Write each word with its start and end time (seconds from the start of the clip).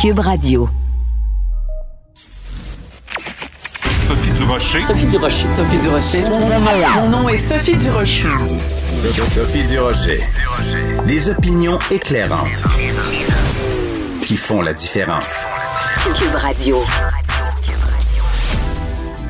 Cube 0.00 0.20
Radio. 0.20 0.66
Sophie 4.08 4.30
Durocher. 4.32 4.80
Sophie 4.80 5.06
Durocher. 5.08 5.48
Sophie 5.50 5.78
Durocher. 5.78 6.24
Mon 6.96 7.08
nom 7.10 7.28
est 7.28 7.36
Sophie 7.36 7.76
Durocher. 7.76 8.24
Sophie 9.26 9.66
Durocher. 9.66 10.20
Des 11.06 11.28
opinions 11.28 11.78
éclairantes 11.90 12.64
qui 14.22 14.36
font 14.36 14.62
la 14.62 14.72
différence. 14.72 15.44
Cube 16.14 16.34
Radio. 16.34 16.78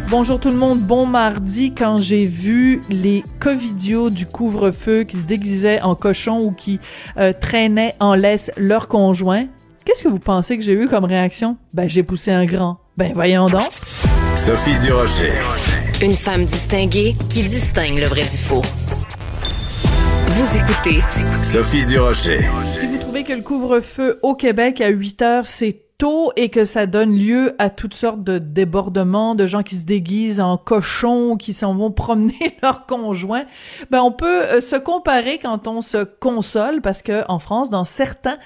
Bonjour 0.09 0.39
tout 0.39 0.51
le 0.51 0.57
monde, 0.57 0.79
bon 0.79 1.05
mardi. 1.05 1.75
Quand 1.75 1.99
j'ai 1.99 2.27
vu 2.27 2.81
les 2.91 3.25
covidios 3.41 4.09
du 4.09 4.25
couvre-feu 4.25 5.03
qui 5.03 5.17
se 5.17 5.27
déguisaient 5.27 5.81
en 5.81 5.97
cochon 5.97 6.39
ou 6.41 6.53
qui 6.53 6.79
euh, 7.17 7.33
traînaient 7.33 7.97
en 7.99 8.15
laisse 8.15 8.53
leur 8.57 8.87
conjoint, 8.87 9.47
qu'est-ce 9.91 10.05
que 10.05 10.09
vous 10.09 10.21
pensez 10.21 10.57
que 10.57 10.63
j'ai 10.63 10.75
eu 10.75 10.87
comme 10.87 11.05
réaction? 11.05 11.57
Ben, 11.75 11.89
j'ai 11.89 12.05
poussé 12.05 12.31
un 12.31 12.45
grand. 12.45 12.79
Ben, 12.97 13.11
voyons 13.13 13.49
donc. 13.49 13.69
Sophie 14.37 14.77
Durocher. 14.87 15.33
Une 16.01 16.15
femme 16.15 16.45
distinguée 16.45 17.17
qui 17.29 17.43
distingue 17.43 17.99
le 17.99 18.07
vrai 18.07 18.23
du 18.23 18.37
faux. 18.37 18.63
Vous 20.29 20.57
écoutez 20.57 21.01
Sophie 21.43 21.85
Durocher. 21.85 22.39
Si 22.63 22.87
vous 22.87 22.99
trouvez 22.99 23.25
que 23.25 23.33
le 23.33 23.43
couvre-feu 23.43 24.21
au 24.23 24.37
Québec 24.37 24.81
à 24.81 24.91
8 24.91 25.23
heures, 25.23 25.47
c'est 25.49 25.83
tôt 26.01 26.33
et 26.35 26.49
que 26.49 26.65
ça 26.65 26.87
donne 26.87 27.15
lieu 27.15 27.55
à 27.59 27.69
toutes 27.69 27.93
sortes 27.93 28.25
de 28.25 28.39
débordements, 28.39 29.35
de 29.35 29.47
gens 29.47 29.63
qui 29.63 29.77
se 29.77 29.85
déguisent 29.85 30.41
en 30.41 30.57
cochons, 30.57 31.37
qui 31.37 31.53
s'en 31.53 31.75
vont 31.75 31.91
promener 32.01 32.57
leurs 32.63 32.87
conjoints, 32.87 33.45
ben 33.91 34.01
on 34.01 34.11
peut 34.11 34.43
euh, 34.45 34.61
se 34.63 34.77
comparer 34.77 35.37
quand 35.37 35.69
on 35.69 35.83
se 35.83 36.03
console 36.03 36.81
parce 36.81 37.03
que 37.03 37.23
en 37.29 37.39
France, 37.39 37.69
dans 37.69 37.85
certains, 37.85 38.39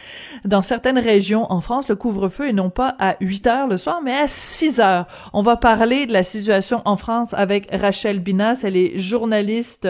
dans 0.45 0.63
certaines 0.63 0.99
régions 0.99 1.47
en 1.53 1.61
France, 1.61 1.89
le 1.89 1.95
couvre-feu 1.95 2.49
est 2.49 2.53
non 2.53 2.71
pas 2.71 2.97
à 2.99 3.15
8 3.21 3.47
heures 3.47 3.69
le 3.69 3.77
soir, 3.77 4.01
mais 4.03 4.15
à 4.15 4.27
6 4.27 4.81
heures. 4.81 5.07
On 5.33 5.43
va 5.43 5.57
parler 5.57 6.07
de 6.07 6.13
la 6.13 6.25
situation 6.25 6.83
en 6.85 6.97
France 6.97 7.35
avec 7.35 7.69
Rachel 7.73 8.19
Binas. 8.19 8.63
Elle 8.65 8.77
est 8.77 8.99
journaliste 8.99 9.89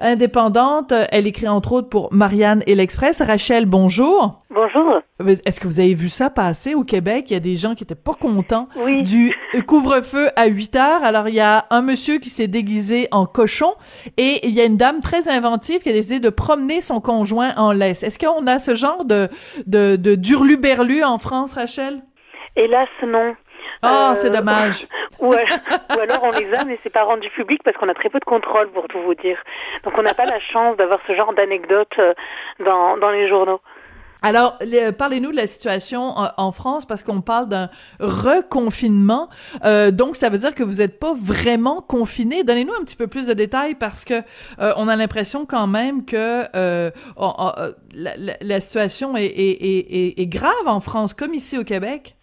indépendante. 0.00 0.92
Elle 1.12 1.28
écrit 1.28 1.46
entre 1.46 1.70
autres 1.72 1.88
pour 1.88 2.12
Marianne 2.12 2.64
et 2.66 2.74
l'Express. 2.74 3.22
Rachel, 3.22 3.66
bonjour. 3.66 4.42
Bonjour. 4.50 5.02
Est-ce 5.44 5.60
que 5.60 5.68
vous 5.68 5.78
avez 5.78 5.94
vu 5.94 6.08
ça 6.08 6.30
passer 6.30 6.74
au 6.74 6.82
Québec? 6.96 7.26
Il 7.28 7.34
y 7.34 7.36
a 7.36 7.40
des 7.40 7.56
gens 7.56 7.74
qui 7.74 7.84
étaient 7.84 7.94
pas 7.94 8.14
contents 8.14 8.68
Oui. 8.76 9.02
du 9.02 9.34
couvre-feu 9.66 10.30
à 10.34 10.46
8 10.46 10.76
heures. 10.76 11.04
Alors, 11.04 11.28
il 11.28 11.34
y 11.34 11.40
a 11.40 11.66
un 11.70 11.82
monsieur 11.82 12.16
qui 12.18 12.30
s'est 12.30 12.46
déguisé 12.46 13.06
en 13.10 13.26
cochon 13.26 13.74
et 14.16 14.46
il 14.48 14.54
y 14.54 14.60
a 14.62 14.64
une 14.64 14.78
dame 14.78 15.00
très 15.00 15.28
inventive 15.28 15.80
qui 15.80 15.90
a 15.90 15.92
décidé 15.92 16.20
de 16.20 16.30
promener 16.30 16.80
son 16.80 17.00
conjoint 17.02 17.52
en 17.56 17.72
laisse. 17.72 18.02
Est-ce 18.02 18.18
qu'on 18.18 18.46
a 18.46 18.58
ce 18.58 18.74
genre 18.74 19.04
de, 19.04 19.28
de, 19.66 19.96
de 19.96 20.14
durlu-berlu 20.14 21.04
en 21.04 21.18
France, 21.18 21.52
Rachel? 21.52 22.00
Hélas, 22.56 22.88
non. 23.06 23.34
Ah, 23.82 24.12
Euh, 24.12 24.14
c'est 24.20 24.30
dommage. 24.30 24.86
Ou 25.20 25.32
alors 25.34 26.22
on 26.22 26.30
les 26.30 26.52
a, 26.54 26.64
mais 26.64 26.78
c'est 26.82 26.92
pas 26.92 27.02
rendu 27.04 27.28
public 27.30 27.62
parce 27.64 27.76
qu'on 27.76 27.88
a 27.88 27.94
très 27.94 28.08
peu 28.10 28.20
de 28.20 28.24
contrôle, 28.24 28.68
pour 28.70 28.86
tout 28.88 29.00
vous 29.02 29.14
dire. 29.14 29.38
Donc 29.84 29.94
on 29.98 30.02
n'a 30.02 30.14
pas 30.14 30.24
la 30.26 30.38
chance 30.40 30.76
d'avoir 30.76 31.00
ce 31.06 31.14
genre 31.14 31.34
d'anecdote 31.34 31.92
euh, 31.98 32.14
dans, 32.64 32.96
dans 32.96 33.10
les 33.10 33.28
journaux. 33.28 33.60
Alors, 34.22 34.56
le- 34.60 34.90
parlez-nous 34.90 35.30
de 35.30 35.36
la 35.36 35.46
situation 35.46 36.18
en, 36.18 36.30
en 36.36 36.52
France 36.52 36.86
parce 36.86 37.02
qu'on 37.02 37.20
parle 37.20 37.48
d'un 37.48 37.70
reconfinement. 38.00 39.28
Euh, 39.64 39.90
donc, 39.90 40.16
ça 40.16 40.28
veut 40.28 40.38
dire 40.38 40.54
que 40.54 40.62
vous 40.62 40.76
n'êtes 40.76 40.98
pas 40.98 41.14
vraiment 41.14 41.80
confiné. 41.80 42.44
Donnez-nous 42.44 42.72
un 42.74 42.84
petit 42.84 42.96
peu 42.96 43.06
plus 43.06 43.26
de 43.26 43.34
détails 43.34 43.74
parce 43.74 44.04
que 44.04 44.22
euh, 44.58 44.72
on 44.76 44.88
a 44.88 44.96
l'impression 44.96 45.46
quand 45.46 45.66
même 45.66 46.04
que 46.04 46.46
euh, 46.56 46.90
euh, 47.18 47.72
la, 47.94 48.60
situation 48.60 49.14
est 49.16 50.26
grave 50.28 50.66
en 50.66 50.80
France 50.80 51.14
comme 51.14 51.34
ici 51.34 51.58
au 51.58 51.64
Québec. 51.64 52.15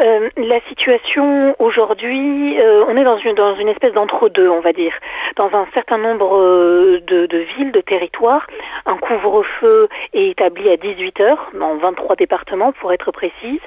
Euh, 0.00 0.30
la 0.36 0.60
situation 0.68 1.56
aujourd'hui, 1.58 2.60
euh, 2.60 2.84
on 2.86 2.96
est 2.96 3.02
dans 3.02 3.18
une, 3.56 3.68
espèce 3.68 3.92
d'entre-deux, 3.92 4.48
on 4.48 4.60
va 4.60 4.72
dire. 4.72 4.94
Dans 5.36 5.52
un 5.52 5.66
certain 5.74 5.98
nombre 5.98 6.36
euh, 6.36 7.00
de, 7.00 7.38
villes, 7.56 7.72
de 7.72 7.80
territoires, 7.80 8.46
un 8.86 8.96
couvre-feu 8.96 9.88
est 10.12 10.30
établi 10.30 10.70
à 10.70 10.76
18 10.76 11.20
heures, 11.20 11.50
dans 11.54 11.74
23 11.76 12.16
départements 12.16 12.72
pour 12.72 12.92
être 12.92 13.10
précise. 13.10 13.60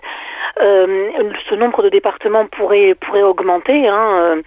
Ce 0.57 1.55
nombre 1.55 1.83
de 1.83 1.89
départements 1.89 2.45
pourrait, 2.47 2.95
augmenter. 3.23 3.87
Hein, 3.87 4.41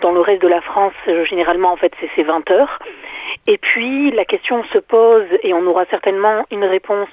dans 0.00 0.12
le 0.12 0.20
reste 0.20 0.42
de 0.42 0.48
la 0.48 0.60
France, 0.60 0.94
généralement, 1.24 1.72
en 1.72 1.76
fait, 1.76 1.92
c'est 2.00 2.10
c'est 2.16 2.22
20 2.22 2.50
heures. 2.50 2.78
Et 3.46 3.58
puis, 3.58 4.10
la 4.10 4.24
question 4.24 4.64
se 4.64 4.78
pose, 4.78 5.26
et 5.42 5.54
on 5.54 5.66
aura 5.66 5.84
certainement 5.86 6.44
une 6.50 6.64
réponse 6.64 7.08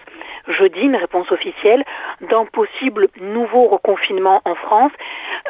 jeudi, 0.48 0.82
une 0.82 0.96
réponse 0.96 1.32
officielle, 1.32 1.84
d'un 2.22 2.46
possible 2.46 3.10
nouveau 3.38 3.64
reconfinement 3.76 4.40
en 4.52 4.56
France. 4.66 4.94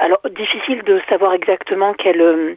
Alors, 0.06 0.22
difficile 0.42 0.80
de 0.92 0.96
savoir 1.12 1.32
exactement 1.40 1.92
quelle... 2.02 2.22
euh, 2.22 2.56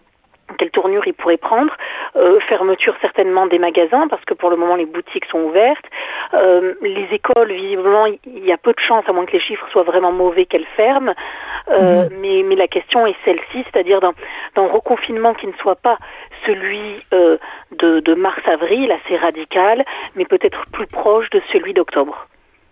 quelle 0.59 0.75
tournure 0.79 1.05
il 1.07 1.15
pourrait 1.21 1.43
prendre, 1.51 1.73
Euh, 2.17 2.41
fermeture 2.53 2.97
certainement 3.07 3.47
des 3.55 3.61
magasins 3.69 4.07
parce 4.13 4.25
que 4.29 4.35
pour 4.41 4.51
le 4.51 4.57
moment 4.63 4.77
les 4.83 4.89
boutiques 4.95 5.29
sont 5.33 5.43
ouvertes, 5.51 5.89
Euh, 6.35 6.75
les 6.99 7.09
écoles 7.19 7.53
visiblement 7.65 8.07
il 8.41 8.45
y 8.51 8.53
a 8.57 8.59
peu 8.67 8.73
de 8.79 8.83
chances 8.89 9.07
à 9.09 9.13
moins 9.15 9.27
que 9.29 9.35
les 9.39 9.45
chiffres 9.49 9.69
soient 9.73 9.89
vraiment 9.93 10.13
mauvais 10.25 10.45
qu'elles 10.51 10.73
ferment, 10.81 11.15
Euh, 11.69 12.09
mais, 12.23 12.37
mais 12.47 12.57
la 12.65 12.71
question 12.77 13.01
est 13.11 13.19
celle-ci, 13.25 13.59
c'est-à-dire 13.67 14.01
d'un 14.57 14.69
reconfinement 14.79 15.35
qui 15.39 15.47
ne 15.53 15.57
soit 15.63 15.81
pas 15.89 15.99
celui 16.47 16.87
de, 17.83 17.91
de 18.09 18.15
mars-avril 18.27 18.89
assez 18.99 19.17
radical, 19.27 19.77
mais 20.17 20.25
peut-être 20.35 20.61
plus 20.77 20.89
proche 21.01 21.29
de 21.37 21.41
celui 21.53 21.73
d'octobre. 21.79 22.17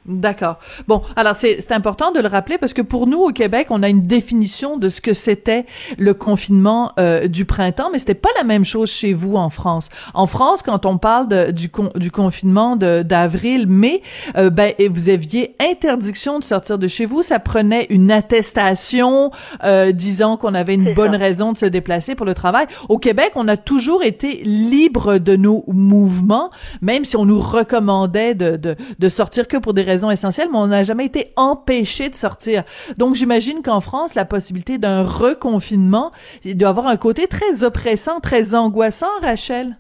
D'accord. 0.09 0.57
Bon, 0.87 1.03
alors 1.17 1.37
c'est 1.37 1.61
c'est 1.61 1.73
important 1.73 2.13
de 2.13 2.21
le 2.21 2.29
rappeler 2.29 2.57
parce 2.57 2.73
que 2.73 2.81
pour 2.81 3.07
nous 3.07 3.19
au 3.19 3.31
Québec, 3.31 3.67
on 3.69 3.83
a 3.83 3.91
une 3.91 4.07
définition 4.07 4.79
de 4.79 4.89
ce 4.89 5.03
que 5.03 5.13
c'était 5.13 5.67
le 5.99 6.15
confinement 6.15 6.93
euh, 6.99 7.29
du 7.29 7.45
printemps, 7.45 7.91
mais 7.93 7.99
c'était 7.99 8.15
pas 8.15 8.31
la 8.39 8.43
même 8.45 8.65
chose 8.65 8.91
chez 8.91 9.13
vous 9.13 9.37
en 9.37 9.51
France. 9.51 9.91
En 10.15 10.27
France, 10.27 10.63
quand 10.63 10.87
on 10.87 10.97
parle 10.97 11.29
de- 11.29 11.51
du, 11.51 11.69
con- 11.69 11.91
du 11.95 12.11
confinement 12.11 12.77
de- 12.77 13.03
d'avril, 13.03 13.67
mai, 13.67 14.01
euh, 14.39 14.49
ben 14.49 14.73
et 14.79 14.89
vous 14.89 15.11
aviez 15.11 15.55
interdiction 15.61 16.39
de 16.39 16.45
sortir 16.45 16.79
de 16.79 16.89
chez 16.89 17.05
vous. 17.05 17.23
Ça 17.23 17.39
prenait 17.39 17.87
une 17.91 18.11
attestation 18.11 19.31
euh, 19.65 19.93
disant 19.93 20.39
qu'on 20.39 20.55
avait 20.55 20.75
une 20.75 20.95
bonne 20.95 21.13
ça. 21.13 21.19
raison 21.19 21.53
de 21.53 21.59
se 21.59 21.67
déplacer 21.67 22.15
pour 22.15 22.25
le 22.25 22.33
travail. 22.33 22.67
Au 22.89 22.97
Québec, 22.97 23.33
on 23.35 23.47
a 23.47 23.59
toujours 23.59 24.03
été 24.03 24.41
libre 24.45 25.19
de 25.19 25.37
nos 25.37 25.65
mouvements, 25.69 26.51
même 26.81 27.05
si 27.05 27.17
on 27.17 27.27
nous 27.27 27.41
recommandait 27.41 28.35
de, 28.35 28.57
de, 28.57 28.75
de 28.99 29.09
sortir 29.11 29.47
que 29.49 29.59
pour 29.59 29.75
des 29.75 29.83
raisons 29.83 29.98
essentielles, 30.11 30.49
mais 30.51 30.59
on 30.59 30.69
n'a 30.69 30.85
jamais 30.85 31.07
été 31.07 31.33
empêché 31.37 32.09
de 32.09 32.15
sortir. 32.15 32.65
Donc, 32.97 33.15
j'imagine 33.15 33.63
qu'en 33.63 33.81
France, 33.81 34.15
la 34.15 34.25
possibilité 34.25 34.79
d'un 34.79 35.03
reconfinement, 35.03 36.13
il 36.45 36.57
doit 36.57 36.71
avoir 36.71 36.87
un 36.87 36.97
côté 36.97 37.27
très 37.27 37.65
oppressant, 37.65 38.21
très 38.21 38.55
angoissant, 38.55 39.11
Rachel. 39.21 39.77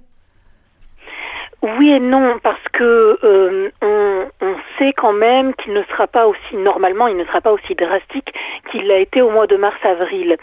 Oui 1.62 1.90
et 1.90 1.98
non, 1.98 2.38
parce 2.42 2.62
que 2.72 3.18
euh, 3.24 3.70
on, 3.82 4.17
on 4.40 4.54
sait 4.78 4.92
quand 4.92 5.12
même 5.12 5.54
qu'il 5.54 5.72
ne 5.72 5.82
sera 5.84 6.06
pas 6.06 6.26
aussi 6.26 6.56
normalement, 6.56 7.06
il 7.06 7.16
ne 7.16 7.24
sera 7.24 7.40
pas 7.40 7.52
aussi 7.52 7.74
drastique 7.74 8.32
qu'il 8.70 8.86
l'a 8.86 8.98
été 8.98 9.22
au 9.22 9.30
mois 9.30 9.46
de 9.46 9.56
mars-avril. 9.56 10.36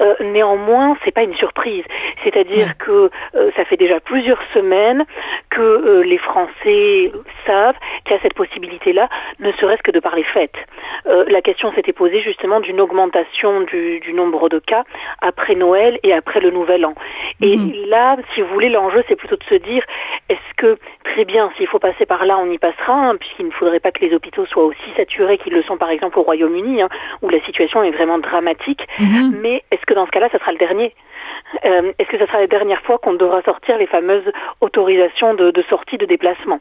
Euh, 0.00 0.14
néanmoins, 0.20 0.96
c'est 1.04 1.10
pas 1.12 1.22
une 1.22 1.34
surprise. 1.34 1.84
C'est-à-dire 2.24 2.76
que 2.78 3.10
euh, 3.34 3.50
ça 3.56 3.64
fait 3.64 3.76
déjà 3.76 4.00
plusieurs 4.00 4.42
semaines 4.54 5.04
que 5.50 5.60
euh, 5.60 6.02
les 6.02 6.18
Français 6.18 7.12
savent 7.46 7.76
qu'il 8.04 8.16
y 8.16 8.18
a 8.18 8.22
cette 8.22 8.34
possibilité-là, 8.34 9.08
ne 9.40 9.52
serait-ce 9.52 9.82
que 9.82 9.90
de 9.90 10.00
par 10.00 10.16
les 10.16 10.24
fêtes. 10.24 10.56
Euh, 11.06 11.24
la 11.28 11.42
question 11.42 11.72
s'était 11.72 11.92
posée 11.92 12.20
justement 12.20 12.60
d'une 12.60 12.80
augmentation 12.80 13.60
du, 13.62 14.00
du 14.00 14.12
nombre 14.12 14.48
de 14.48 14.58
cas 14.58 14.84
après 15.20 15.54
Noël 15.54 15.98
et 16.02 16.12
après 16.12 16.40
le 16.40 16.50
Nouvel 16.50 16.84
An. 16.86 16.94
Et 17.40 17.56
là, 17.88 18.16
si 18.34 18.40
vous 18.40 18.48
voulez, 18.48 18.68
l'enjeu, 18.68 19.02
c'est 19.08 19.16
plutôt 19.16 19.36
de 19.36 19.44
se 19.44 19.54
dire, 19.54 19.84
est-ce 20.28 20.54
que, 20.56 20.78
très 21.02 21.24
bien, 21.24 21.50
s'il 21.56 21.66
faut 21.66 21.78
passer 21.78 22.06
par 22.06 22.24
là, 22.24 22.38
on 22.38 22.50
y 22.50 22.58
passera, 22.58 22.94
hein, 22.94 23.16
puisqu'il 23.16 23.46
ne 23.46 23.50
faudrait 23.50 23.80
pas 23.80 23.92
que 23.92 24.04
les 24.04 24.14
hôpitaux 24.14 24.46
soient 24.46 24.64
aussi 24.64 24.90
saturés 24.96 25.38
qu'ils 25.38 25.52
le 25.52 25.62
sont, 25.62 25.76
par 25.76 25.90
exemple, 25.90 26.18
au 26.18 26.22
Royaume-Uni, 26.22 26.82
hein, 26.82 26.88
où 27.22 27.28
la 27.28 27.40
situation 27.42 27.82
est 27.82 27.90
vraiment 27.90 28.18
dramatique. 28.18 28.86
Mais 29.40 29.62
est-ce 29.70 29.84
que 29.86 29.94
dans 29.94 30.06
ce 30.06 30.10
cas-là, 30.10 30.28
ça 30.30 30.38
sera 30.38 30.52
le 30.52 30.58
dernier 30.58 30.94
Euh, 31.64 31.92
Est-ce 31.98 32.08
que 32.08 32.18
ça 32.18 32.26
sera 32.26 32.40
la 32.40 32.46
dernière 32.46 32.82
fois 32.82 32.98
qu'on 32.98 33.14
devra 33.14 33.42
sortir 33.42 33.78
les 33.78 33.86
fameuses 33.86 34.30
autorisations 34.60 35.34
de, 35.34 35.50
de 35.50 35.62
sortie 35.62 35.98
de 35.98 36.06
déplacement? 36.06 36.60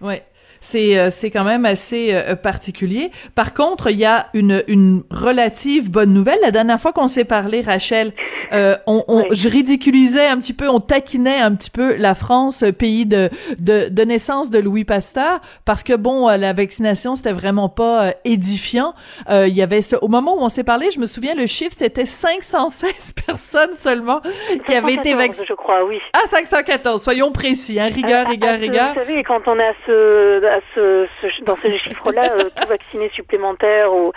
Ouais. 0.00 0.22
C'est 0.60 0.98
euh, 0.98 1.10
c'est 1.10 1.30
quand 1.30 1.44
même 1.44 1.64
assez 1.64 2.10
euh, 2.12 2.34
particulier. 2.34 3.10
Par 3.34 3.54
contre, 3.54 3.90
il 3.90 3.98
y 3.98 4.04
a 4.04 4.28
une 4.34 4.62
une 4.68 5.02
relative 5.10 5.90
bonne 5.90 6.12
nouvelle. 6.12 6.38
La 6.42 6.50
dernière 6.50 6.80
fois 6.80 6.92
qu'on 6.92 7.08
s'est 7.08 7.24
parlé, 7.24 7.60
Rachel, 7.60 8.12
euh, 8.52 8.76
on, 8.86 9.04
on 9.08 9.18
Oui. 9.22 9.28
je 9.32 9.48
ridiculisais 9.48 10.26
un 10.26 10.38
petit 10.38 10.52
peu, 10.54 10.68
on 10.68 10.80
taquinait 10.80 11.38
un 11.40 11.54
petit 11.54 11.70
peu 11.70 11.94
la 11.96 12.14
France, 12.14 12.62
euh, 12.62 12.72
pays 12.72 13.06
de 13.06 13.30
de, 13.58 13.88
de 13.88 14.02
naissance 14.02 14.50
de 14.50 14.58
Louis 14.58 14.84
Pasteur, 14.84 15.40
parce 15.64 15.82
que 15.82 15.94
bon, 15.94 16.28
la 16.28 16.52
vaccination 16.52 17.14
c'était 17.16 17.32
vraiment 17.32 17.68
pas 17.68 18.12
édifiant. 18.24 18.94
Euh, 19.30 19.46
Il 19.48 19.56
y 19.56 19.62
avait 19.62 19.82
ce, 19.82 19.96
au 19.96 20.08
moment 20.08 20.34
où 20.36 20.40
on 20.40 20.48
s'est 20.48 20.64
parlé, 20.64 20.90
je 20.90 20.98
me 21.00 21.06
souviens 21.06 21.34
le 21.34 21.46
chiffre 21.46 21.74
c'était 21.76 22.04
516 22.06 23.12
personnes 23.26 23.74
seulement 23.74 24.20
qui 24.66 24.74
avaient 24.74 24.94
été 24.94 25.10
114, 25.10 25.16
vaccinées. 25.26 25.46
Je 25.48 25.54
crois, 25.54 25.84
oui. 25.84 26.00
Ah 26.12 26.26
514, 26.26 27.02
soyons 27.02 27.32
précis, 27.32 27.78
hein, 27.80 27.88
rigueur, 27.92 28.24
Ah, 28.26 28.30
rigueur, 28.30 28.50
ah, 28.54 28.56
rigueur. 28.56 28.88
Vous 28.94 29.00
savez, 29.00 29.22
quand 29.24 29.40
on 29.46 29.58
à 29.58 29.72
ce 29.86 30.40
à 30.48 30.60
ce, 30.74 31.06
dans 31.44 31.56
ce 31.56 31.76
chiffre-là 31.78 32.44
tout 32.44 32.68
vacciné 32.68 33.08
supplémentaire. 33.10 33.92
Ou... 33.92 34.12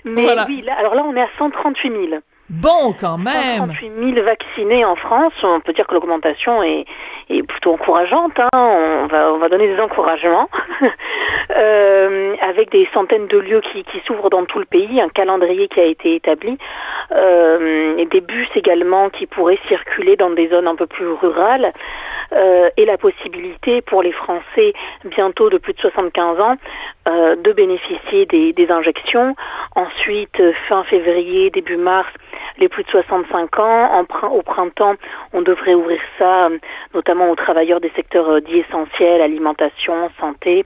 Mais 0.04 0.26
oui, 0.46 0.62
là, 0.62 0.74
alors 0.78 0.94
là, 0.94 1.02
on 1.04 1.14
est 1.16 1.22
à 1.22 1.28
138 1.38 2.08
000. 2.10 2.22
Bon, 2.50 2.92
quand 2.98 3.16
même. 3.16 3.58
38 3.58 3.92
000 4.14 4.24
vaccinés 4.24 4.84
en 4.84 4.96
France. 4.96 5.32
On 5.44 5.60
peut 5.60 5.72
dire 5.72 5.86
que 5.86 5.94
l'augmentation 5.94 6.62
est, 6.64 6.84
est, 7.28 7.44
plutôt 7.44 7.72
encourageante. 7.72 8.40
Hein. 8.40 8.48
On, 8.52 9.06
va, 9.06 9.32
on 9.32 9.38
va 9.38 9.48
donner 9.48 9.68
des 9.68 9.80
encouragements. 9.80 10.48
euh, 11.56 12.34
avec 12.40 12.72
des 12.72 12.88
centaines 12.92 13.28
de 13.28 13.38
lieux 13.38 13.60
qui, 13.60 13.84
qui 13.84 14.00
s'ouvrent 14.04 14.30
dans 14.30 14.44
tout 14.44 14.58
le 14.58 14.64
pays, 14.64 15.00
un 15.00 15.08
calendrier 15.08 15.68
qui 15.68 15.80
a 15.80 15.84
été 15.84 16.16
établi, 16.16 16.58
euh, 17.12 17.96
et 17.96 18.06
des 18.06 18.20
bus 18.20 18.48
également 18.54 19.10
qui 19.10 19.26
pourraient 19.26 19.58
circuler 19.68 20.16
dans 20.16 20.30
des 20.30 20.48
zones 20.48 20.66
un 20.66 20.76
peu 20.76 20.86
plus 20.86 21.06
rurales, 21.06 21.72
euh, 22.32 22.70
et 22.76 22.84
la 22.84 22.98
possibilité 22.98 23.80
pour 23.82 24.02
les 24.02 24.12
Français 24.12 24.72
bientôt 25.04 25.50
de 25.50 25.58
plus 25.58 25.72
de 25.72 25.80
75 25.80 26.40
ans 26.40 26.56
euh, 27.10 27.36
de 27.36 27.52
bénéficier 27.52 28.26
des, 28.26 28.52
des 28.52 28.70
injections. 28.70 29.34
Ensuite, 29.74 30.42
fin 30.68 30.84
février, 30.84 31.50
début 31.50 31.76
mars, 31.76 32.08
les 32.58 32.68
plus 32.68 32.84
de 32.84 32.90
65 32.90 33.58
ans. 33.58 33.90
En, 33.92 34.28
au 34.28 34.42
printemps, 34.42 34.94
on 35.32 35.42
devrait 35.42 35.74
ouvrir 35.74 36.00
ça 36.18 36.46
euh, 36.46 36.58
notamment 36.94 37.30
aux 37.30 37.36
travailleurs 37.36 37.80
des 37.80 37.92
secteurs 37.96 38.28
euh, 38.28 38.40
dits 38.40 38.58
essentiels, 38.58 39.20
alimentation, 39.22 40.10
santé. 40.20 40.64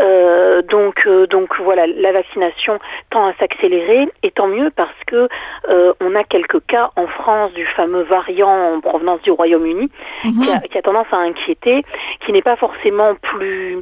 Euh, 0.00 0.62
donc, 0.62 1.06
euh, 1.06 1.26
donc 1.26 1.58
voilà, 1.60 1.86
la 1.86 2.12
vaccination 2.12 2.78
tend 3.10 3.26
à 3.26 3.34
s'accélérer 3.34 4.08
et 4.22 4.30
tant 4.30 4.46
mieux 4.46 4.70
parce 4.70 4.92
que 5.06 5.28
euh, 5.68 5.92
on 6.00 6.14
a 6.14 6.24
quelques 6.24 6.64
cas 6.66 6.90
en 6.96 7.06
France 7.06 7.52
du 7.52 7.66
fameux 7.66 8.02
variant 8.02 8.74
en 8.74 8.80
provenance 8.80 9.20
du 9.22 9.30
Royaume-Uni 9.30 9.90
mhm. 10.24 10.32
qui, 10.32 10.68
qui, 10.68 10.78
a, 10.78 10.82
tendance 10.82 11.06
à 11.12 11.18
inquiéter, 11.18 11.84
qui 12.20 12.32
n'est 12.32 12.42
pas 12.42 12.56
forcément 12.56 13.14
plus 13.14 13.78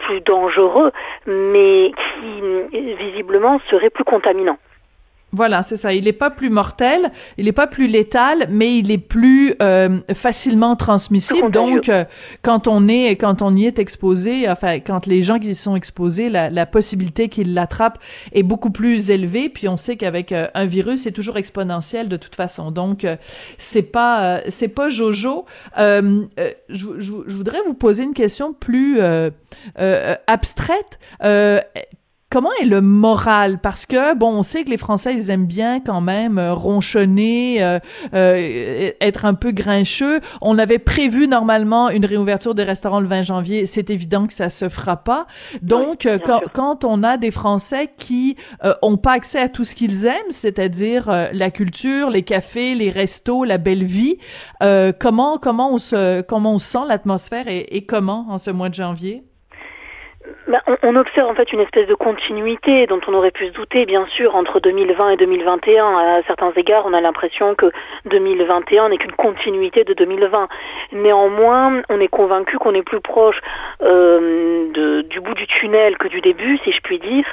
plus 0.00 0.20
dangereux, 0.20 0.92
mais 1.26 1.92
qui 1.92 2.94
visiblement 2.96 3.60
serait 3.70 3.90
plus 3.90 4.04
contaminant. 4.04 4.58
Voilà, 5.32 5.62
c'est 5.62 5.76
ça. 5.76 5.94
Il 5.94 6.04
n'est 6.04 6.12
pas 6.12 6.30
plus 6.30 6.50
mortel, 6.50 7.12
il 7.38 7.44
n'est 7.44 7.52
pas 7.52 7.68
plus 7.68 7.86
létal, 7.86 8.48
mais 8.50 8.78
il 8.78 8.90
est 8.90 8.98
plus 8.98 9.54
euh, 9.62 10.00
facilement 10.12 10.74
transmissible. 10.74 11.52
Donc, 11.52 11.88
euh, 11.88 12.04
quand 12.42 12.66
on 12.66 12.88
est, 12.88 13.14
quand 13.16 13.40
on 13.40 13.54
y 13.54 13.66
est 13.66 13.78
exposé, 13.78 14.48
enfin, 14.48 14.80
quand 14.80 15.06
les 15.06 15.22
gens 15.22 15.38
qui 15.38 15.50
y 15.50 15.54
sont 15.54 15.76
exposés, 15.76 16.28
la, 16.28 16.50
la 16.50 16.66
possibilité 16.66 17.28
qu'ils 17.28 17.54
l'attrapent 17.54 17.98
est 18.32 18.42
beaucoup 18.42 18.70
plus 18.70 19.10
élevée. 19.10 19.48
Puis 19.48 19.68
on 19.68 19.76
sait 19.76 19.96
qu'avec 19.96 20.32
euh, 20.32 20.48
un 20.54 20.66
virus, 20.66 21.02
c'est 21.02 21.12
toujours 21.12 21.36
exponentiel 21.36 22.08
de 22.08 22.16
toute 22.16 22.34
façon. 22.34 22.72
Donc, 22.72 23.06
c'est 23.56 23.82
pas, 23.82 24.40
c'est 24.48 24.68
pas 24.68 24.88
Jojo. 24.88 25.44
Je, 25.76 26.26
je, 26.68 26.86
je, 26.98 27.36
voudrais 27.36 27.60
vous 27.66 27.74
poser 27.74 28.02
une 28.02 28.14
question 28.14 28.52
plus 28.52 29.00
abstraite 30.26 30.98
Comment 32.32 32.50
est 32.62 32.64
le 32.64 32.80
moral? 32.80 33.58
Parce 33.58 33.86
que, 33.86 34.14
bon, 34.14 34.28
on 34.28 34.44
sait 34.44 34.62
que 34.62 34.70
les 34.70 34.76
Français, 34.76 35.14
ils 35.14 35.30
aiment 35.30 35.48
bien 35.48 35.80
quand 35.80 36.00
même 36.00 36.38
euh, 36.38 36.54
ronchonner, 36.54 37.60
euh, 37.60 37.80
euh, 38.14 38.92
être 39.00 39.24
un 39.24 39.34
peu 39.34 39.50
grincheux. 39.50 40.20
On 40.40 40.56
avait 40.56 40.78
prévu 40.78 41.26
normalement 41.26 41.90
une 41.90 42.06
réouverture 42.06 42.54
des 42.54 42.62
restaurants 42.62 43.00
le 43.00 43.08
20 43.08 43.22
janvier. 43.22 43.66
C'est 43.66 43.90
évident 43.90 44.28
que 44.28 44.32
ça 44.32 44.48
se 44.48 44.68
fera 44.68 44.98
pas. 44.98 45.26
Donc, 45.62 46.06
quand, 46.24 46.42
quand, 46.52 46.84
on 46.84 47.02
a 47.02 47.16
des 47.16 47.32
Français 47.32 47.90
qui 47.98 48.36
ont 48.80 48.96
pas 48.96 49.14
accès 49.14 49.40
à 49.40 49.48
tout 49.48 49.64
ce 49.64 49.74
qu'ils 49.74 50.06
aiment, 50.06 50.30
c'est-à-dire 50.30 51.10
la 51.32 51.50
culture, 51.50 52.10
les 52.10 52.22
cafés, 52.22 52.76
les 52.76 52.90
restos, 52.90 53.42
la 53.42 53.58
belle 53.58 53.82
vie, 53.82 54.18
comment 55.00 55.38
comment 55.38 55.72
on 55.72 55.78
se 55.78 56.20
comment 56.20 56.54
on 56.54 56.58
sent 56.58 56.86
l'atmosphère 56.86 57.48
et, 57.48 57.66
et 57.70 57.86
comment 57.86 58.26
en 58.28 58.38
ce 58.38 58.50
mois 58.50 58.68
de 58.68 58.74
janvier? 58.74 59.24
Bah, 60.48 60.62
on, 60.82 60.96
observe 60.96 61.30
en 61.30 61.34
fait 61.34 61.52
une 61.52 61.60
espèce 61.60 61.86
de 61.86 61.94
continuité 61.94 62.86
dont 62.86 63.00
on 63.06 63.14
aurait 63.14 63.30
pu 63.30 63.46
se 63.46 63.52
douter, 63.52 63.86
bien 63.86 64.06
sûr, 64.06 64.34
entre 64.34 64.58
2020 64.60 65.10
et 65.10 65.16
2021. 65.16 65.84
À 65.84 66.22
certains 66.26 66.52
égards, 66.56 66.84
on 66.86 66.92
a 66.92 67.00
l'impression 67.00 67.54
que 67.54 67.70
2021 68.06 68.88
n'est 68.88 68.98
qu'une 68.98 69.12
continuité 69.12 69.84
de 69.84 69.94
2020. 69.94 70.48
Néanmoins, 70.92 71.82
on 71.88 72.00
est 72.00 72.08
convaincu 72.08 72.58
qu'on 72.58 72.74
est 72.74 72.82
plus 72.82 73.00
proche 73.00 73.40
euh, 73.82 74.70
de, 74.72 75.02
du 75.02 75.20
bout 75.20 75.34
du 75.34 75.46
tunnel 75.46 75.96
que 75.98 76.08
du 76.08 76.20
début, 76.20 76.58
si 76.64 76.72
je 76.72 76.80
puis 76.80 76.98
dire. 76.98 77.24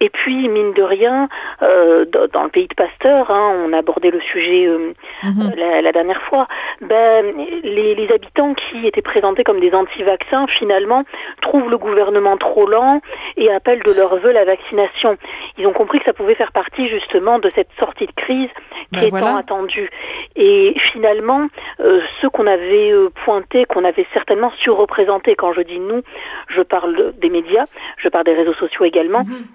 Et 0.00 0.10
puis, 0.10 0.48
mine 0.48 0.72
de 0.72 0.82
rien, 0.82 1.28
euh, 1.62 2.04
dans 2.32 2.44
le 2.44 2.50
pays 2.50 2.68
de 2.68 2.74
Pasteur, 2.74 3.30
hein, 3.30 3.56
on 3.64 3.72
a 3.72 3.78
abordé 3.78 4.10
le 4.10 4.20
sujet 4.20 4.66
euh, 4.66 4.92
mhm. 5.22 5.52
la, 5.82 5.92
dernière 5.92 6.22
fois, 6.22 6.46
ben, 6.80 7.26
les, 7.64 7.94
les 7.94 8.12
habitants 8.12 8.54
qui 8.54 8.86
étaient 8.86 9.02
présentés 9.02 9.44
comme 9.44 9.60
des 9.60 9.74
anti-vaccins, 9.74 10.46
finalement, 10.46 11.04
trouvent 11.40 11.70
le 11.70 11.78
gouvernement 11.78 12.31
trop 12.36 12.66
lent 12.66 13.00
et 13.36 13.50
appellent 13.50 13.82
de 13.82 13.92
leur 13.92 14.16
vœu 14.16 14.32
la 14.32 14.44
vaccination. 14.44 15.16
Ils 15.58 15.66
ont 15.66 15.72
compris 15.72 15.98
que 15.98 16.04
ça 16.04 16.12
pouvait 16.12 16.34
faire 16.34 16.52
partie 16.52 16.88
justement 16.88 17.38
de 17.38 17.50
cette 17.54 17.70
sortie 17.78 18.06
de 18.06 18.12
crise 18.12 18.50
qui 18.92 19.00
ben 19.00 19.04
est 19.04 19.10
tant 19.10 19.36
attendue. 19.36 19.90
Et 20.36 20.74
finalement, 20.92 21.48
euh, 21.80 22.00
ceux 22.20 22.30
qu'on 22.30 22.46
avait 22.46 22.92
euh, 22.92 23.10
pointés, 23.24 23.64
qu'on 23.64 23.84
avait 23.84 24.06
certainement 24.12 24.50
surreprésentés, 24.58 25.34
quand 25.34 25.52
je 25.52 25.62
dis 25.62 25.78
nous, 25.78 26.02
je 26.48 26.62
parle 26.62 27.12
des 27.18 27.30
médias, 27.30 27.66
je 27.96 28.08
parle 28.08 28.24
des 28.24 28.34
réseaux 28.34 28.54
sociaux 28.54 28.84
également, 28.84 29.24
mhm 29.24 29.46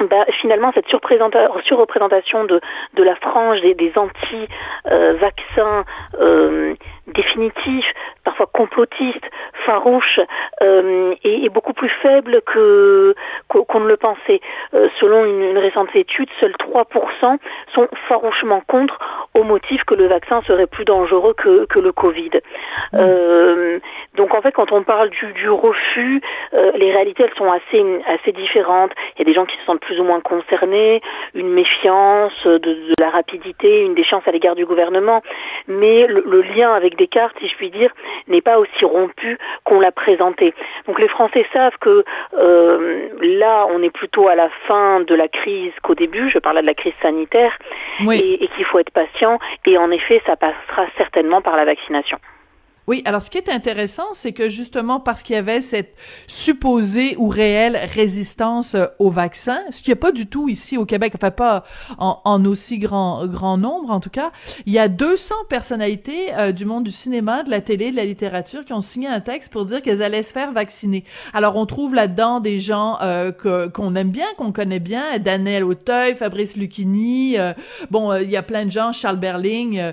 bah, 0.00 0.26
finalement, 0.40 0.72
cette 0.74 0.88
surreprésentation 0.88 2.44
de, 2.44 2.60
de 2.94 3.02
la 3.02 3.16
frange 3.16 3.60
des, 3.62 3.74
des 3.74 3.92
anti-vaccins 3.96 5.84
euh, 6.20 6.74
définitifs, 7.06 7.92
parfois 8.24 8.46
complotistes, 8.52 9.30
farouches, 9.64 10.20
euh, 10.62 11.14
est, 11.24 11.44
est, 11.44 11.48
beaucoup 11.48 11.72
plus 11.72 11.88
faible 11.88 12.42
que 12.42 13.14
qu'on 13.48 13.80
ne 13.80 13.88
le 13.88 13.96
pensait. 13.96 14.40
Euh, 14.74 14.88
selon 15.00 15.24
une, 15.24 15.42
une, 15.42 15.58
récente 15.58 15.94
étude, 15.94 16.28
seuls 16.40 16.52
3% 16.52 17.38
sont 17.74 17.88
farouchement 18.08 18.62
contre 18.66 18.98
au 19.34 19.42
motif 19.42 19.84
que 19.84 19.94
le 19.94 20.06
vaccin 20.06 20.42
serait 20.42 20.66
plus 20.66 20.84
dangereux 20.84 21.34
que, 21.34 21.66
que 21.66 21.78
le 21.78 21.92
Covid. 21.92 22.30
Mmh. 22.92 22.98
Euh, 22.98 23.78
donc 24.14 24.34
en 24.34 24.40
fait, 24.40 24.52
quand 24.52 24.72
on 24.72 24.82
parle 24.82 25.10
du, 25.10 25.32
du 25.32 25.50
refus, 25.50 26.20
euh, 26.54 26.72
les 26.76 26.92
réalités 26.92 27.24
elles 27.24 27.36
sont 27.36 27.50
assez 27.50 27.84
assez 28.06 28.32
différentes. 28.32 28.92
Il 29.14 29.20
y 29.20 29.22
a 29.22 29.24
des 29.24 29.34
gens 29.34 29.46
qui 29.46 29.56
se 29.58 29.64
sentent 29.64 29.80
plus 29.80 30.00
ou 30.00 30.04
moins 30.04 30.20
concernés, 30.20 31.00
une 31.34 31.50
méfiance 31.50 32.46
de, 32.46 32.92
la 32.98 33.10
rapidité, 33.10 33.82
une 33.82 33.94
déchéance 33.94 34.26
à 34.26 34.32
l'égard 34.32 34.54
du 34.54 34.64
gouvernement, 34.64 35.22
mais 35.68 36.06
le, 36.06 36.42
lien 36.42 36.72
avec 36.72 36.95
Descartes, 36.96 37.36
si 37.40 37.48
je 37.48 37.56
puis 37.56 37.70
dire, 37.70 37.90
n'est 38.28 38.40
pas 38.40 38.58
aussi 38.58 38.84
rompu 38.84 39.38
qu'on 39.64 39.80
l'a 39.80 39.92
présenté. 39.92 40.54
Donc 40.86 40.98
les 40.98 41.08
Français 41.08 41.46
savent 41.52 41.76
que 41.80 42.04
euh, 42.34 43.08
là, 43.20 43.66
on 43.70 43.82
est 43.82 43.90
plutôt 43.90 44.28
à 44.28 44.34
la 44.34 44.48
fin 44.66 45.00
de 45.00 45.14
la 45.14 45.28
crise 45.28 45.72
qu'au 45.82 45.94
début, 45.94 46.30
je 46.30 46.38
parlais 46.38 46.62
de 46.62 46.66
la 46.66 46.74
crise 46.74 46.94
sanitaire, 47.02 47.58
et, 48.10 48.44
et 48.44 48.48
qu'il 48.48 48.64
faut 48.64 48.78
être 48.78 48.90
patient, 48.90 49.38
et 49.64 49.78
en 49.78 49.90
effet, 49.90 50.22
ça 50.26 50.36
passera 50.36 50.86
certainement 50.96 51.40
par 51.40 51.56
la 51.56 51.64
vaccination. 51.64 52.18
Oui, 52.86 53.02
alors 53.04 53.20
ce 53.20 53.30
qui 53.30 53.38
est 53.38 53.48
intéressant, 53.48 54.06
c'est 54.12 54.32
que 54.32 54.48
justement 54.48 55.00
parce 55.00 55.24
qu'il 55.24 55.34
y 55.34 55.38
avait 55.38 55.60
cette 55.60 55.96
supposée 56.28 57.16
ou 57.18 57.28
réelle 57.28 57.76
résistance 57.76 58.76
euh, 58.76 58.86
au 59.00 59.10
vaccin, 59.10 59.60
ce 59.70 59.82
qui 59.82 59.90
n'y 59.90 59.94
a 59.94 59.96
pas 59.96 60.12
du 60.12 60.26
tout 60.26 60.48
ici 60.48 60.76
au 60.78 60.86
Québec, 60.86 61.12
enfin 61.16 61.32
pas 61.32 61.64
en, 61.98 62.44
aussi 62.44 62.78
grand, 62.78 63.26
grand 63.26 63.58
nombre 63.58 63.90
en 63.90 63.98
tout 63.98 64.10
cas, 64.10 64.30
il 64.66 64.72
y 64.72 64.78
a 64.78 64.86
200 64.86 65.34
personnalités 65.48 66.32
euh, 66.34 66.52
du 66.52 66.64
monde 66.64 66.84
du 66.84 66.92
cinéma, 66.92 67.42
de 67.42 67.50
la 67.50 67.60
télé, 67.60 67.90
de 67.90 67.96
la 67.96 68.04
littérature 68.04 68.64
qui 68.64 68.72
ont 68.72 68.80
signé 68.80 69.08
un 69.08 69.20
texte 69.20 69.52
pour 69.52 69.64
dire 69.64 69.82
qu'elles 69.82 70.02
allaient 70.02 70.22
se 70.22 70.32
faire 70.32 70.52
vacciner. 70.52 71.02
Alors 71.32 71.56
on 71.56 71.66
trouve 71.66 71.92
là-dedans 71.92 72.38
des 72.38 72.60
gens 72.60 72.98
euh, 73.02 73.32
qu'on 73.32 73.96
aime 73.96 74.10
bien, 74.10 74.26
qu'on 74.36 74.52
connaît 74.52 74.78
bien, 74.78 75.18
Daniel 75.18 75.64
Auteuil, 75.64 76.14
Fabrice 76.14 76.56
Lucchini, 76.56 77.36
bon, 77.90 78.14
il 78.14 78.30
y 78.30 78.36
a 78.36 78.42
plein 78.42 78.64
de 78.64 78.70
gens, 78.70 78.92
Charles 78.92 79.18
Berling, 79.18 79.92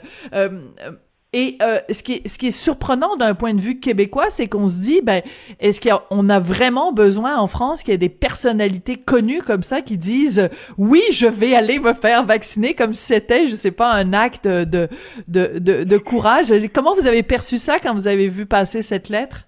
et 1.34 1.58
euh, 1.62 1.80
ce, 1.90 2.04
qui 2.04 2.22
est, 2.24 2.52
surprenant 2.52 3.16
d'un 3.16 3.34
point 3.34 3.54
de 3.54 3.62
vue 3.62 3.80
québécois, 3.80 4.28
c'est 4.30 4.48
qu'on 4.48 4.68
se 4.68 4.80
dit, 4.80 5.02
ben, 5.02 5.22
est-ce 5.60 5.82
qu'on 5.82 6.30
a, 6.30 6.40
vraiment 6.40 6.94
besoin 6.94 7.38
en 7.38 7.48
France 7.48 7.82
qu'il 7.82 7.92
y 7.92 7.96
ait 7.96 7.98
des 7.98 8.10
personnalités 8.10 8.98
connues 8.98 9.42
comme 9.42 9.64
ça 9.64 9.82
qui 9.82 9.98
disent, 9.98 10.50
oui, 10.78 11.02
je 11.12 11.26
vais 11.26 11.56
aller 11.56 11.80
me 11.80 11.94
faire 11.94 12.26
vacciner 12.26 12.74
comme 12.76 12.94
si 12.94 13.06
c'était, 13.06 13.48
je 13.48 13.56
sais 13.56 13.72
pas, 13.72 13.92
un 13.94 14.14
acte 14.14 14.48
de, 14.48 14.88
de, 15.28 15.58
de 15.58 15.98
courage. 15.98 16.54
Comment 16.74 16.96
vous 16.96 17.08
avez 17.08 17.24
perçu 17.24 17.58
ça 17.58 17.80
quand 17.80 17.94
vous 17.94 18.08
avez 18.08 18.28
vu 18.28 18.46
passer 18.46 18.82
cette 18.82 19.10
lettre? 19.10 19.48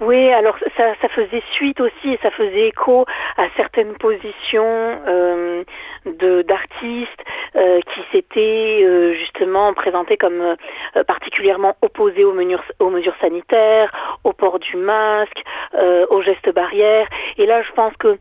Oui, 0.00 0.30
alors 0.30 0.56
ça, 0.76 0.94
ça 1.00 1.08
faisait 1.08 1.42
suite 1.52 1.80
aussi 1.80 2.12
et 2.12 2.18
ça 2.22 2.30
faisait 2.30 2.68
écho 2.68 3.06
à 3.38 3.44
certaines 3.56 3.94
positions 3.94 5.00
euh, 5.08 5.64
de 6.04 6.42
d'artistes 6.42 7.24
euh, 7.56 7.80
qui 7.80 8.00
s'étaient 8.12 8.82
euh, 8.84 9.14
justement 9.14 9.72
présentés 9.72 10.18
comme 10.18 10.40
euh, 10.40 11.04
particulièrement 11.04 11.76
opposés 11.80 12.24
aux 12.24 12.34
mesures, 12.34 12.62
aux 12.78 12.90
mesures 12.90 13.16
sanitaires, 13.22 13.90
au 14.24 14.34
port 14.34 14.58
du 14.58 14.76
masque, 14.76 15.42
euh, 15.74 16.04
aux 16.10 16.20
gestes 16.20 16.52
barrières. 16.52 17.08
Et 17.38 17.46
là, 17.46 17.62
je 17.62 17.72
pense 17.72 17.94
que 17.98 18.18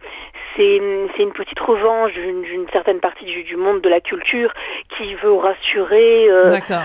c'est 0.55 0.77
une 0.77 1.33
petite 1.33 1.59
revanche 1.59 2.13
d'une 2.13 2.67
certaine 2.71 3.01
partie 3.01 3.25
du, 3.25 3.43
du, 3.43 3.57
monde 3.57 3.81
de 3.81 3.89
la 3.89 3.99
culture 3.99 4.53
qui 4.97 5.15
veut 5.15 5.33
rassurer. 5.33 6.29
D'accord. 6.45 6.83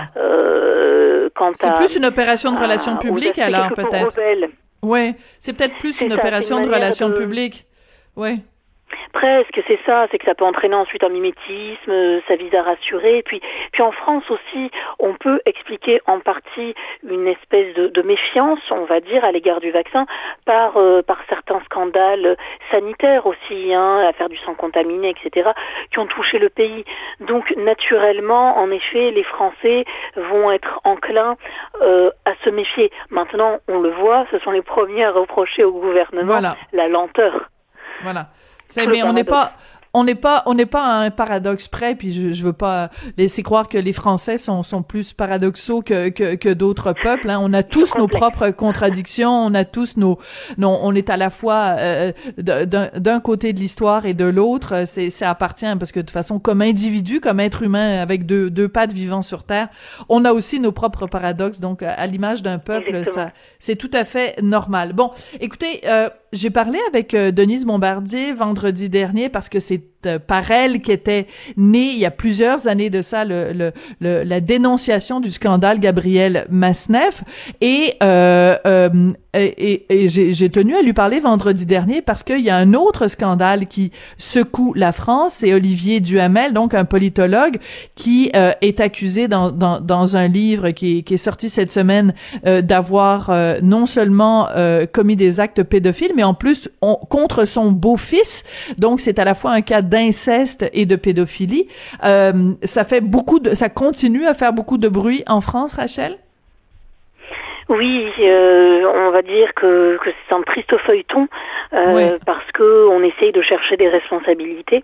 quant 1.33 1.51
c'est 1.53 1.73
plus 1.75 1.95
une 1.95 2.05
opération 2.05 2.51
de 2.51 2.59
relations 2.59 2.97
publiques 2.97 3.39
alors 3.39 3.69
peut-être. 3.69 4.13
Ouais, 4.81 5.15
c'est 5.39 5.53
peut-être 5.53 5.77
plus 5.77 6.01
une 6.01 6.13
opération 6.13 6.59
de 6.61 6.67
relations 6.67 7.11
publiques. 7.11 7.67
Ouais. 8.15 8.39
Presque, 9.13 9.61
c'est 9.67 9.79
ça, 9.85 10.07
c'est 10.09 10.17
que 10.17 10.25
ça 10.25 10.35
peut 10.35 10.45
entraîner 10.45 10.75
ensuite 10.75 11.03
un 11.03 11.09
mimétisme, 11.09 11.91
euh, 11.91 12.21
ça 12.27 12.35
vise 12.35 12.53
à 12.55 12.63
rassurer. 12.63 13.23
Puis, 13.23 13.41
puis 13.71 13.81
en 13.81 13.91
France 13.91 14.23
aussi, 14.29 14.71
on 14.99 15.13
peut 15.13 15.41
expliquer 15.45 16.01
en 16.05 16.19
partie 16.19 16.73
une 17.07 17.27
espèce 17.27 17.73
de, 17.75 18.01
méfiance, 18.01 18.59
on 18.71 18.85
va 18.85 18.99
dire, 18.99 19.23
à 19.23 19.31
l'égard 19.31 19.59
du 19.59 19.71
vaccin 19.71 20.05
par, 20.45 20.77
euh, 20.77 21.01
par 21.01 21.19
certains 21.29 21.61
scandales 21.65 22.35
sanitaires 22.71 23.25
aussi, 23.27 23.73
hein, 23.73 23.99
affaire 24.07 24.27
du 24.27 24.37
sang 24.37 24.55
contaminé, 24.55 25.09
etc., 25.09 25.51
qui 25.91 25.99
ont 25.99 26.07
touché 26.07 26.39
le 26.39 26.49
pays. 26.49 26.83
Donc 27.19 27.53
naturellement, 27.57 28.57
en 28.57 28.71
effet, 28.71 29.11
les 29.11 29.23
Français 29.23 29.85
vont 30.15 30.51
être 30.51 30.79
enclins 30.83 31.37
euh, 31.81 32.09
à 32.25 32.33
se 32.43 32.49
méfier. 32.49 32.91
Maintenant, 33.09 33.59
on 33.67 33.79
le 33.79 33.89
voit, 33.91 34.25
ce 34.31 34.39
sont 34.39 34.51
les 34.51 34.63
premiers 34.63 35.05
à 35.05 35.11
reprocher 35.11 35.63
au 35.63 35.71
gouvernement 35.71 36.39
la 36.73 36.87
lenteur. 36.87 37.49
Voilà 38.01 38.27
mais 38.75 39.03
on 39.03 39.13
n'est 39.13 39.23
pas 39.23 39.53
on 39.93 40.03
n'est 40.03 40.15
pas 40.15 40.43
on 40.45 40.53
n'est 40.53 40.65
pas 40.65 40.85
à 40.85 40.99
un 41.01 41.09
paradoxe 41.09 41.67
près 41.67 41.95
puis 41.95 42.13
je, 42.13 42.31
je 42.31 42.43
veux 42.43 42.53
pas 42.53 42.89
laisser 43.17 43.43
croire 43.43 43.67
que 43.67 43.77
les 43.77 43.93
Français 43.93 44.37
sont 44.37 44.63
sont 44.63 44.83
plus 44.83 45.13
paradoxaux 45.13 45.81
que 45.81 46.09
que, 46.09 46.35
que 46.35 46.49
d'autres 46.49 46.93
peuples 46.93 47.29
hein. 47.29 47.39
on 47.41 47.51
a 47.53 47.63
tous 47.63 47.95
nos 47.95 48.07
propres 48.07 48.49
contradictions 48.51 49.31
on 49.31 49.53
a 49.53 49.65
tous 49.65 49.97
nos 49.97 50.17
non 50.57 50.79
on 50.81 50.95
est 50.95 51.09
à 51.09 51.17
la 51.17 51.29
fois 51.29 51.75
euh, 51.77 52.11
d'un 52.37 53.19
côté 53.19 53.53
de 53.53 53.59
l'histoire 53.59 54.05
et 54.05 54.13
de 54.13 54.25
l'autre 54.25 54.83
c'est 54.85 55.09
ça 55.09 55.29
appartient 55.29 55.65
parce 55.77 55.91
que 55.91 55.99
de 55.99 56.05
toute 56.05 56.11
façon 56.11 56.39
comme 56.39 56.61
individu 56.61 57.19
comme 57.19 57.39
être 57.39 57.63
humain 57.63 58.01
avec 58.01 58.25
deux 58.25 58.49
deux 58.49 58.69
pattes 58.69 58.93
vivant 58.93 59.21
sur 59.21 59.43
terre 59.43 59.67
on 60.09 60.23
a 60.25 60.31
aussi 60.31 60.59
nos 60.59 60.71
propres 60.71 61.07
paradoxes. 61.07 61.59
Donc 61.59 61.83
à 61.83 62.05
l'image 62.07 62.41
d'un 62.43 62.59
peuple 62.59 63.05
ça 63.05 63.31
c'est 63.59 63.75
tout 63.75 63.91
à 63.93 64.05
fait 64.05 64.41
normal. 64.41 64.93
Bon 64.93 65.11
écoutez 65.39 65.81
euh, 65.85 66.09
j'ai 66.31 66.49
parlé 66.49 66.79
avec 66.87 67.13
euh, 67.13 67.31
Denise 67.31 67.65
Bombardier 67.65 68.33
vendredi 68.33 68.89
dernier 68.89 69.29
parce 69.29 69.49
que 69.49 69.59
c'est 69.59 69.90
par 70.27 70.51
elle 70.51 70.81
qu'était 70.81 71.27
née 71.57 71.91
il 71.91 71.99
y 71.99 72.05
a 72.05 72.11
plusieurs 72.11 72.67
années 72.67 72.89
de 72.89 73.01
ça 73.01 73.25
le, 73.25 73.71
le, 73.99 74.23
la 74.23 74.41
dénonciation 74.41 75.19
du 75.19 75.31
scandale 75.31 75.79
Gabriel 75.79 76.45
Masneff 76.49 77.23
et 77.61 77.95
euh, 78.03 78.55
euh 78.65 78.89
et, 79.33 79.85
et, 79.87 80.09
j'ai 80.09 80.49
tenu 80.49 80.75
à 80.75 80.81
lui 80.81 80.91
parler 80.91 81.21
vendredi 81.21 81.65
dernier 81.65 82.01
parce 82.01 82.21
qu'il 82.21 82.41
y 82.41 82.49
a 82.49 82.57
un 82.57 82.73
autre 82.73 83.07
scandale 83.07 83.67
qui 83.67 83.93
secoue 84.17 84.73
la 84.73 84.91
France, 84.91 85.35
c'est 85.37 85.53
Olivier 85.53 86.01
Duhamel, 86.01 86.51
donc 86.51 86.73
un 86.73 86.83
politologue 86.83 87.57
qui 87.95 88.29
euh, 88.35 88.51
est 88.59 88.81
accusé 88.81 89.29
dans, 89.29 89.49
dans, 89.49 89.79
dans, 89.79 90.17
un 90.17 90.27
livre 90.27 90.71
qui 90.71 90.97
est, 90.97 91.01
qui 91.03 91.13
est 91.13 91.17
sorti 91.17 91.47
cette 91.47 91.71
semaine 91.71 92.13
euh, 92.45 92.61
d'avoir 92.61 93.31
non 93.63 93.85
seulement 93.85 94.49
commis 94.91 95.15
des 95.15 95.39
actes 95.39 95.63
pédophiles, 95.63 96.11
mais 96.13 96.23
en 96.23 96.33
plus 96.33 96.69
contre 97.09 97.45
son 97.45 97.71
beau-fils. 97.71 98.43
Donc 98.77 98.99
c'est 98.99 99.17
à 99.17 99.23
la 99.23 99.33
fois 99.33 99.51
un 99.51 99.61
cas 99.61 99.81
d'inceste 99.91 100.65
et 100.73 100.85
de 100.85 100.95
pédophilie. 100.95 101.67
Euh, 102.03 102.53
ça 102.63 102.83
fait 102.83 103.01
beaucoup 103.01 103.39
de, 103.39 103.53
ça 103.53 103.69
continue 103.69 104.25
à 104.25 104.33
faire 104.33 104.53
beaucoup 104.53 104.77
de 104.77 104.87
bruit 104.87 105.23
en 105.27 105.41
France, 105.41 105.73
Rachel? 105.73 106.17
Oui, 107.69 108.05
euh, 108.19 108.83
on 109.07 109.11
va 109.11 109.21
dire 109.21 109.53
que, 109.53 109.97
que 110.03 110.09
c'est 110.09 110.35
un 110.35 110.41
triste 110.41 110.75
feuilleton 110.85 111.27
euh, 111.73 112.17
parce 112.25 112.51
que 112.53 112.87
on 112.89 113.01
essaye 113.01 113.31
de 113.31 113.41
chercher 113.41 113.77
des 113.77 113.87
responsabilités, 113.87 114.83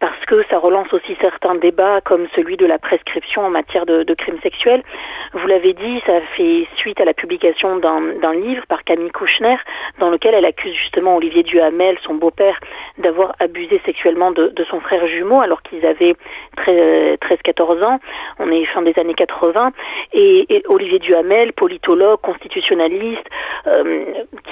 parce 0.00 0.24
que 0.26 0.44
ça 0.50 0.58
relance 0.58 0.92
aussi 0.92 1.16
certains 1.20 1.54
débats 1.54 2.00
comme 2.00 2.26
celui 2.34 2.56
de 2.56 2.66
la 2.66 2.78
prescription 2.78 3.42
en 3.42 3.50
matière 3.50 3.86
de, 3.86 4.14
crimes 4.14 4.38
sexuels. 4.42 4.82
Vous 5.32 5.46
l'avez 5.46 5.72
dit, 5.72 6.02
ça 6.06 6.20
fait 6.36 6.66
suite 6.76 7.00
à 7.00 7.04
la 7.04 7.14
publication 7.14 7.76
d'un 7.78 8.34
livre 8.34 8.64
par 8.66 8.84
Camille 8.84 9.10
Kouchner 9.10 9.56
dans 9.98 10.10
lequel 10.10 10.34
elle 10.34 10.44
accuse 10.44 10.74
justement 10.74 11.16
Olivier 11.16 11.42
Duhamel, 11.42 11.98
son 12.02 12.14
beau-père, 12.14 12.58
d'avoir 12.98 13.34
abusé 13.40 13.80
sexuellement 13.84 14.30
de, 14.30 14.52
son 14.70 14.80
frère 14.80 15.06
jumeau 15.06 15.40
alors 15.40 15.62
qu'ils 15.62 15.84
avaient 15.84 16.14
13-14 16.58 17.84
ans. 17.84 18.00
On 18.38 18.50
est 18.50 18.64
fin 18.66 18.82
des 18.82 18.98
années 18.98 19.14
80 19.14 19.72
et, 20.12 20.62
Olivier 20.68 20.98
Duhamel, 20.98 21.52
politologue 21.52 22.20
constitutionnaliste, 22.20 23.28
euh, 23.66 24.04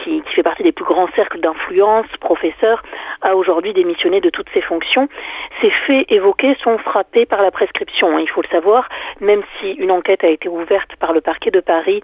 qui, 0.03 0.23
fait 0.35 0.43
partie 0.43 0.63
des 0.63 0.73
plus 0.73 0.85
grands 0.85 1.09
cercles 1.15 1.41
d'influence, 1.41 2.07
professeur, 2.21 2.83
a 3.21 3.37
aujourd'hui 3.37 3.73
démissionné 3.73 4.21
de 4.21 4.31
toutes 4.31 4.49
ses 4.55 4.61
fonctions. 4.61 5.09
Ces 5.61 5.71
faits 5.71 6.11
évoqués 6.11 6.57
sont 6.63 6.79
frappés 6.79 7.27
par 7.27 7.43
la 7.43 7.51
prescription, 7.51 8.17
hein, 8.17 8.21
il 8.21 8.29
faut 8.29 8.43
le 8.43 8.49
savoir, 8.49 8.89
même 9.21 9.43
si 9.59 9.73
une 9.73 9.91
enquête 9.91 10.25
a 10.25 10.29
été 10.29 10.49
ouverte 10.49 10.97
par 10.97 11.13
le 11.13 11.21
parquet 11.21 11.51
de 11.51 11.61
Paris 11.61 12.03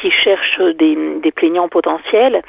qui 0.00 0.10
cherche 0.10 0.60
des, 0.60 0.96
plaignants 1.34 1.68
potentiels. 1.68 2.42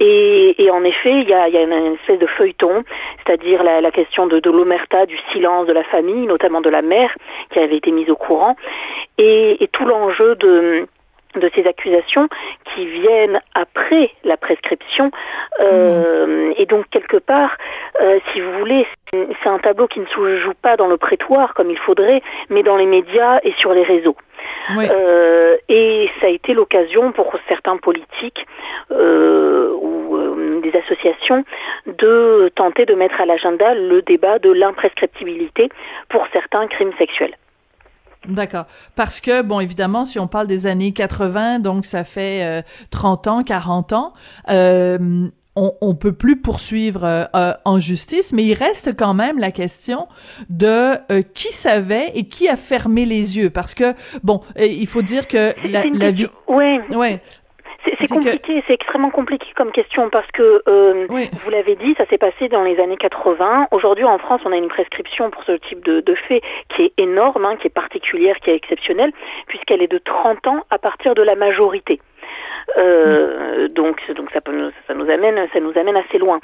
Et, 0.00 0.68
en 0.70 0.84
effet, 0.84 1.22
il 1.22 1.28
y 1.28 1.34
a, 1.34 1.48
une 1.48 1.94
espèce 1.94 2.18
de 2.18 2.26
feuilleton, 2.26 2.84
c'est-à-dire 3.24 3.62
la, 3.64 3.90
question 3.90 4.26
de, 4.26 4.38
de 4.38 4.50
l'omerta, 4.50 5.06
du 5.06 5.18
silence 5.32 5.66
de 5.66 5.72
la 5.72 5.84
famille, 5.84 6.26
notamment 6.26 6.60
de 6.60 6.70
la 6.70 6.82
mère, 6.82 7.14
qui 7.50 7.58
avait 7.58 7.76
été 7.76 7.90
mise 7.90 8.10
au 8.10 8.16
courant, 8.16 8.56
et 9.18 9.68
tout 9.72 9.84
l'enjeu 9.84 10.36
de 10.36 10.86
de 11.34 11.50
ces 11.54 11.66
accusations 11.66 12.28
qui 12.64 12.86
viennent 12.86 13.40
après 13.54 14.10
la 14.24 14.36
prescription. 14.36 15.10
Euh, 15.60 16.52
et 16.56 16.66
donc, 16.66 16.88
quelque 16.90 17.16
part, 17.16 17.56
euh, 18.00 18.18
si 18.32 18.40
vous 18.40 18.52
voulez, 18.58 18.86
c'est 19.12 19.48
un 19.48 19.58
tableau 19.58 19.86
qui 19.86 20.00
ne 20.00 20.06
se 20.06 20.36
joue 20.36 20.54
pas 20.54 20.76
dans 20.76 20.86
le 20.86 20.96
prétoire 20.96 21.54
comme 21.54 21.70
il 21.70 21.78
faudrait, 21.78 22.22
mais 22.50 22.62
dans 22.62 22.76
les 22.76 22.86
médias 22.86 23.40
et 23.42 23.52
sur 23.52 23.72
les 23.72 23.82
réseaux. 23.82 24.16
Euh, 24.70 25.56
et 25.68 26.10
ça 26.20 26.26
a 26.26 26.30
été 26.30 26.54
l'occasion 26.54 27.12
pour 27.12 27.32
certains 27.48 27.76
politiques 27.76 28.46
ou 28.90 30.60
des 30.62 30.76
associations 30.76 31.44
de 31.86 32.50
tenter 32.54 32.86
de 32.86 32.94
mettre 32.94 33.20
à 33.20 33.26
l'agenda 33.26 33.74
le 33.74 34.02
débat 34.02 34.38
de 34.38 34.50
l'imprescriptibilité 34.50 35.68
pour 36.08 36.26
certains 36.32 36.66
crimes 36.66 36.92
sexuels. 36.98 37.34
D'accord. 38.28 38.66
Parce 38.94 39.20
que, 39.20 39.42
bon, 39.42 39.60
évidemment, 39.60 40.04
si 40.04 40.18
on 40.18 40.28
parle 40.28 40.46
des 40.46 40.66
années 40.66 40.92
80, 40.92 41.60
donc 41.60 41.86
ça 41.86 42.04
fait 42.04 42.64
30 42.90 43.26
euh, 43.26 43.30
ans, 43.30 43.42
40 43.42 43.92
ans, 43.94 44.12
euh, 44.50 45.28
on, 45.56 45.72
on 45.80 45.94
peut 45.94 46.12
plus 46.12 46.40
poursuivre 46.40 47.28
euh, 47.34 47.52
en 47.64 47.80
justice, 47.80 48.32
mais 48.32 48.44
il 48.44 48.54
reste 48.54 48.96
quand 48.96 49.14
même 49.14 49.38
la 49.38 49.50
question 49.50 50.06
de 50.50 50.96
qui 51.34 51.52
savait 51.52 52.12
et 52.14 52.28
qui 52.28 52.48
a 52.48 52.56
fermé 52.56 53.06
les 53.06 53.38
yeux. 53.38 53.50
Parce 53.50 53.74
que, 53.74 53.94
bon, 54.22 54.40
il 54.56 54.86
faut 54.86 55.02
dire 55.02 55.26
que 55.26 55.54
la, 55.66 55.84
la 55.84 56.10
vie... 56.10 56.26
Oui. 56.48 56.78
Ouais. 56.90 57.20
C'est 57.84 58.08
compliqué, 58.08 58.62
c'est 58.66 58.74
extrêmement 58.74 59.10
compliqué 59.10 59.46
comme 59.54 59.70
question 59.70 60.10
parce 60.10 60.30
que 60.32 60.62
euh, 60.68 61.06
vous 61.08 61.50
l'avez 61.50 61.76
dit, 61.76 61.94
ça 61.96 62.06
s'est 62.06 62.18
passé 62.18 62.48
dans 62.48 62.62
les 62.62 62.78
années 62.80 62.96
80. 62.96 63.68
Aujourd'hui, 63.70 64.04
en 64.04 64.18
France, 64.18 64.40
on 64.44 64.52
a 64.52 64.56
une 64.56 64.68
prescription 64.68 65.30
pour 65.30 65.44
ce 65.44 65.52
type 65.52 65.84
de, 65.84 66.00
de 66.00 66.14
fait 66.14 66.42
qui 66.68 66.82
est 66.82 66.92
énorme, 66.96 67.44
hein, 67.44 67.56
qui 67.56 67.68
est 67.68 67.70
particulière, 67.70 68.36
qui 68.40 68.50
est 68.50 68.56
exceptionnelle, 68.56 69.12
puisqu'elle 69.46 69.82
est 69.82 69.90
de 69.90 69.98
30 69.98 70.46
ans 70.48 70.64
à 70.70 70.78
partir 70.78 71.14
de 71.14 71.22
la 71.22 71.36
majorité. 71.36 72.00
Euh, 72.76 73.68
donc, 73.68 74.02
donc 74.12 74.30
ça, 74.32 74.40
peut 74.40 74.52
nous, 74.52 74.70
ça 74.86 74.94
nous 74.94 75.08
amène, 75.10 75.46
ça 75.52 75.60
nous 75.60 75.76
amène 75.76 75.96
assez 75.96 76.18
loin, 76.18 76.40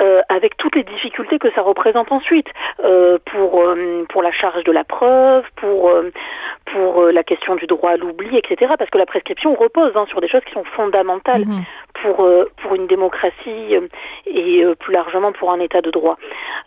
euh, 0.00 0.20
avec 0.28 0.56
toutes 0.56 0.76
les 0.76 0.84
difficultés 0.84 1.38
que 1.38 1.50
ça 1.52 1.62
représente 1.62 2.12
ensuite 2.12 2.48
euh, 2.84 3.18
pour 3.24 3.60
euh, 3.60 4.04
pour 4.08 4.22
la 4.22 4.32
charge 4.32 4.64
de 4.64 4.72
la 4.72 4.84
preuve, 4.84 5.44
pour 5.56 5.88
euh, 5.88 6.10
pour 6.66 7.04
la 7.06 7.22
question 7.22 7.54
du 7.54 7.66
droit 7.66 7.92
à 7.92 7.96
l'oubli, 7.96 8.36
etc. 8.36 8.72
Parce 8.78 8.90
que 8.90 8.98
la 8.98 9.06
prescription 9.06 9.54
repose 9.54 9.92
hein, 9.94 10.04
sur 10.08 10.20
des 10.20 10.28
choses 10.28 10.42
qui 10.44 10.52
sont 10.52 10.64
fondamentales 10.64 11.46
mhm. 11.46 11.62
pour 11.94 12.28
pour 12.62 12.74
une 12.74 12.86
démocratie 12.86 13.76
et 14.26 14.64
plus 14.78 14.92
largement 14.92 15.32
pour 15.32 15.52
un 15.52 15.60
État 15.60 15.80
de 15.80 15.90
droit. 15.90 16.16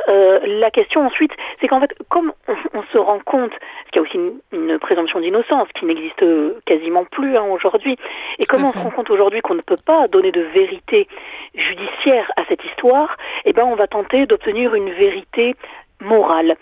la 0.08 0.72
question 0.72 1.06
ensuite, 1.06 1.32
c'est 1.60 1.68
qu'en 1.68 1.80
fait, 1.80 1.94
comme 2.10 2.34
on, 2.74 2.84
se 2.92 2.98
rend 2.98 3.20
compte 3.20 3.52
qu'il 3.92 3.96
y 3.96 4.00
a 4.00 4.02
aussi 4.02 4.18
une, 4.18 4.40
une 4.52 4.80
présomption 4.80 5.20
d'innocence 5.20 5.68
qui 5.74 5.86
n'existe 5.86 6.24
quasiment 6.66 7.06
plus 7.06 7.38
hein, 7.38 7.46
aujourd'hui, 7.52 7.98
et 8.40 8.46
comme 8.46 8.64
on 8.64 8.74
se 8.74 8.78
rend 8.78 8.92
compte 8.96 9.10
aujourd'hui 9.10 9.42
qu'on 9.42 9.56
ne 9.56 9.62
peut 9.62 9.78
pas 9.78 10.08
donner 10.08 10.32
de 10.32 10.42
vérité 10.42 11.08
judiciaire 11.54 12.32
à 12.38 12.46
cette 12.48 12.64
histoire, 12.64 13.18
eh 13.44 13.54
ben 13.54 13.66
on 13.66 13.76
va 13.76 13.88
tenter 13.88 14.26
d'obtenir 14.26 14.74
une 14.74 14.90
vérité 14.92 15.56
morale. 16.02 16.56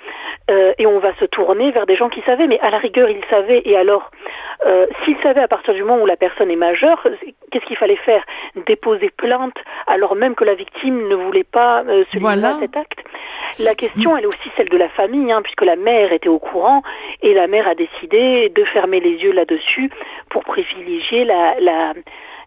Euh, 0.49 0.73
et 0.77 0.85
on 0.85 0.99
va 0.99 1.13
se 1.15 1.25
tourner 1.25 1.71
vers 1.71 1.85
des 1.85 1.95
gens 1.95 2.09
qui 2.09 2.21
savaient, 2.21 2.47
mais 2.47 2.59
à 2.59 2.69
la 2.69 2.77
rigueur, 2.77 3.09
ils 3.09 3.23
savaient, 3.29 3.61
et 3.65 3.75
alors, 3.77 4.11
euh, 4.65 4.85
s'ils 5.03 5.17
savaient 5.21 5.41
à 5.41 5.47
partir 5.47 5.73
du 5.73 5.83
moment 5.83 6.01
où 6.01 6.05
la 6.05 6.17
personne 6.17 6.51
est 6.51 6.55
majeure, 6.55 7.07
qu'est-ce 7.51 7.65
qu'il 7.65 7.77
fallait 7.77 7.95
faire? 7.95 8.23
Déposer 8.65 9.09
plainte 9.09 9.57
alors 9.87 10.15
même 10.15 10.35
que 10.35 10.43
la 10.43 10.55
victime 10.55 11.07
ne 11.07 11.15
voulait 11.15 11.43
pas 11.43 11.83
euh, 11.83 12.03
à 12.23 12.59
cet 12.59 12.77
acte? 12.77 13.02
La 13.59 13.75
question, 13.75 14.17
elle 14.17 14.23
est 14.23 14.27
aussi 14.27 14.49
celle 14.57 14.69
de 14.69 14.77
la 14.77 14.89
famille, 14.89 15.31
hein, 15.31 15.41
puisque 15.41 15.63
la 15.63 15.75
mère 15.75 16.11
était 16.11 16.29
au 16.29 16.39
courant, 16.39 16.81
et 17.21 17.33
la 17.33 17.47
mère 17.47 17.67
a 17.67 17.75
décidé 17.75 18.49
de 18.49 18.63
fermer 18.65 18.99
les 18.99 19.23
yeux 19.23 19.31
là-dessus 19.31 19.91
pour 20.29 20.43
privilégier 20.43 21.25
la, 21.25 21.55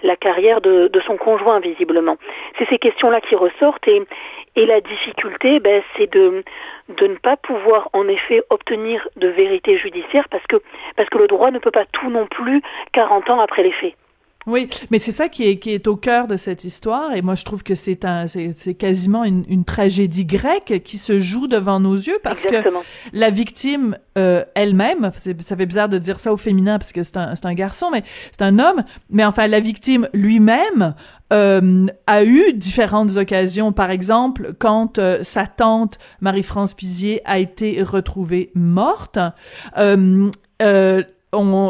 la 0.02 0.16
carrière 0.16 0.60
de, 0.60 0.90
son 1.06 1.16
conjoint 1.16 1.60
visiblement. 1.60 2.16
C'est 2.58 2.68
ces 2.68 2.78
questions-là 2.78 3.20
qui 3.20 3.34
ressortent 3.34 3.86
et, 3.88 4.02
et 4.56 4.66
la 4.66 4.80
difficulté, 4.80 5.60
ben, 5.60 5.82
c'est 5.96 6.10
de, 6.12 6.42
de 6.88 7.06
ne 7.06 7.16
pas 7.16 7.36
pouvoir 7.36 7.88
en 7.92 8.08
effet 8.08 8.42
obtenir 8.50 9.06
de 9.16 9.28
vérité 9.28 9.76
judiciaire 9.78 10.28
parce 10.28 10.46
que, 10.46 10.56
parce 10.96 11.08
que 11.08 11.18
le 11.18 11.26
droit 11.26 11.50
ne 11.50 11.58
peut 11.58 11.70
pas 11.70 11.86
tout 11.86 12.10
non 12.10 12.26
plus 12.26 12.62
40 12.92 13.30
ans 13.30 13.40
après 13.40 13.62
les 13.62 13.72
faits. 13.72 13.94
Oui, 14.46 14.68
mais 14.90 15.00
c'est 15.00 15.12
ça 15.12 15.28
qui 15.28 15.42
est, 15.44 15.58
qui 15.58 15.70
est 15.70 15.88
au 15.88 15.96
cœur 15.96 16.28
de 16.28 16.36
cette 16.36 16.62
histoire, 16.62 17.12
et 17.14 17.22
moi 17.22 17.34
je 17.34 17.44
trouve 17.44 17.64
que 17.64 17.74
c'est 17.74 18.04
un, 18.04 18.26
c'est 18.28 18.74
quasiment 18.74 19.24
une, 19.24 19.44
une, 19.48 19.64
tragédie 19.64 20.24
grecque 20.24 20.82
qui 20.84 20.98
se 20.98 21.18
joue 21.18 21.48
devant 21.48 21.80
nos 21.80 21.94
yeux 21.94 22.18
parce 22.22 22.44
que 22.44 22.56
la 23.12 23.30
victime 23.30 23.98
euh, 24.16 24.44
elle-même, 24.54 25.10
ça 25.40 25.56
fait 25.56 25.66
bizarre 25.66 25.88
de 25.88 25.98
dire 25.98 26.20
ça 26.20 26.32
au 26.32 26.36
féminin 26.36 26.78
parce 26.78 26.92
que 26.92 27.02
c'est 27.02 27.16
un, 27.16 27.34
c'est 27.34 27.46
un 27.46 27.54
garçon, 27.54 27.90
mais 27.90 28.04
c'est 28.30 28.42
un 28.42 28.60
homme, 28.60 28.84
mais 29.10 29.24
enfin 29.24 29.48
la 29.48 29.58
victime 29.58 30.08
lui-même 30.12 30.94
euh, 31.32 31.86
a 32.06 32.22
eu 32.22 32.52
différentes 32.52 33.16
occasions. 33.16 33.72
Par 33.72 33.90
exemple, 33.90 34.54
quand 34.60 35.00
euh, 35.00 35.24
sa 35.24 35.48
tante 35.48 35.98
Marie-France 36.20 36.74
Pizier 36.74 37.20
a 37.24 37.40
été 37.40 37.82
retrouvée 37.82 38.52
morte. 38.54 39.18
Euh, 39.78 40.30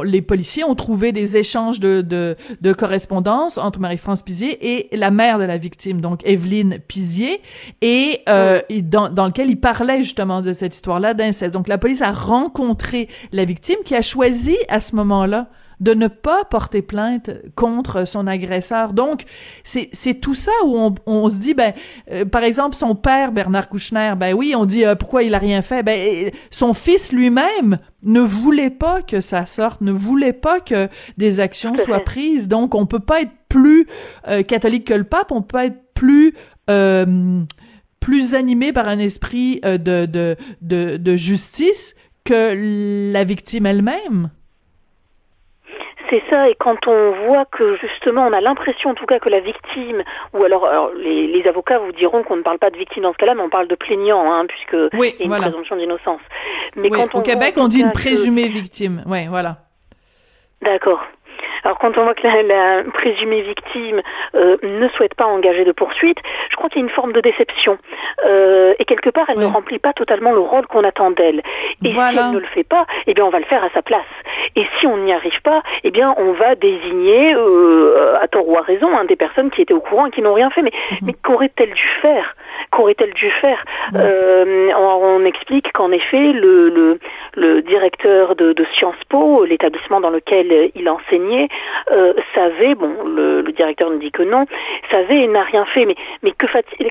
les 0.02 0.22
policiers 0.22 0.64
ont 0.64 0.74
trouvé 0.74 1.12
des 1.12 1.36
échanges 1.36 1.80
de, 1.80 2.00
de, 2.00 2.36
de 2.60 2.72
correspondance 2.72 3.58
entre 3.58 3.80
Marie-France 3.80 4.22
Pizier 4.22 4.76
et 4.76 4.96
la 4.96 5.10
mère 5.10 5.38
de 5.38 5.44
la 5.44 5.58
victime, 5.58 6.00
donc 6.00 6.20
Evelyne 6.24 6.78
Pizier, 6.86 7.40
et, 7.82 8.20
euh, 8.28 8.60
dans, 8.82 9.08
dans 9.08 9.26
lequel 9.26 9.48
il 9.50 9.60
parlait 9.60 10.02
justement 10.02 10.42
de 10.42 10.52
cette 10.52 10.74
histoire-là 10.74 11.14
d'inceste. 11.14 11.52
Donc 11.52 11.68
la 11.68 11.78
police 11.78 12.02
a 12.02 12.12
rencontré 12.12 13.08
la 13.32 13.44
victime 13.44 13.76
qui 13.84 13.94
a 13.94 14.02
choisi 14.02 14.56
à 14.68 14.80
ce 14.80 14.94
moment-là 14.96 15.48
de 15.80 15.94
ne 15.94 16.08
pas 16.08 16.44
porter 16.44 16.82
plainte 16.82 17.30
contre 17.54 18.06
son 18.06 18.26
agresseur. 18.26 18.92
Donc, 18.92 19.22
c'est, 19.64 19.90
tout 20.20 20.34
ça 20.34 20.52
où 20.64 20.76
on, 20.76 20.94
on 21.06 21.28
se 21.28 21.38
dit, 21.38 21.54
ben, 21.54 21.74
euh, 22.10 22.24
par 22.24 22.42
exemple, 22.42 22.74
son 22.74 22.94
père, 22.94 23.32
Bernard 23.32 23.68
Kouchner, 23.68 24.14
ben 24.16 24.32
oui, 24.34 24.54
on 24.56 24.64
dit, 24.64 24.84
euh, 24.84 24.94
pourquoi 24.94 25.22
il 25.22 25.34
a 25.34 25.38
rien 25.38 25.62
fait? 25.62 25.82
Ben, 25.82 26.30
son 26.50 26.72
fils 26.72 27.12
lui-même 27.12 27.78
ne 28.02 28.20
voulait 28.20 28.70
pas 28.70 29.02
que 29.02 29.20
ça 29.20 29.44
sorte, 29.46 29.80
ne 29.80 29.92
voulait 29.92 30.32
pas 30.32 30.60
que 30.60 30.88
des 31.18 31.40
actions 31.40 31.76
soient 31.76 32.04
prises. 32.04 32.48
Donc, 32.48 32.74
on 32.74 32.86
peut 32.86 33.00
pas 33.00 33.22
être 33.22 33.32
plus 33.48 33.86
euh, 34.28 34.42
catholique 34.42 34.86
que 34.86 34.94
le 34.94 35.04
pape, 35.04 35.30
on 35.30 35.42
peut 35.42 35.58
être 35.58 35.78
plus 35.94 36.34
plus 38.00 38.34
animé 38.34 38.72
par 38.72 38.88
un 38.88 38.98
esprit 38.98 39.60
de, 39.62 40.06
de, 40.06 40.36
de, 40.62 40.96
de 40.96 41.16
justice 41.16 41.94
que 42.24 43.12
la 43.12 43.24
victime 43.24 43.66
elle-même. 43.66 44.30
C'est 46.08 46.22
ça, 46.30 46.48
et 46.48 46.54
quand 46.54 46.86
on 46.86 47.12
voit 47.26 47.44
que 47.46 47.76
justement 47.76 48.26
on 48.26 48.32
a 48.32 48.40
l'impression 48.40 48.90
en 48.90 48.94
tout 48.94 49.06
cas 49.06 49.18
que 49.18 49.28
la 49.28 49.40
victime, 49.40 50.02
ou 50.32 50.44
alors, 50.44 50.90
les, 50.96 51.42
avocats 51.46 51.78
vous 51.78 51.92
diront 51.92 52.22
qu'on 52.22 52.36
ne 52.36 52.42
parle 52.42 52.58
pas 52.58 52.70
de 52.70 52.76
victime 52.76 53.02
dans 53.04 53.12
ce 53.12 53.18
cas-là, 53.18 53.34
mais 53.34 53.42
on 53.42 53.50
parle 53.50 53.68
de 53.68 53.74
plaignant, 53.74 54.32
hein, 54.32 54.46
puisque 54.46 54.76
il 54.92 54.98
y 54.98 55.22
a 55.22 55.24
une 55.24 55.40
présomption 55.40 55.76
d'innocence. 55.76 56.20
Mais 56.76 56.90
quand 56.90 57.14
au 57.14 57.22
Québec, 57.22 57.54
on 57.56 57.68
dit 57.68 57.80
une 57.80 57.92
présumée 57.92 58.48
victime. 58.48 59.02
Oui, 59.06 59.26
voilà. 59.26 59.58
D'accord. 60.62 61.00
Alors 61.64 61.78
quand 61.78 61.96
on 61.98 62.04
voit 62.04 62.14
que 62.14 62.26
la, 62.26 62.84
présumée 62.92 63.42
victime 63.42 64.02
euh, 64.34 64.56
ne 64.62 64.88
souhaite 64.88 65.14
pas 65.14 65.26
engager 65.26 65.64
de 65.64 65.72
poursuite, 65.72 66.18
je 66.50 66.56
crois 66.56 66.68
qu'il 66.68 66.80
y 66.80 66.84
a 66.84 66.86
une 66.86 66.92
forme 66.94 67.12
de 67.12 67.20
déception. 67.20 67.78
Euh, 68.26 68.74
et 68.78 68.84
quelque 68.84 69.10
part, 69.10 69.26
elle 69.28 69.38
ne 69.38 69.46
remplit 69.46 69.78
pas 69.78 69.92
totalement 69.92 70.32
le 70.32 70.40
rôle 70.40 70.66
qu'on 70.66 70.84
attend 70.84 71.10
d'elle. 71.10 71.42
Et 71.84 71.92
si 71.92 71.98
elle 71.98 72.32
ne 72.32 72.38
le 72.38 72.46
fait 72.46 72.64
pas, 72.64 72.86
eh 73.06 73.14
bien 73.14 73.24
on 73.24 73.30
va 73.30 73.38
le 73.38 73.44
faire 73.44 73.64
à 73.64 73.70
sa 73.70 73.82
place. 73.82 74.04
Et 74.54 74.64
si 74.78 74.86
on 74.86 74.98
n'y 74.98 75.12
arrive 75.12 75.40
pas, 75.42 75.62
eh 75.84 75.90
bien 75.90 76.14
on 76.18 76.32
va 76.32 76.54
désigner, 76.54 77.34
euh, 77.34 78.16
à 78.20 78.28
tort 78.28 78.48
ou 78.48 78.56
à 78.56 78.62
raison, 78.62 78.88
hein, 78.96 79.04
des 79.04 79.16
personnes 79.16 79.50
qui 79.50 79.62
étaient 79.62 79.74
au 79.74 79.80
courant 79.80 80.06
et 80.06 80.10
qui 80.10 80.22
n'ont 80.22 80.34
rien 80.34 80.50
fait. 80.50 80.62
Mais, 80.62 80.72
mhm. 80.92 80.98
mais 81.06 81.14
qu'aurait-elle 81.22 81.72
dû 81.72 81.88
faire? 82.00 82.36
Qu'aurait-elle 82.70 83.12
dû 83.14 83.30
faire? 83.30 83.64
On, 83.94 85.24
explique 85.24 85.72
qu'en 85.72 85.90
effet, 85.92 86.32
le, 86.32 86.68
le, 86.68 86.98
le 87.34 87.62
directeur 87.62 88.36
de, 88.36 88.52
de, 88.52 88.64
Sciences 88.74 89.02
Po, 89.08 89.44
l'établissement 89.44 90.00
dans 90.00 90.10
lequel 90.10 90.70
il 90.74 90.88
enseignait, 90.88 91.25
euh, 91.92 92.12
savait, 92.34 92.74
bon, 92.74 93.04
le, 93.04 93.42
le, 93.42 93.52
directeur 93.52 93.90
nous 93.90 93.98
dit 93.98 94.10
que 94.10 94.22
non, 94.22 94.46
savait 94.90 95.22
et 95.22 95.28
n'a 95.28 95.42
rien 95.42 95.64
fait. 95.66 95.86
Mais, 95.86 95.96
mais 96.22 96.32
que, 96.32 96.46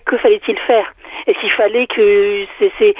que 0.05 0.17
fallait-il 0.17 0.57
faire? 0.59 0.93
Est-ce 1.27 1.39
qu'il 1.39 1.51
fallait 1.51 1.87
que 1.87 2.45
c'est 2.59 2.95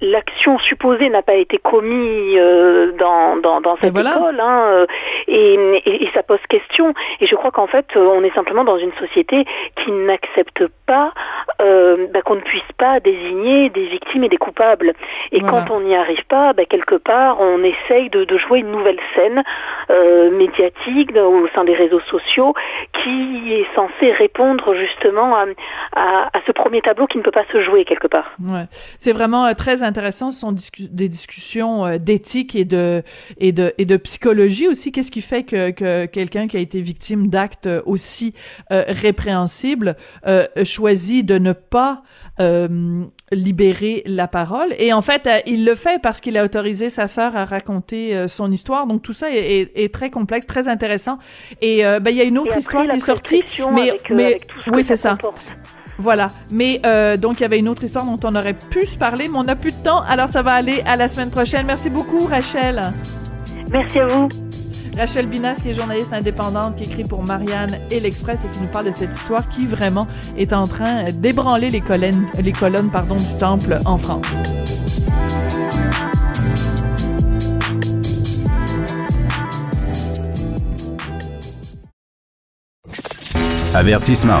l'action 0.00 0.58
supposée 0.58 1.08
n'a 1.08 1.22
pas 1.22 1.34
été 1.34 1.58
commise 1.58 2.36
euh, 2.38 2.92
dans, 2.98 3.36
dans, 3.36 3.60
dans, 3.60 3.76
cette 3.76 3.96
école 3.96 4.40
hein, 4.40 4.64
euh, 4.68 4.86
et, 5.28 5.54
et, 5.84 6.04
et, 6.04 6.10
ça 6.14 6.22
pose 6.22 6.40
question. 6.48 6.94
Et 7.20 7.26
je 7.26 7.34
crois 7.34 7.50
qu'en 7.50 7.66
fait, 7.66 7.86
on 7.96 8.22
est 8.22 8.34
simplement 8.34 8.64
dans 8.64 8.78
une 8.78 8.92
société 8.94 9.44
qui 9.76 9.92
n'accepte 9.92 10.66
pas 10.86 11.12
euh, 11.60 12.06
bah, 12.12 12.22
qu'on 12.22 12.34
ne 12.34 12.40
puisse 12.40 12.62
pas 12.76 13.00
désigner 13.00 13.70
des 13.70 13.86
victimes 13.86 14.24
et 14.24 14.28
des 14.28 14.36
coupables. 14.36 14.92
Et 15.32 15.40
quand 15.40 15.70
on 15.70 15.80
n'y 15.80 15.94
arrive 15.94 16.24
pas, 16.26 16.52
bah, 16.52 16.64
quelque 16.64 16.96
part, 16.96 17.40
on 17.40 17.62
essaye 17.62 18.10
de, 18.10 18.24
de 18.24 18.38
jouer 18.38 18.60
une 18.60 18.70
nouvelle 18.70 18.98
scène 19.14 19.42
euh, 19.90 20.30
médiatique 20.30 21.16
au 21.16 21.48
sein 21.54 21.64
des 21.64 21.74
réseaux 21.74 22.00
sociaux 22.00 22.54
qui 22.92 23.52
est 23.54 23.66
censée 23.74 24.12
répondre 24.12 24.74
justement 24.74 25.34
à, 25.34 25.44
à, 25.94 26.30
à, 26.32 26.40
ce 26.46 26.52
premier 26.52 26.82
tableau 26.82 27.06
qui 27.06 27.18
ne 27.18 27.22
peut 27.22 27.30
pas 27.30 27.44
se 27.52 27.60
jouer 27.62 27.84
quelque 27.84 28.06
part. 28.06 28.32
Ouais. 28.42 28.64
C'est 28.98 29.12
vraiment 29.12 29.46
euh, 29.46 29.54
très 29.54 29.82
intéressant. 29.86 30.30
Ce 30.30 30.40
sont 30.40 30.54
des 30.78 31.08
discussions 31.08 31.86
euh, 31.86 31.98
d'éthique 31.98 32.54
et 32.54 32.64
de, 32.64 33.02
et, 33.38 33.52
de, 33.52 33.72
et 33.78 33.84
de 33.84 33.96
psychologie 33.96 34.68
aussi. 34.68 34.92
Qu'est-ce 34.92 35.10
qui 35.10 35.22
fait 35.22 35.44
que, 35.44 35.70
que 35.70 36.06
quelqu'un 36.06 36.48
qui 36.48 36.56
a 36.56 36.60
été 36.60 36.80
victime 36.80 37.28
d'actes 37.28 37.68
aussi 37.86 38.34
euh, 38.72 38.84
répréhensibles 38.88 39.96
choisit 40.64 41.24
de 41.24 41.38
ne 41.38 41.52
pas 41.52 42.02
euh, 42.40 43.04
libérer 43.32 44.02
la 44.06 44.28
parole? 44.28 44.74
Et 44.78 44.92
en 44.92 45.02
fait, 45.02 45.26
euh, 45.26 45.38
il 45.46 45.64
le 45.64 45.74
fait 45.74 46.00
parce 46.00 46.20
qu'il 46.20 46.36
a 46.36 46.44
autorisé 46.44 46.90
sa 46.90 47.08
sœur 47.08 47.36
à 47.36 47.44
raconter 47.44 48.14
euh, 48.14 48.28
son 48.28 48.52
histoire. 48.52 48.86
Donc 48.86 49.02
tout 49.02 49.12
ça 49.12 49.30
est, 49.30 49.72
est, 49.74 49.92
très 49.92 50.10
complexe, 50.10 50.46
très 50.46 50.68
intéressant. 50.68 51.18
Et 51.62 51.82
ben 51.82 52.10
il 52.10 52.16
y 52.16 52.20
a 52.20 52.24
une 52.24 52.38
autre 52.38 52.56
histoire 52.56 52.86
qui 52.86 52.96
est 52.96 53.00
sortie, 53.00 53.42
mais 53.72 53.92
mais 54.10 54.36
oui 54.68 54.84
c'est 54.84 54.96
ça. 54.96 55.16
Voilà. 55.98 56.30
Mais 56.50 56.80
euh, 56.84 57.16
donc, 57.16 57.38
il 57.38 57.42
y 57.42 57.44
avait 57.44 57.58
une 57.58 57.68
autre 57.68 57.84
histoire 57.84 58.04
dont 58.04 58.18
on 58.24 58.34
aurait 58.34 58.54
pu 58.54 58.86
se 58.86 58.96
parler, 58.98 59.28
mais 59.28 59.38
on 59.38 59.42
n'a 59.42 59.56
plus 59.56 59.72
de 59.72 59.82
temps. 59.82 60.02
Alors, 60.08 60.28
ça 60.28 60.42
va 60.42 60.52
aller 60.52 60.82
à 60.86 60.96
la 60.96 61.08
semaine 61.08 61.30
prochaine. 61.30 61.66
Merci 61.66 61.90
beaucoup, 61.90 62.26
Rachel. 62.26 62.80
Merci 63.70 64.00
à 64.00 64.06
vous. 64.06 64.28
Rachel 64.96 65.26
Binas, 65.26 65.56
qui 65.56 65.70
est 65.70 65.74
journaliste 65.74 66.12
indépendante, 66.12 66.76
qui 66.76 66.84
écrit 66.84 67.02
pour 67.02 67.22
Marianne 67.22 67.78
et 67.90 68.00
l'Express 68.00 68.38
et 68.46 68.48
qui 68.48 68.60
nous 68.60 68.68
parle 68.68 68.86
de 68.86 68.92
cette 68.92 69.14
histoire 69.14 69.46
qui 69.50 69.66
vraiment 69.66 70.08
est 70.38 70.54
en 70.54 70.66
train 70.66 71.04
d'ébranler 71.12 71.68
les 71.68 71.82
colonnes, 71.82 72.26
les 72.42 72.52
colonnes 72.52 72.90
pardon, 72.90 73.16
du 73.16 73.38
temple 73.38 73.78
en 73.84 73.98
France. 73.98 74.26
Avertissement. 83.74 84.40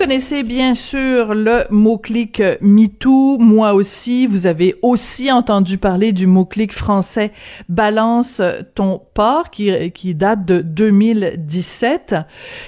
connaissez 0.00 0.44
bien 0.44 0.72
sûr 0.72 1.34
le 1.34 1.64
mot-clic 1.68 2.42
MeToo, 2.62 3.36
moi 3.36 3.74
aussi. 3.74 4.26
Vous 4.26 4.46
avez 4.46 4.76
aussi 4.80 5.30
entendu 5.30 5.76
parler 5.76 6.12
du 6.12 6.26
mot-clic 6.26 6.72
français 6.72 7.32
Balance 7.68 8.40
ton 8.74 9.02
port 9.12 9.50
qui, 9.50 9.92
qui 9.92 10.14
date 10.14 10.46
de 10.46 10.62
2017. 10.62 12.14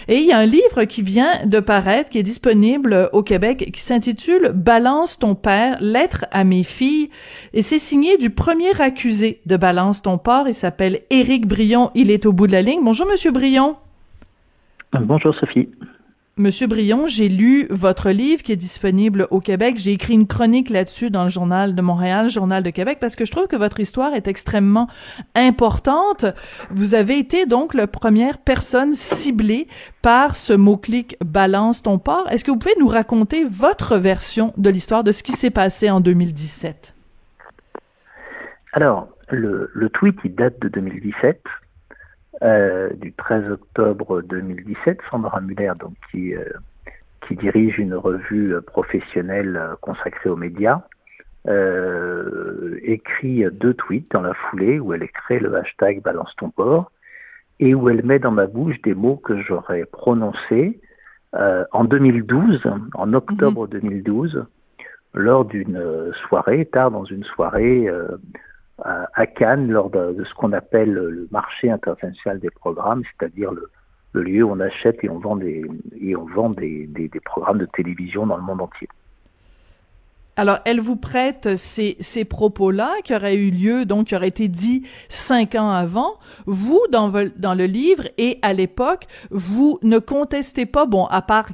Et 0.08 0.16
il 0.16 0.26
y 0.26 0.32
a 0.32 0.40
un 0.40 0.44
livre 0.44 0.84
qui 0.84 1.00
vient 1.00 1.46
de 1.46 1.58
paraître, 1.58 2.10
qui 2.10 2.18
est 2.18 2.22
disponible 2.22 3.08
au 3.14 3.22
Québec, 3.22 3.70
qui 3.72 3.80
s'intitule 3.80 4.52
Balance 4.54 5.18
ton 5.18 5.34
père, 5.34 5.78
lettre 5.80 6.26
à 6.32 6.44
mes 6.44 6.64
filles. 6.64 7.08
Et 7.54 7.62
c'est 7.62 7.78
signé 7.78 8.18
du 8.18 8.28
premier 8.28 8.78
accusé 8.78 9.40
de 9.46 9.56
Balance 9.56 10.02
ton 10.02 10.18
port. 10.18 10.48
Il 10.48 10.54
s'appelle 10.54 11.00
Éric 11.08 11.46
Brion. 11.46 11.92
Il 11.94 12.10
est 12.10 12.26
au 12.26 12.34
bout 12.34 12.46
de 12.46 12.52
la 12.52 12.60
ligne. 12.60 12.80
Bonjour, 12.84 13.06
Monsieur 13.06 13.30
Brion. 13.30 13.76
Bonjour, 14.92 15.34
Sophie. 15.34 15.70
Monsieur 16.38 16.66
Brion, 16.66 17.06
j'ai 17.06 17.28
lu 17.28 17.66
votre 17.68 18.08
livre 18.08 18.42
qui 18.42 18.52
est 18.52 18.56
disponible 18.56 19.26
au 19.30 19.38
Québec. 19.40 19.74
J'ai 19.76 19.92
écrit 19.92 20.14
une 20.14 20.26
chronique 20.26 20.70
là-dessus 20.70 21.10
dans 21.10 21.24
le 21.24 21.28
journal 21.28 21.74
de 21.74 21.82
Montréal, 21.82 22.30
journal 22.30 22.62
de 22.62 22.70
Québec, 22.70 22.96
parce 23.02 23.16
que 23.16 23.26
je 23.26 23.30
trouve 23.30 23.48
que 23.48 23.56
votre 23.56 23.80
histoire 23.80 24.14
est 24.14 24.26
extrêmement 24.26 24.88
importante. 25.34 26.24
Vous 26.70 26.94
avez 26.94 27.18
été 27.18 27.44
donc 27.44 27.74
la 27.74 27.86
première 27.86 28.38
personne 28.38 28.94
ciblée 28.94 29.68
par 30.00 30.34
ce 30.34 30.54
mot-clic 30.54 31.18
balance 31.22 31.82
ton 31.82 31.98
port. 31.98 32.26
Est-ce 32.30 32.44
que 32.44 32.50
vous 32.50 32.58
pouvez 32.58 32.76
nous 32.80 32.88
raconter 32.88 33.44
votre 33.44 33.98
version 33.98 34.54
de 34.56 34.70
l'histoire 34.70 35.04
de 35.04 35.12
ce 35.12 35.22
qui 35.22 35.32
s'est 35.32 35.50
passé 35.50 35.90
en 35.90 36.00
2017? 36.00 36.94
Alors, 38.72 39.06
le, 39.28 39.70
le 39.74 39.90
tweet, 39.90 40.16
il 40.24 40.34
date 40.34 40.58
de 40.62 40.68
2017. 40.68 41.42
Euh, 42.42 42.90
du 42.94 43.12
13 43.12 43.52
octobre 43.52 44.20
2017, 44.22 44.98
Sandra 45.09 45.40
Muller, 45.40 45.74
donc, 45.78 45.92
qui, 46.11 46.35
euh, 46.35 46.42
qui 47.26 47.37
dirige 47.37 47.78
une 47.78 47.94
revue 47.94 48.57
professionnelle 48.66 49.61
consacrée 49.81 50.28
aux 50.28 50.37
médias, 50.37 50.81
euh, 51.46 52.81
écrit 52.83 53.44
deux 53.52 53.74
tweets 53.74 54.11
dans 54.11 54.22
la 54.22 54.35
foulée 54.35 54.81
où 54.81 54.92
elle 54.92 55.05
écrit 55.05 55.38
le 55.38 55.55
hashtag 55.55 56.02
Balance 56.02 56.35
ton 56.37 56.50
port 56.50 56.90
et 57.61 57.76
où 57.76 57.88
elle 57.88 58.05
met 58.05 58.18
dans 58.18 58.33
ma 58.33 58.46
bouche 58.46 58.81
des 58.83 58.94
mots 58.94 59.16
que 59.16 59.40
j'aurais 59.40 59.85
prononcés 59.85 60.81
en 61.33 61.85
2012, 61.85 62.62
en 62.94 63.12
octobre 63.14 63.68
2012, 63.68 64.44
lors 65.14 65.44
d'une 65.44 66.12
soirée, 66.26 66.66
tard 66.66 66.90
dans 66.90 67.05
une 67.05 67.24
soirée 67.24 67.88
à, 68.84 69.26
Cannes, 69.26 69.70
lors 69.70 69.90
de, 69.90 70.24
ce 70.24 70.34
qu'on 70.34 70.52
appelle 70.52 70.92
le 70.92 71.28
marché 71.30 71.70
international 71.70 72.40
des 72.40 72.50
programmes, 72.50 73.02
c'est-à-dire 73.04 73.50
le, 73.52 74.22
lieu 74.22 74.42
où 74.42 74.50
on 74.50 74.60
achète 74.60 75.02
et 75.02 75.08
on 75.08 75.18
vend 75.18 75.36
des, 75.36 75.64
et 76.00 76.16
on 76.16 76.26
vend 76.26 76.50
des 76.50 77.10
programmes 77.24 77.58
de 77.58 77.66
télévision 77.66 78.26
dans 78.26 78.36
le 78.36 78.42
monde 78.42 78.60
entier. 78.60 78.88
Alors, 80.36 80.60
elle 80.64 80.80
vous 80.80 80.96
prête 80.96 81.56
ces, 81.56 81.96
ces 82.00 82.24
propos-là 82.24 82.94
qui 83.04 83.14
auraient 83.14 83.36
eu 83.36 83.50
lieu, 83.50 83.84
donc 83.84 84.06
qui 84.08 84.16
auraient 84.16 84.28
été 84.28 84.48
dits 84.48 84.86
cinq 85.10 85.54
ans 85.54 85.70
avant. 85.70 86.14
Vous, 86.46 86.80
dans, 86.90 87.12
dans 87.36 87.54
le 87.54 87.66
livre 87.66 88.04
et 88.16 88.38
à 88.40 88.54
l'époque, 88.54 89.06
vous 89.30 89.78
ne 89.82 89.98
contestez 89.98 90.64
pas, 90.64 90.86
bon, 90.86 91.04
à 91.06 91.20
part 91.20 91.48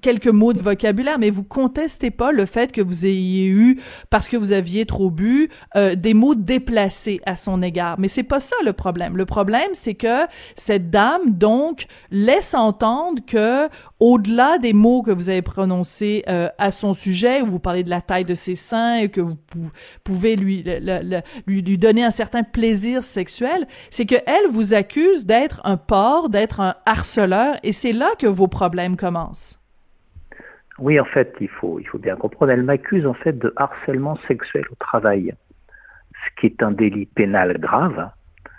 quelques 0.00 0.28
mots 0.28 0.52
de 0.52 0.60
vocabulaire, 0.60 1.18
mais 1.18 1.30
vous 1.30 1.42
contestez 1.42 2.10
pas 2.10 2.30
le 2.30 2.46
fait 2.46 2.70
que 2.70 2.80
vous 2.80 3.04
ayez 3.04 3.46
eu, 3.46 3.80
parce 4.08 4.28
que 4.28 4.36
vous 4.36 4.52
aviez 4.52 4.86
trop 4.86 5.10
bu, 5.10 5.48
euh, 5.76 5.96
des 5.96 6.14
mots 6.14 6.36
déplacés 6.36 7.20
à 7.26 7.34
son 7.34 7.60
égard. 7.60 7.96
Mais 7.98 8.08
c'est 8.08 8.22
pas 8.22 8.40
ça 8.40 8.54
le 8.64 8.72
problème. 8.72 9.16
Le 9.16 9.24
problème, 9.24 9.70
c'est 9.72 9.94
que 9.94 10.26
cette 10.54 10.90
dame, 10.90 11.32
donc, 11.32 11.86
laisse 12.10 12.54
entendre 12.54 13.22
que, 13.26 13.68
au-delà 13.98 14.58
des 14.58 14.72
mots 14.72 15.02
que 15.02 15.10
vous 15.10 15.30
avez 15.30 15.42
prononcés 15.42 16.22
euh, 16.28 16.48
à 16.58 16.70
son 16.70 16.92
sujet, 16.92 17.42
où 17.42 17.46
vous 17.46 17.58
parlez 17.58 17.82
de 17.82 17.90
la 17.90 18.02
taille 18.02 18.24
de 18.24 18.34
ses 18.34 18.54
seins 18.54 18.96
et 18.96 19.08
que 19.08 19.20
vous 19.20 19.36
pouvez 20.04 20.36
lui, 20.36 20.64
lui, 21.46 21.62
lui 21.62 21.78
donner 21.78 22.04
un 22.04 22.10
certain 22.12 22.44
plaisir 22.44 23.02
sexuel, 23.02 23.66
c'est 23.90 24.06
que 24.06 24.16
elle 24.26 24.48
vous 24.48 24.74
accuse 24.74 25.26
d'être 25.26 25.60
un 25.64 25.76
porc, 25.76 26.28
d'être 26.28 26.60
un 26.60 26.74
harceleur, 26.86 27.56
et 27.64 27.72
c'est 27.72 27.92
là 27.92 28.10
que 28.18 28.26
vos 28.26 28.46
problèmes 28.46 28.96
commencent. 28.96 29.23
Oui, 30.78 30.98
en 30.98 31.04
fait, 31.04 31.34
il 31.40 31.48
faut, 31.48 31.78
il 31.78 31.86
faut 31.86 31.98
bien 31.98 32.16
comprendre. 32.16 32.52
Elle 32.52 32.64
m'accuse 32.64 33.06
en 33.06 33.14
fait 33.14 33.38
de 33.38 33.52
harcèlement 33.56 34.16
sexuel 34.26 34.64
au 34.70 34.74
travail, 34.76 35.34
ce 36.12 36.40
qui 36.40 36.46
est 36.46 36.62
un 36.62 36.72
délit 36.72 37.06
pénal 37.06 37.58
grave. 37.58 38.10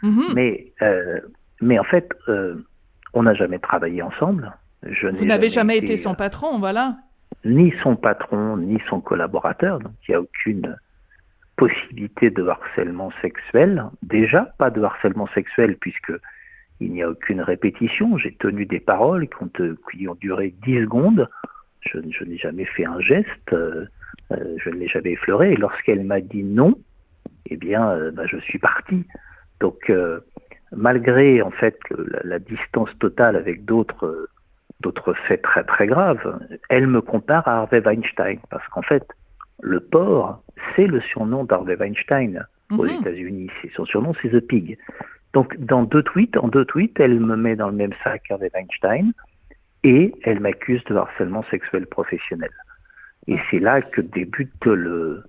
Mhm. 0.02 0.34
Mais, 0.34 0.72
euh, 0.82 1.20
mais 1.62 1.78
en 1.80 1.84
fait, 1.84 2.10
euh, 2.30 2.56
on 3.14 3.24
n'a 3.24 3.34
jamais 3.34 3.60
travaillé 3.60 4.02
ensemble. 4.02 4.52
Je 4.84 5.08
Vous 5.08 5.26
n'avez 5.26 5.50
jamais, 5.50 5.78
été, 5.78 5.98
son 5.98 6.14
patron, 6.14 6.60
voilà. 6.60 6.98
Ni 7.44 7.74
son 7.82 7.96
patron, 7.96 8.58
ni 8.58 8.80
son 8.90 9.02
collaborateur. 9.02 9.80
Donc 9.80 9.94
il 10.08 10.12
n'y 10.12 10.16
a 10.16 10.22
aucune 10.22 10.78
possibilité 11.58 12.30
de 12.30 12.48
harcèlement 12.48 13.12
sexuel. 13.22 13.86
Déjà, 14.04 14.54
pas 14.58 14.70
de 14.70 14.82
harcèlement 14.82 15.28
sexuel 15.34 15.78
puisque 15.78 16.12
il 16.80 16.92
n'y 16.92 17.04
a 17.04 17.10
aucune 17.10 17.42
répétition. 17.42 18.18
J'ai 18.18 18.34
tenu 18.34 18.66
des 18.66 18.80
paroles 18.80 19.28
qui 19.28 19.44
ont, 19.44 19.52
qui 19.92 20.08
ont 20.08 20.16
duré 20.16 20.54
10 20.66 20.82
secondes. 20.82 21.30
Je, 21.82 22.00
n'ai 22.24 22.38
jamais 22.38 22.66
fait 22.66 22.86
un 22.86 23.00
geste. 23.00 23.54
Euh, 23.54 23.86
euh, 24.32 24.56
je 24.58 24.70
ne 24.70 24.76
l'ai 24.76 24.88
jamais 24.88 25.12
effleuré. 25.12 25.54
Et 25.54 25.56
lorsqu'elle 25.56 26.04
m'a 26.04 26.20
dit 26.20 26.44
non, 26.44 26.76
eh 27.46 27.58
bien, 27.58 27.90
euh, 27.92 28.12
bah, 28.12 28.26
je 28.26 28.38
suis 28.38 28.60
parti. 28.60 29.06
Donc, 29.62 29.92
malgré 30.76 31.42
en 31.42 31.52
fait 31.52 31.78
la, 32.24 32.40
distance 32.40 32.90
totale 33.00 33.38
avec 33.38 33.64
d'autres 33.64 34.28
d'autres 34.82 35.14
faits 35.14 35.42
très 35.42 35.64
très 35.64 35.88
graves, 35.88 36.38
elle 36.70 36.88
me 36.88 37.00
compare 37.00 37.48
à 37.48 37.60
Harvey 37.60 37.80
Weinstein 37.80 38.40
parce 38.50 38.68
qu'en 38.68 38.82
fait, 38.82 39.08
le 39.62 39.80
porc, 39.80 40.44
c'est 40.76 40.88
le 40.88 41.00
surnom 41.00 41.46
d'Harvey 41.46 41.78
Weinstein 41.78 42.46
aux 42.72 42.84
mhm. 42.84 43.00
États-Unis. 43.00 43.50
Son 43.76 43.86
surnom, 43.86 44.14
c'est 44.22 44.30
The 44.30 44.42
Pig. 44.42 44.78
Donc, 45.36 45.58
dans 45.60 45.84
deux 45.84 46.02
tweets, 46.02 46.38
en 46.38 46.48
deux 46.48 46.64
tweets, 46.64 46.98
elle 46.98 47.20
me 47.20 47.36
met 47.36 47.58
dans 47.58 47.68
le 47.68 47.76
même 47.76 47.92
sac 48.06 48.24
qu'Harvey 48.24 48.50
Weinstein 48.54 49.12
et 49.84 50.14
elle 50.24 50.40
m'accuse 50.40 50.82
de 50.86 50.96
harcèlement 50.96 51.44
sexuel 51.52 51.86
professionnel. 51.88 52.52
Et 53.28 53.38
c'est 53.52 53.60
là 53.60 53.82
que 53.82 54.00
débutent 54.00 54.66
le, 54.66 55.26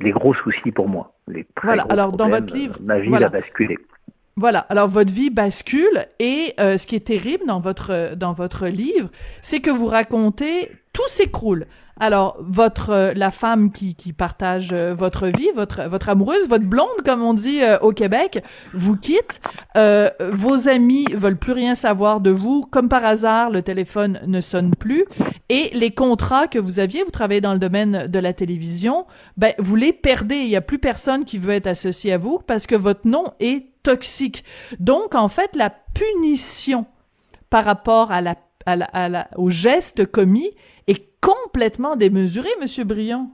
les 0.00 0.10
gros 0.10 0.34
soucis 0.34 0.70
pour 0.70 0.86
moi. 0.86 1.14
Les 1.28 1.46
voilà, 1.62 1.86
alors 1.88 2.12
dans 2.12 2.28
votre 2.28 2.52
livre, 2.54 2.76
ma 2.82 2.98
vie 2.98 3.14
a 3.14 3.30
basculé. 3.30 3.78
Voilà. 4.36 4.60
Alors 4.68 4.88
votre 4.88 5.12
vie 5.12 5.30
bascule 5.30 6.06
et 6.18 6.52
euh, 6.60 6.76
ce 6.76 6.86
qui 6.86 6.96
est 6.96 7.06
terrible 7.06 7.46
dans 7.46 7.60
votre 7.60 8.14
dans 8.14 8.34
votre 8.34 8.66
livre, 8.66 9.08
c'est 9.40 9.60
que 9.60 9.70
vous 9.70 9.86
racontez 9.86 10.70
tout 10.92 11.08
s'écroule. 11.08 11.66
Alors 12.00 12.36
votre 12.40 12.90
euh, 12.90 13.12
la 13.14 13.30
femme 13.30 13.70
qui, 13.70 13.94
qui 13.94 14.12
partage 14.12 14.70
euh, 14.72 14.94
votre 14.94 15.26
vie, 15.28 15.48
votre 15.54 15.88
votre 15.88 16.08
amoureuse, 16.08 16.48
votre 16.48 16.64
blonde 16.64 16.88
comme 17.04 17.22
on 17.22 17.34
dit 17.34 17.60
au 17.80 17.92
Québec, 17.92 18.42
vous 18.72 18.96
quitte. 18.96 19.40
vos 19.74 20.68
amis 20.68 21.06
veulent 21.14 21.38
plus 21.38 21.52
rien 21.52 21.74
savoir 21.74 22.20
de 22.20 22.30
vous. 22.30 22.66
Comme 22.70 22.88
par 22.88 23.04
hasard, 23.04 23.50
le 23.50 23.62
téléphone 23.62 24.20
ne 24.26 24.40
sonne 24.40 24.74
plus 24.74 25.04
et 25.48 25.70
les 25.74 25.90
contrats 25.90 26.46
que 26.46 26.58
vous 26.58 26.80
aviez, 26.80 27.04
vous 27.04 27.10
travaillez 27.10 27.42
dans 27.42 27.52
le 27.52 27.58
domaine 27.58 28.06
de 28.06 28.18
la 28.18 28.32
télévision, 28.32 29.06
ben 29.36 29.52
vous 29.58 29.76
les 29.76 29.92
perdez. 29.92 30.36
Il 30.36 30.48
y 30.48 30.56
a 30.56 30.62
plus 30.62 30.78
personne 30.78 31.24
qui 31.24 31.38
veut 31.38 31.52
être 31.52 31.66
associé 31.66 32.14
à 32.14 32.18
vous 32.18 32.38
parce 32.38 32.66
que 32.66 32.74
votre 32.74 33.06
nom 33.06 33.24
est 33.38 33.66
toxique. 33.82 34.44
Donc, 34.78 35.14
en 35.14 35.28
fait, 35.28 35.54
la 35.54 35.70
punition 35.70 36.86
par 37.50 37.64
rapport 37.64 38.12
à 38.12 38.22
la, 38.22 38.34
à 38.66 39.28
au 39.36 39.50
geste 39.50 40.06
commis 40.06 40.50
est 40.86 41.04
complètement 41.20 41.96
démesurée, 41.96 42.50
Monsieur 42.60 42.84
Briand. 42.84 43.30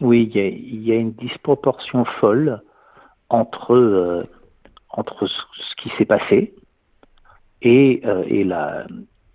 Oui, 0.00 0.30
il 0.34 0.82
y, 0.82 0.92
a, 0.92 0.96
une 0.96 1.12
disproportion 1.12 2.04
folle 2.04 2.60
entre, 3.28 3.74
euh, 3.74 4.22
entre 4.90 5.26
ce 5.26 5.74
qui 5.76 5.90
s'est 5.96 6.04
passé 6.04 6.54
et, 7.62 8.02
euh, 8.04 8.24
et, 8.26 8.44
la, 8.44 8.86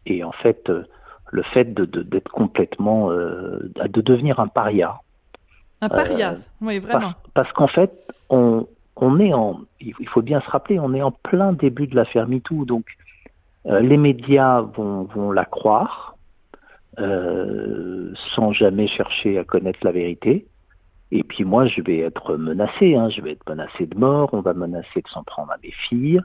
et 0.05 0.23
en 0.23 0.31
fait 0.31 0.69
euh, 0.69 0.83
le 1.31 1.43
fait 1.43 1.73
d'être 1.73 1.91
de, 1.91 2.19
complètement, 2.31 3.09
de 3.09 4.01
devenir 4.01 4.39
un 4.39 4.47
paria. 4.47 4.99
Un 5.81 5.87
paria, 5.87 6.33
oui, 6.59 6.79
vraiment. 6.79 7.13
parce 7.35 7.51
qu'en 7.53 7.67
fait, 7.67 7.91
on, 8.29 8.67
on 8.95 9.19
est 9.19 9.33
en, 9.33 9.61
il 9.79 10.07
faut 10.07 10.23
bien 10.23 10.41
se 10.41 10.49
rappeler, 10.49 10.79
on 10.79 10.93
est 10.93 11.03
en 11.03 11.11
plein 11.11 11.53
début 11.53 11.87
de 11.87 11.95
l'affaire 11.95 12.27
MeToo, 12.27 12.65
donc 12.65 12.85
les 13.69 13.97
médias 13.97 14.61
vont, 14.61 15.03
vont 15.03 15.31
la 15.31 15.45
croire 15.45 16.15
euh, 16.99 18.11
sans 18.35 18.51
jamais 18.51 18.87
chercher 18.87 19.37
à 19.37 19.45
connaître 19.45 19.79
la 19.83 19.91
vérité. 19.91 20.47
Et 21.11 21.23
puis 21.23 21.45
moi, 21.45 21.65
je 21.65 21.81
vais 21.81 21.99
être 21.99 22.35
menacé, 22.35 22.95
hein, 22.95 23.09
je 23.09 23.21
vais 23.21 23.31
être 23.31 23.47
menacé 23.47 23.85
de 23.85 23.97
mort, 23.97 24.29
on 24.33 24.41
va 24.41 24.53
menacer 24.53 25.01
de 25.01 25.07
s'en 25.07 25.23
prendre 25.23 25.51
à 25.51 25.57
mes 25.63 25.71
filles. 25.71 26.19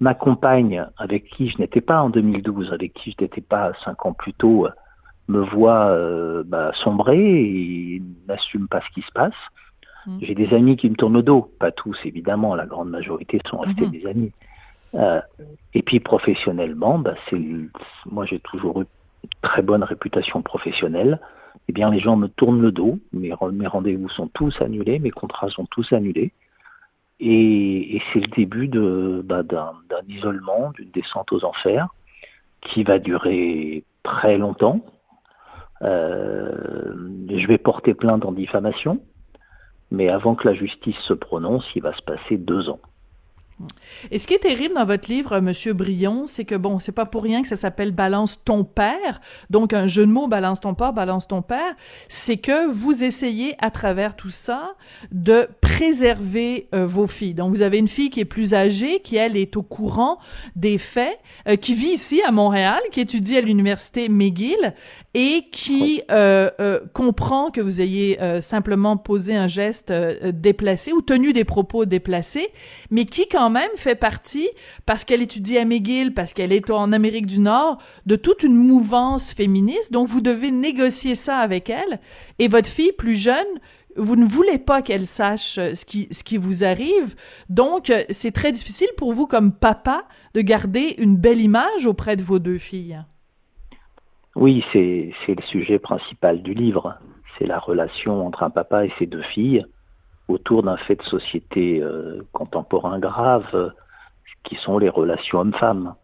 Ma 0.00 0.14
compagne, 0.14 0.84
avec 0.96 1.26
qui 1.30 1.48
je 1.48 1.58
n'étais 1.58 1.80
pas 1.80 2.02
en 2.02 2.10
2012, 2.10 2.72
avec 2.72 2.92
qui 2.94 3.14
je 3.16 3.22
n'étais 3.22 3.40
pas 3.40 3.72
cinq 3.84 4.04
ans 4.04 4.12
plus 4.12 4.32
tôt, 4.32 4.66
me 5.28 5.40
voit 5.40 5.90
euh, 5.90 6.42
bah, 6.44 6.72
sombrer 6.82 7.44
et 7.44 8.02
n'assume 8.26 8.66
pas 8.66 8.80
ce 8.80 8.90
qui 8.94 9.02
se 9.02 9.12
passe. 9.12 9.34
Mm. 10.06 10.18
J'ai 10.22 10.34
des 10.34 10.52
amis 10.54 10.76
qui 10.76 10.90
me 10.90 10.96
tournent 10.96 11.14
le 11.14 11.22
dos, 11.22 11.52
pas 11.60 11.70
tous 11.70 11.98
évidemment, 12.04 12.54
la 12.54 12.66
grande 12.66 12.90
majorité 12.90 13.38
sont 13.46 13.58
restés 13.58 13.86
des 13.86 14.06
amis. 14.06 14.32
Euh, 14.94 15.20
et 15.74 15.82
puis 15.82 16.00
professionnellement, 16.00 16.98
bah, 16.98 17.14
c'est 17.28 17.40
moi 18.06 18.26
j'ai 18.26 18.40
toujours 18.40 18.82
eu 18.82 18.84
une 19.24 19.30
très 19.42 19.62
bonne 19.62 19.84
réputation 19.84 20.42
professionnelle. 20.42 21.20
Eh 21.68 21.72
bien, 21.72 21.90
les 21.90 21.98
gens 22.00 22.16
me 22.16 22.26
tournent 22.26 22.62
le 22.62 22.72
dos, 22.72 22.98
mes, 23.12 23.32
mes 23.52 23.66
rendez-vous 23.66 24.08
sont 24.08 24.28
tous 24.28 24.60
annulés, 24.60 24.98
mes 24.98 25.10
contrats 25.10 25.50
sont 25.50 25.66
tous 25.66 25.92
annulés. 25.92 26.32
Et, 27.20 28.00
c'est 28.12 28.20
le 28.20 28.28
début 28.28 28.66
de, 28.66 29.22
bah, 29.24 29.42
d'un, 29.42 29.74
isolement, 30.08 30.70
d'une 30.70 30.90
descente 30.90 31.32
aux 31.32 31.44
enfers, 31.44 31.88
qui 32.62 32.82
va 32.82 32.98
durer 32.98 33.84
très 34.02 34.38
longtemps. 34.38 34.80
Euh, 35.82 36.94
je 37.28 37.46
vais 37.46 37.58
porter 37.58 37.94
plainte 37.94 38.24
en 38.24 38.32
diffamation 38.32 39.00
mais 39.90 40.08
avant 40.08 40.34
que 40.34 40.48
la 40.48 40.54
justice 40.54 40.98
se 41.00 41.12
prononce, 41.12 41.68
il 41.74 41.82
va 41.82 41.92
se 41.94 42.02
passer 42.02 42.36
deux 42.36 42.68
ans. 42.68 42.80
Et 44.10 44.18
ce 44.18 44.26
qui 44.26 44.34
est 44.34 44.38
terrible 44.38 44.74
dans 44.74 44.84
votre 44.84 45.10
livre, 45.10 45.40
Monsieur 45.40 45.72
Brion, 45.72 46.26
c'est 46.26 46.44
que 46.44 46.54
bon, 46.54 46.78
c'est 46.78 46.92
pas 46.92 47.06
pour 47.06 47.22
rien 47.22 47.42
que 47.42 47.48
ça 47.48 47.56
s'appelle 47.56 47.92
Balance 47.92 48.40
ton 48.44 48.64
père. 48.64 49.20
Donc 49.50 49.72
un 49.72 49.86
jeu 49.86 50.06
de 50.06 50.10
mots, 50.10 50.28
balance 50.28 50.60
ton 50.60 50.74
père, 50.74 50.92
balance 50.92 51.28
ton 51.28 51.42
père. 51.42 51.74
C'est 52.08 52.38
que 52.38 52.70
vous 52.70 53.04
essayez 53.04 53.54
à 53.58 53.70
travers 53.70 54.16
tout 54.16 54.30
ça 54.30 54.74
de 55.12 55.48
préserver 55.60 56.68
euh, 56.74 56.86
vos 56.86 57.06
filles. 57.06 57.34
Donc 57.34 57.50
vous 57.50 57.62
avez 57.62 57.78
une 57.78 57.88
fille 57.88 58.10
qui 58.10 58.20
est 58.20 58.24
plus 58.24 58.54
âgée, 58.54 59.00
qui 59.00 59.16
elle 59.16 59.36
est 59.36 59.56
au 59.56 59.62
courant 59.62 60.18
des 60.56 60.78
faits, 60.78 61.18
euh, 61.48 61.56
qui 61.56 61.74
vit 61.74 61.88
ici 61.88 62.22
à 62.22 62.30
Montréal, 62.30 62.80
qui 62.92 63.00
étudie 63.00 63.36
à 63.36 63.40
l'université 63.40 64.08
McGill 64.08 64.74
et 65.14 65.46
qui 65.50 66.02
euh, 66.10 66.80
comprend 66.92 67.50
que 67.50 67.60
vous 67.60 67.80
ayez 67.80 68.18
simplement 68.40 68.96
posé 68.96 69.34
un 69.34 69.48
geste 69.48 69.92
déplacé 69.92 70.92
ou 70.92 71.02
tenu 71.02 71.32
des 71.32 71.44
propos 71.44 71.84
déplacés, 71.84 72.48
mais 72.90 73.04
qui 73.06 73.26
quand 73.28 73.49
même 73.50 73.70
fait 73.76 73.94
partie, 73.94 74.48
parce 74.86 75.04
qu'elle 75.04 75.22
étudie 75.22 75.58
à 75.58 75.64
McGill, 75.64 76.14
parce 76.14 76.32
qu'elle 76.32 76.52
est 76.52 76.70
en 76.70 76.92
Amérique 76.92 77.26
du 77.26 77.40
Nord, 77.40 77.78
de 78.06 78.16
toute 78.16 78.42
une 78.42 78.54
mouvance 78.54 79.32
féministe. 79.32 79.92
Donc, 79.92 80.08
vous 80.08 80.20
devez 80.20 80.50
négocier 80.50 81.14
ça 81.14 81.38
avec 81.38 81.70
elle. 81.70 81.98
Et 82.38 82.48
votre 82.48 82.68
fille 82.68 82.92
plus 82.92 83.16
jeune, 83.16 83.46
vous 83.96 84.16
ne 84.16 84.24
voulez 84.24 84.58
pas 84.58 84.82
qu'elle 84.82 85.06
sache 85.06 85.58
euh, 85.58 85.74
ce 85.74 85.84
qui, 85.84 86.08
ce 86.10 86.22
qui 86.22 86.36
vous 86.36 86.64
arrive. 86.64 87.14
Donc, 87.48 87.90
euh, 87.90 88.02
c'est 88.08 88.32
très 88.32 88.52
difficile 88.52 88.88
pour 88.96 89.12
vous, 89.12 89.26
comme 89.26 89.52
papa, 89.52 90.04
de 90.34 90.40
garder 90.40 90.94
une 90.98 91.16
belle 91.16 91.40
image 91.40 91.86
auprès 91.86 92.16
de 92.16 92.22
vos 92.22 92.38
deux 92.38 92.58
filles. 92.58 93.02
Oui, 94.36 94.64
c'est 94.72 95.12
le 95.26 95.42
sujet 95.48 95.78
principal 95.78 96.42
du 96.42 96.54
livre. 96.54 96.98
c'est 97.38 97.46
la 97.46 97.58
relation 97.58 98.24
entre 98.26 98.44
un 98.44 98.50
papa 98.50 98.86
et 98.86 98.92
ses 98.98 99.06
deux 99.06 99.22
filles 99.22 99.64
autour 100.30 100.62
d'un 100.62 100.76
fait 100.76 100.96
de 100.96 101.02
société 101.02 101.80
euh, 101.82 102.22
contemporain 102.32 102.98
grave, 102.98 103.46
euh, 103.54 103.70
qui 104.44 104.56
sont 104.56 104.78
les 104.78 104.88
relations 104.88 105.40
hommes-femmes. 105.40 105.94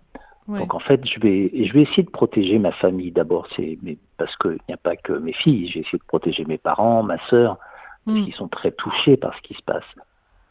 Donc 0.48 0.74
en 0.74 0.78
fait, 0.78 1.04
je 1.04 1.18
vais, 1.18 1.50
je 1.64 1.72
vais 1.72 1.82
essayer 1.82 2.04
de 2.04 2.10
protéger 2.10 2.58
ma 2.60 2.70
famille 2.70 3.10
d'abord, 3.10 3.48
c'est 3.56 3.78
parce 4.16 4.36
qu'il 4.36 4.58
n'y 4.68 4.74
a 4.74 4.78
pas 4.78 4.94
que 4.94 5.12
mes 5.12 5.32
filles. 5.32 5.66
J'ai 5.66 5.80
essayé 5.80 5.98
de 5.98 6.04
protéger 6.06 6.44
mes 6.44 6.58
parents, 6.58 7.02
ma 7.02 7.18
sœur, 7.26 7.58
mm. 8.06 8.24
qui 8.24 8.32
sont 8.32 8.46
très 8.46 8.70
touchés 8.70 9.16
par 9.16 9.34
ce 9.36 9.42
qui 9.42 9.54
se 9.54 9.62
passe. 9.62 9.84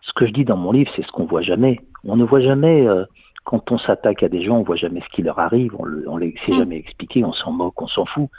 Ce 0.01 0.11
que 0.13 0.25
je 0.27 0.33
dis 0.33 0.43
dans 0.43 0.57
mon 0.57 0.73
livre, 0.73 0.91
c'est 0.95 1.05
ce 1.05 1.11
qu'on 1.13 1.25
voit 1.25 1.41
jamais. 1.41 1.79
On 2.03 2.17
ne 2.17 2.25
voit 2.25 2.41
jamais 2.41 2.85
euh, 2.85 3.05
quand 3.45 3.71
on 3.71 3.77
s'attaque 3.77 4.21
à 4.21 4.27
des 4.27 4.41
gens, 4.41 4.57
on 4.57 4.63
voit 4.63 4.75
jamais 4.75 4.99
ce 4.99 5.09
qui 5.15 5.21
leur 5.21 5.39
arrive. 5.39 5.73
On, 5.79 6.17
les 6.17 6.35
sait 6.45 6.51
mm. 6.51 6.57
jamais 6.57 6.77
expliquer. 6.77 7.23
On 7.23 7.31
s'en 7.33 7.51
moque, 7.51 7.81
on 7.81 7.87
s'en 7.87 8.05
fout. 8.05 8.29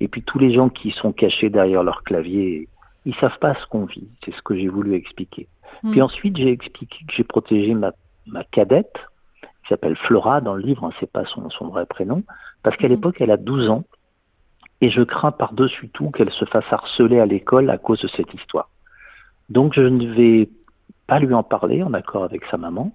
Et 0.00 0.08
puis 0.08 0.22
tous 0.22 0.38
les 0.38 0.52
gens 0.52 0.68
qui 0.68 0.90
sont 0.90 1.12
cachés 1.12 1.48
derrière 1.48 1.82
leur 1.82 2.04
clavier, 2.04 2.68
ils 3.06 3.14
savent 3.14 3.38
pas 3.38 3.54
ce 3.54 3.66
qu'on 3.68 3.86
vit. 3.86 4.08
C'est 4.24 4.34
ce 4.34 4.42
que 4.42 4.54
j'ai 4.54 4.68
voulu 4.68 4.94
expliquer. 4.94 5.48
Mm. 5.82 5.90
Puis 5.92 6.02
ensuite, 6.02 6.36
j'ai 6.36 6.50
expliqué 6.50 6.98
que 7.06 7.14
j'ai 7.14 7.24
protégé 7.24 7.72
ma, 7.72 7.92
ma 8.26 8.44
cadette 8.44 8.98
qui 9.66 9.70
s'appelle 9.70 9.96
Flora 9.96 10.40
dans 10.40 10.54
le 10.54 10.62
livre, 10.62 10.84
hein, 10.84 10.90
c'est 11.00 11.10
pas 11.10 11.24
son, 11.24 11.50
son, 11.50 11.68
vrai 11.68 11.86
prénom, 11.86 12.22
parce 12.62 12.76
qu'à 12.76 12.86
mhm. 12.86 12.94
l'époque 12.94 13.16
elle 13.20 13.32
a 13.32 13.36
12 13.36 13.68
ans 13.68 13.84
et 14.80 14.90
je 14.90 15.02
crains 15.02 15.32
par-dessus 15.32 15.88
tout 15.88 16.10
qu'elle 16.10 16.30
se 16.30 16.44
fasse 16.44 16.64
harceler 16.70 17.18
à 17.18 17.26
l'école 17.26 17.68
à 17.70 17.78
cause 17.78 18.00
de 18.00 18.08
cette 18.08 18.32
histoire. 18.32 18.68
Donc 19.48 19.74
je 19.74 19.80
ne 19.80 20.06
vais 20.14 20.48
pas 21.08 21.18
lui 21.18 21.34
en 21.34 21.42
parler 21.42 21.82
en 21.82 21.94
accord 21.94 22.22
avec 22.22 22.44
sa 22.44 22.58
maman 22.58 22.92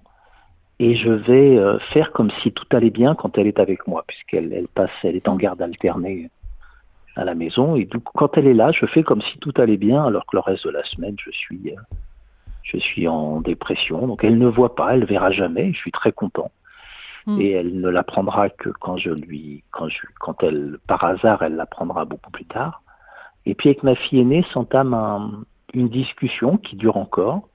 et 0.78 0.94
je 0.94 1.10
vais 1.10 1.58
euh, 1.58 1.78
faire 1.92 2.12
comme 2.12 2.30
si 2.42 2.52
tout 2.52 2.64
allait 2.70 2.90
bien 2.90 3.14
quand 3.14 3.36
elle 3.36 3.46
est 3.46 3.60
avec 3.60 3.86
moi 3.86 4.04
puisqu'elle 4.06 4.52
elle 4.52 4.68
passe, 4.68 4.90
elle 5.02 5.16
est 5.16 5.28
en 5.28 5.36
garde 5.36 5.60
alternée 5.60 6.30
à 7.16 7.24
la 7.24 7.34
maison 7.34 7.76
et 7.76 7.84
donc 7.84 8.04
quand 8.14 8.36
elle 8.38 8.46
est 8.46 8.54
là, 8.54 8.72
je 8.72 8.86
fais 8.86 9.02
comme 9.02 9.20
si 9.20 9.38
tout 9.38 9.52
allait 9.56 9.76
bien 9.76 10.04
alors 10.04 10.24
que 10.26 10.36
le 10.36 10.40
reste 10.40 10.64
de 10.64 10.70
la 10.70 10.84
semaine 10.84 11.16
je 11.18 11.30
suis 11.30 11.70
euh, 11.70 11.80
je 12.62 12.78
suis 12.78 13.08
en 13.08 13.40
dépression. 13.40 14.06
Donc 14.06 14.24
elle 14.24 14.38
ne 14.38 14.46
voit 14.46 14.74
pas, 14.74 14.94
elle 14.94 15.04
verra 15.04 15.30
jamais. 15.30 15.72
Je 15.72 15.78
suis 15.78 15.92
très 15.92 16.12
content. 16.12 16.50
Mm. 17.26 17.40
Et 17.40 17.50
elle 17.50 17.80
ne 17.80 17.88
l'apprendra 17.88 18.50
que 18.50 18.70
quand 18.70 18.96
je 18.96 19.10
lui, 19.10 19.62
quand 19.70 19.88
je, 19.88 20.00
quand 20.20 20.42
elle, 20.42 20.78
par 20.86 21.04
hasard, 21.04 21.42
elle 21.42 21.56
l'apprendra 21.56 22.04
beaucoup 22.04 22.30
plus 22.30 22.46
tard. 22.46 22.82
Et 23.46 23.54
puis 23.54 23.70
avec 23.70 23.82
ma 23.82 23.94
fille 23.94 24.20
aînée 24.20 24.44
s'entame 24.52 25.44
une 25.74 25.88
discussion 25.88 26.56
qui 26.56 26.76
dure 26.76 26.96
encore, 26.96 27.48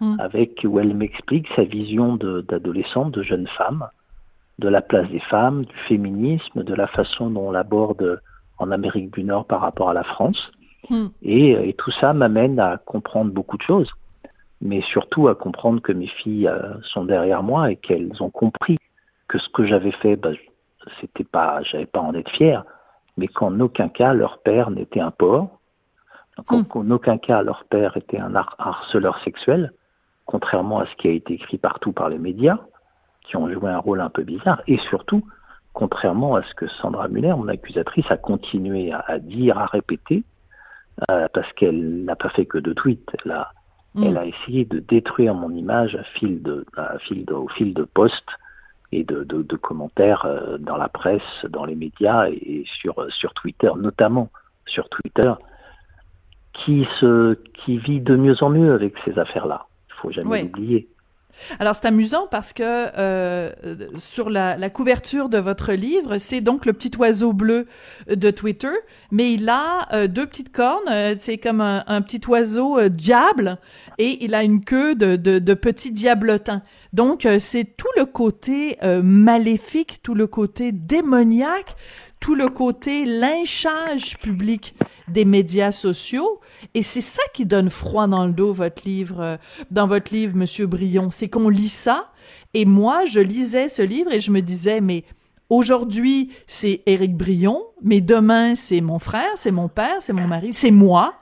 mm. 0.00 0.20
avec 0.20 0.64
où 0.64 0.78
elle 0.78 0.94
m'explique 0.94 1.48
sa 1.56 1.64
vision 1.64 2.16
d'adolescente, 2.16 3.12
de, 3.12 3.22
jeune 3.22 3.46
femme, 3.46 3.88
de 4.58 4.68
la 4.68 4.82
place 4.82 5.08
des 5.08 5.20
femmes, 5.20 5.64
du 5.64 5.76
féminisme, 5.88 6.62
de 6.62 6.74
la 6.74 6.86
façon 6.86 7.30
dont 7.30 7.48
on 7.48 7.50
l'aborde 7.50 8.20
en 8.60 8.70
Amérique 8.70 9.12
du 9.12 9.24
Nord 9.24 9.46
par 9.46 9.60
rapport 9.60 9.90
à 9.90 9.94
la 9.94 10.04
France. 10.04 10.52
Mm. 10.88 11.06
Et, 11.22 11.50
et, 11.68 11.74
tout 11.74 11.90
ça 11.90 12.12
m'amène 12.12 12.60
à 12.60 12.78
comprendre 12.78 13.32
beaucoup 13.32 13.56
de 13.56 13.62
choses, 13.62 13.90
mais 14.60 14.80
surtout 14.82 15.28
à 15.28 15.34
comprendre 15.34 15.82
que 15.82 15.92
mes 15.92 16.06
filles 16.06 16.48
euh, 16.48 16.74
sont 16.82 17.04
derrière 17.04 17.42
moi 17.42 17.70
et 17.70 17.76
qu'elles 17.76 18.22
ont 18.22 18.30
compris 18.30 18.76
que 19.28 19.38
ce 19.38 19.48
que 19.50 19.64
j'avais 19.64 19.92
fait, 19.92 20.16
bah, 20.16 20.30
c'était 21.00 21.24
pas, 21.24 21.62
j'avais 21.62 21.86
pas 21.86 22.00
en 22.00 22.14
être 22.14 22.30
fier, 22.30 22.64
mais 23.16 23.28
qu'en 23.28 23.58
aucun 23.60 23.88
cas 23.88 24.12
leur 24.12 24.38
père 24.38 24.70
n'était 24.70 25.00
un 25.00 25.10
porc, 25.10 25.50
hmm. 26.50 26.62
qu'en 26.64 26.90
aucun 26.90 27.18
cas 27.18 27.42
leur 27.42 27.64
père 27.64 27.96
était 27.96 28.18
un 28.18 28.34
harceleur 28.34 29.18
sexuel, 29.20 29.72
contrairement 30.26 30.80
à 30.80 30.86
ce 30.86 30.94
qui 30.96 31.08
a 31.08 31.12
été 31.12 31.34
écrit 31.34 31.58
partout 31.58 31.92
par 31.92 32.08
les 32.08 32.18
médias, 32.18 32.58
qui 33.22 33.36
ont 33.36 33.50
joué 33.52 33.70
un 33.70 33.78
rôle 33.78 34.00
un 34.00 34.10
peu 34.10 34.22
bizarre, 34.22 34.62
et 34.66 34.78
surtout, 34.78 35.22
contrairement 35.72 36.34
à 36.34 36.42
ce 36.42 36.54
que 36.54 36.66
Sandra 36.66 37.08
Muller, 37.08 37.34
mon 37.36 37.48
accusatrice, 37.48 38.10
a 38.10 38.16
continué 38.16 38.92
à, 38.92 39.18
dire, 39.18 39.58
à 39.58 39.66
répéter, 39.66 40.24
euh, 41.10 41.28
parce 41.32 41.50
qu'elle 41.54 42.04
n'a 42.04 42.16
pas 42.16 42.28
fait 42.30 42.46
que 42.46 42.58
de 42.58 42.72
tweets, 42.72 43.16
elle 43.24 43.32
a, 43.32 43.52
hmm. 43.94 44.02
elle 44.04 44.18
a 44.18 44.26
essayé 44.26 44.64
de 44.64 44.80
détruire 44.80 45.34
mon 45.34 45.50
image 45.50 45.94
à 45.96 46.02
fil 46.02 46.42
de, 46.42 46.66
à 46.76 46.98
fil 46.98 47.24
de, 47.24 47.34
au 47.34 47.48
fil 47.48 47.74
de 47.74 47.84
posts 47.84 48.30
et 48.92 49.04
de, 49.04 49.22
de, 49.22 49.42
de, 49.42 49.56
commentaires 49.56 50.24
euh, 50.24 50.58
dans 50.58 50.76
la 50.76 50.88
presse, 50.88 51.46
dans 51.48 51.64
les 51.64 51.76
médias 51.76 52.28
et 52.28 52.64
sur, 52.80 52.98
euh, 52.98 53.08
sur 53.10 53.32
Twitter, 53.34 53.70
notamment 53.76 54.30
sur 54.66 54.88
Twitter, 54.88 55.32
qui, 56.52 56.86
se, 56.98 57.34
qui 57.54 57.78
vit 57.78 58.00
de 58.00 58.16
mieux 58.16 58.42
en 58.42 58.50
mieux 58.50 58.74
avec 58.74 58.94
ces 59.04 59.18
affaires-là. 59.18 59.66
Il 59.88 59.94
faut 59.94 60.10
jamais 60.10 60.42
l'oublier. 60.42 60.88
Alors 61.58 61.74
c'est 61.74 61.86
amusant 61.86 62.26
parce 62.30 62.52
que 62.52 62.62
euh, 62.64 63.50
sur 63.96 64.30
la, 64.30 64.70
couverture 64.70 65.28
de 65.28 65.38
votre 65.38 65.72
livre, 65.72 66.18
c'est 66.18 66.40
donc 66.40 66.66
le 66.66 66.72
petit 66.72 66.90
oiseau 66.98 67.32
bleu 67.32 67.66
de 68.08 68.30
Twitter, 68.30 68.72
mais 69.10 69.32
il 69.32 69.48
a 69.48 69.88
euh, 69.92 70.06
deux 70.06 70.26
petites 70.26 70.52
cornes, 70.52 70.88
euh, 70.90 71.14
c'est 71.18 71.38
comme 71.38 71.60
un, 71.60 72.02
petit 72.02 72.20
oiseau 72.28 72.88
diable, 72.88 73.58
et 73.98 74.24
il 74.24 74.34
a 74.34 74.42
une 74.42 74.64
queue 74.64 74.94
de 74.94 75.54
petit 75.54 75.90
diablotin. 75.92 76.62
Donc 76.92 77.26
c'est 77.38 77.76
tout 77.76 77.88
le 77.96 78.04
côté 78.04 78.78
maléfique, 79.02 80.00
tout 80.02 80.14
le 80.14 80.26
côté 80.26 80.72
démoniaque, 80.72 81.76
tout 82.20 82.34
le 82.34 82.48
côté 82.48 83.06
lynchage 83.06 84.18
public 84.18 84.74
des 85.08 85.24
médias 85.24 85.72
sociaux. 85.72 86.40
Et 86.74 86.82
c'est 86.82 87.00
ça 87.00 87.22
qui 87.32 87.46
donne 87.46 87.70
froid 87.70 88.06
dans 88.06 88.26
le 88.26 88.32
dos, 88.32 88.52
votre 88.52 88.86
livre, 88.86 89.20
euh, 89.20 89.36
dans 89.70 89.86
votre 89.86 90.14
livre, 90.14 90.36
Monsieur 90.36 90.66
Brion. 90.66 91.10
C'est 91.10 91.28
qu'on 91.28 91.48
lit 91.48 91.70
ça. 91.70 92.12
Et 92.54 92.66
moi, 92.66 93.06
je 93.06 93.20
lisais 93.20 93.68
ce 93.68 93.82
livre 93.82 94.12
et 94.12 94.20
je 94.20 94.30
me 94.30 94.40
disais, 94.40 94.80
mais 94.80 95.04
aujourd'hui, 95.48 96.30
c'est 96.46 96.82
Éric 96.86 97.16
Brion, 97.16 97.64
mais 97.82 98.00
demain, 98.00 98.54
c'est 98.54 98.82
mon 98.82 98.98
frère, 98.98 99.32
c'est 99.36 99.50
mon 99.50 99.68
père, 99.68 99.96
c'est 100.00 100.12
mon 100.12 100.26
mari, 100.26 100.52
c'est 100.52 100.70
moi, 100.70 101.14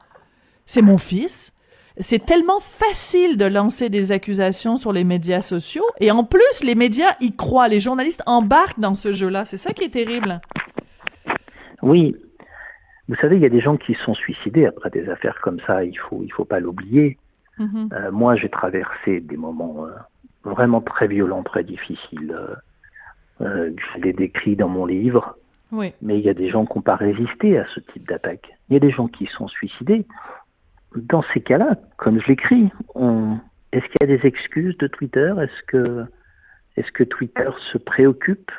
c'est 0.67 0.83
mon 0.83 0.99
fils. 0.99 1.53
C'est 2.01 2.25
tellement 2.25 2.61
facile 2.61 3.37
de 3.37 3.45
lancer 3.45 3.89
des 3.89 4.13
accusations 4.13 4.77
sur 4.77 4.93
les 4.93 5.05
médias 5.05 5.41
sociaux. 5.41 5.85
Et 6.01 6.11
en 6.11 6.25
plus, 6.25 6.63
les 6.63 6.75
médias 6.75 7.17
y 7.21 7.33
croient. 7.33 7.69
Les 7.69 7.81
journalistes 7.81 8.23
embarquent 8.27 8.79
dans 8.79 8.95
ce 8.95 9.13
jeu-là. 9.13 9.45
C'est 9.45 9.57
ça 9.57 9.73
qui 9.73 9.85
est 9.85 9.91
terrible. 9.91 10.41
Oui, 11.83 12.15
vous 13.09 13.17
savez, 13.17 13.37
il 13.37 13.43
y 13.43 13.47
a 13.47 13.51
des 13.51 13.61
gens 13.61 13.77
qui 13.77 13.95
sont 13.95 14.15
suicidés 14.15 14.67
après 14.67 14.91
des 14.91 15.09
affaires 15.09 15.41
comme 15.41 15.61
ça, 15.67 15.83
il 15.83 15.99
faut, 15.99 16.23
il 16.23 16.31
faut 16.31 16.45
pas 16.45 16.61
l'oublier. 16.61 17.19
Mm-hmm. 17.59 17.95
Euh, 17.95 18.13
moi, 18.13 18.37
j'ai 18.37 18.51
traversé 18.51 19.21
des 19.21 19.37
moments 19.37 19.87
euh, 19.87 19.91
vraiment 20.45 20.83
très 20.83 21.09
violents, 21.09 21.43
très 21.43 21.65
difficiles. 21.65 22.37
Euh, 22.37 22.55
euh 23.41 23.71
je 23.77 24.01
les 24.03 24.13
décris 24.13 24.57
dans 24.57 24.69
mon 24.69 24.85
livre. 24.85 25.37
Oui. 25.73 25.93
Mais 26.03 26.19
il 26.19 26.25
y 26.25 26.29
a 26.29 26.35
des 26.35 26.51
gens 26.51 26.67
qui 26.67 26.77
n'ont 26.77 26.83
pas 26.83 26.97
résisté 26.97 27.59
à 27.59 27.67
ce 27.75 27.81
type 27.81 28.07
d'attaque. 28.07 28.57
Il 28.69 28.75
y 28.75 28.77
a 28.77 28.81
des 28.81 28.91
gens 28.91 29.09
qui 29.09 29.27
sont 29.27 29.49
suicidés. 29.49 30.07
Dans 30.97 31.23
ces 31.35 31.41
cas-là, 31.41 31.77
comme 31.97 32.21
je 32.21 32.27
l'écris, 32.27 32.71
on... 32.95 33.37
est-ce 33.73 33.85
qu'il 33.85 33.97
y 34.01 34.05
a 34.05 34.17
des 34.17 34.27
excuses 34.27 34.77
de 34.79 34.87
Twitter? 34.87 35.35
Est-ce 35.41 36.93
que, 36.93 37.05
Twitter 37.05 37.51
se 37.73 37.79
préoccupe 37.79 38.51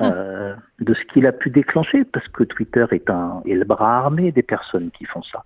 euh, 0.00 0.54
de 0.80 0.94
ce 0.94 1.04
qu'il 1.04 1.26
a 1.26 1.32
pu 1.32 1.50
déclencher, 1.50 2.04
parce 2.04 2.28
que 2.28 2.44
Twitter 2.44 2.86
est, 2.92 3.10
un, 3.10 3.42
est 3.46 3.54
le 3.54 3.64
bras 3.64 3.98
armé 3.98 4.30
des 4.30 4.42
personnes 4.42 4.90
qui 4.90 5.04
font 5.04 5.22
ça. 5.22 5.44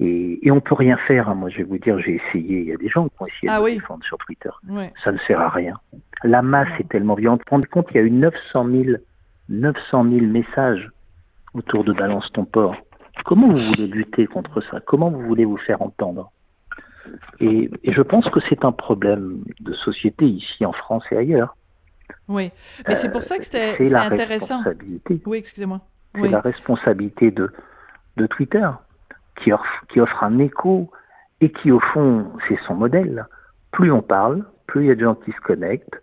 Et, 0.00 0.46
et 0.46 0.50
on 0.50 0.60
peut 0.60 0.74
rien 0.74 0.96
faire. 0.96 1.28
Hein. 1.28 1.34
Moi, 1.34 1.50
je 1.50 1.58
vais 1.58 1.64
vous 1.64 1.76
dire, 1.76 1.98
j'ai 1.98 2.14
essayé. 2.14 2.60
Il 2.60 2.68
y 2.68 2.72
a 2.72 2.76
des 2.76 2.88
gens 2.88 3.08
qui 3.08 3.14
ont 3.20 3.26
essayé 3.26 3.48
de 3.48 3.52
ah 3.52 3.60
me 3.60 3.70
défendre 3.70 4.02
sur 4.04 4.16
Twitter. 4.18 4.48
Ça 5.04 5.12
ne 5.12 5.18
sert 5.18 5.40
à 5.40 5.50
rien. 5.50 5.78
La 6.24 6.40
masse 6.40 6.70
est 6.78 6.88
tellement 6.88 7.14
violente. 7.14 7.42
Vous 7.50 7.60
compte, 7.70 7.88
il 7.90 7.96
y 7.96 8.00
a 8.00 8.02
eu 8.02 8.10
900 8.10 8.66
000, 8.66 8.96
900 9.50 10.04
000 10.04 10.26
messages 10.26 10.90
autour 11.52 11.84
de 11.84 11.92
Balance 11.92 12.32
ton 12.32 12.46
port. 12.46 12.76
Comment 13.24 13.48
vous 13.48 13.56
voulez 13.56 13.86
lutter 13.86 14.26
contre 14.26 14.60
ça? 14.60 14.80
Comment 14.80 15.10
vous 15.10 15.22
voulez 15.22 15.44
vous 15.44 15.58
faire 15.58 15.82
entendre? 15.82 16.30
Et, 17.40 17.70
et 17.82 17.92
je 17.92 18.02
pense 18.02 18.28
que 18.28 18.40
c'est 18.48 18.64
un 18.64 18.72
problème 18.72 19.42
de 19.60 19.72
société 19.72 20.26
ici 20.26 20.64
en 20.64 20.72
France 20.72 21.04
et 21.10 21.16
ailleurs. 21.16 21.56
Oui, 22.28 22.50
mais 22.86 22.94
c'est 22.94 23.10
pour 23.10 23.22
ça 23.22 23.38
que 23.38 23.44
c'était 23.44 23.94
intéressant. 23.94 24.62
Oui, 25.26 25.38
excusez-moi. 25.38 25.80
C'est 26.14 26.28
la 26.28 26.40
responsabilité 26.40 27.30
de, 27.30 27.52
de 28.16 28.26
Twitter 28.26 28.68
qui 29.36 29.52
offre, 29.52 29.84
qui 29.88 30.00
offre 30.00 30.22
un 30.24 30.38
écho 30.38 30.90
et 31.40 31.50
qui, 31.50 31.70
au 31.70 31.80
fond, 31.80 32.30
c'est 32.48 32.58
son 32.66 32.74
modèle. 32.74 33.26
Plus 33.70 33.90
on 33.92 34.02
parle, 34.02 34.44
plus 34.66 34.84
il 34.84 34.88
y 34.88 34.90
a 34.90 34.94
de 34.94 35.04
gens 35.04 35.14
qui 35.14 35.32
se 35.32 35.40
connectent, 35.40 36.00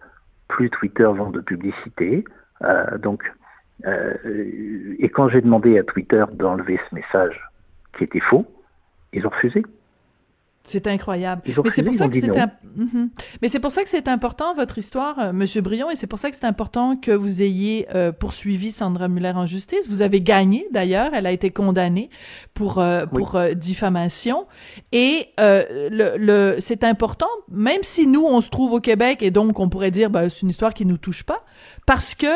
plus 0.48 0.70
Twitter 0.70 1.04
vend 1.04 1.30
de 1.30 1.41
publicité. 1.41 2.24
Euh, 2.63 2.98
donc, 2.98 3.24
euh, 3.26 3.32
et 3.86 5.10
quand 5.10 5.30
j'ai 5.30 5.42
demandé 5.42 5.78
à 5.78 5.84
Twitter 5.84 6.26
d'enlever 6.34 6.80
ce 6.90 6.96
message 6.96 7.40
qui 7.98 8.04
était 8.06 8.20
faux, 8.20 8.46
ils 9.13 9.26
ont 9.26 9.30
refusé. 9.30 9.63
C'est 10.67 10.86
incroyable. 10.88 11.41
Mais 11.45 11.69
c'est 11.69 11.82
pour 11.82 11.95
ça 11.95 12.10
que 12.10 12.19
c'est 12.19 12.27
mhm. 12.27 13.10
Mais 13.41 13.47
c'est 13.47 13.60
pour 13.62 13.71
ça 13.71 13.84
que 13.84 13.89
c'est 13.89 14.10
important 14.10 14.53
votre 14.53 14.77
histoire, 14.77 15.17
euh, 15.17 15.32
Monsieur 15.32 15.62
Brion, 15.62 15.89
et 15.89 15.95
c'est 15.95 16.08
pour 16.08 16.19
ça 16.19 16.30
que 16.30 16.36
c'est 16.36 16.45
important 16.45 16.97
que 16.97 17.12
vous 17.12 17.41
ayez 17.41 17.88
euh, 17.95 18.12
poursuivi 18.12 18.73
Sandra 18.73 19.08
Muller 19.08 19.32
en 19.34 19.45
justice. 19.45 19.88
Vous 19.88 20.01
avez 20.01 20.19
gagné 20.19 20.67
d'ailleurs. 20.71 21.12
Elle 21.13 21.25
a 21.25 21.32
été 21.32 21.51
condamnée 21.51 22.10
pour 22.53 22.80
euh, 22.80 23.06
pour 23.06 23.39
diffamation. 23.56 24.45
Et 24.91 25.30
le, 25.38 26.17
le 26.17 26.58
c'est 26.60 26.84
important, 26.84 27.30
même 27.49 27.84
si 27.84 28.06
nous 28.06 28.25
on 28.25 28.41
se 28.41 28.49
trouve 28.49 28.73
au 28.73 28.82
Québec 28.82 29.19
et 29.21 29.32
donc 29.32 29.60
on 29.62 29.69
pourrait 29.69 29.91
dire 29.91 30.10
bah, 30.10 30.30
c'est 30.30 30.41
une 30.41 30.49
histoire 30.49 30.73
qui 30.73 30.86
nous 30.86 30.97
touche 30.97 31.23
pas, 31.23 31.45
parce 31.86 32.13
que 32.13 32.27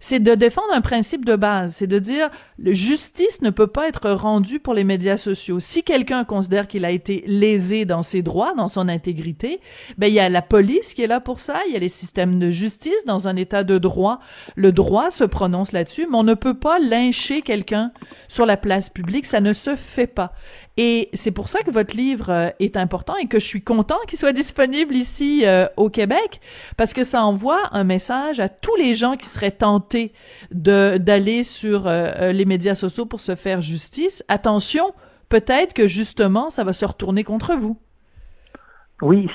c'est 0.00 0.20
de 0.20 0.34
défendre 0.34 0.72
un 0.72 0.82
principe 0.82 1.24
de 1.24 1.36
base, 1.36 1.76
c'est 1.76 1.86
de 1.86 1.98
dire 1.98 2.28
justice 2.64 3.40
ne 3.40 3.50
peut 3.50 3.66
pas 3.66 3.88
être 3.88 4.10
rendue 4.10 4.60
pour 4.60 4.74
les 4.74 4.84
médias 4.84 5.16
sociaux. 5.16 5.60
Si 5.60 5.82
quelqu'un 5.82 6.24
considère 6.24 6.68
qu'il 6.68 6.84
a 6.84 6.90
été 6.90 7.21
lésé 7.26 7.84
dans 7.84 8.02
ses 8.02 8.22
droits, 8.22 8.54
dans 8.54 8.68
son 8.68 8.88
intégrité, 8.88 9.60
ben 9.98 10.06
il 10.06 10.14
y 10.14 10.20
a 10.20 10.28
la 10.28 10.42
police 10.42 10.94
qui 10.94 11.02
est 11.02 11.06
là 11.06 11.20
pour 11.20 11.40
ça, 11.40 11.60
il 11.68 11.72
y 11.72 11.76
a 11.76 11.78
les 11.78 11.88
systèmes 11.88 12.38
de 12.38 12.50
justice 12.50 13.04
dans 13.06 13.28
un 13.28 13.36
état 13.36 13.64
de 13.64 13.78
droit. 13.78 14.18
Le 14.56 14.72
droit 14.72 15.10
se 15.10 15.24
prononce 15.24 15.72
là-dessus, 15.72 16.06
mais 16.10 16.16
on 16.16 16.24
ne 16.24 16.34
peut 16.34 16.54
pas 16.54 16.78
lyncher 16.78 17.42
quelqu'un 17.42 17.92
sur 18.28 18.46
la 18.46 18.56
place 18.56 18.90
publique, 18.90 19.26
ça 19.26 19.40
ne 19.40 19.52
se 19.52 19.76
fait 19.76 20.06
pas. 20.06 20.32
Et 20.76 21.10
c'est 21.12 21.32
pour 21.32 21.48
ça 21.48 21.60
que 21.60 21.70
votre 21.70 21.94
livre 21.96 22.30
euh, 22.30 22.48
est 22.58 22.76
important 22.76 23.14
et 23.16 23.26
que 23.26 23.38
je 23.38 23.46
suis 23.46 23.62
content 23.62 23.98
qu'il 24.08 24.18
soit 24.18 24.32
disponible 24.42 24.94
ici 24.94 25.42
euh, 25.44 25.66
au 25.76 25.90
Québec 25.90 26.40
parce 26.76 26.94
que 26.94 27.04
ça 27.04 27.24
envoie 27.24 27.60
un 27.72 27.84
message 27.84 28.40
à 28.40 28.48
tous 28.48 28.74
les 28.76 28.94
gens 28.94 29.16
qui 29.16 29.26
seraient 29.26 29.50
tentés 29.50 30.12
de 30.50 30.96
d'aller 30.98 31.42
sur 31.42 31.86
euh, 31.86 32.32
les 32.32 32.44
médias 32.44 32.74
sociaux 32.74 33.04
pour 33.04 33.20
se 33.20 33.34
faire 33.34 33.60
justice. 33.60 34.24
Attention, 34.28 34.94
peut-être 35.32 35.72
que 35.72 35.88
justement, 35.88 36.50
ça 36.50 36.62
va 36.62 36.74
se 36.74 36.84
retourner 36.84 37.24
contre 37.24 37.54
vous. 37.54 37.78
Oui, 39.00 39.30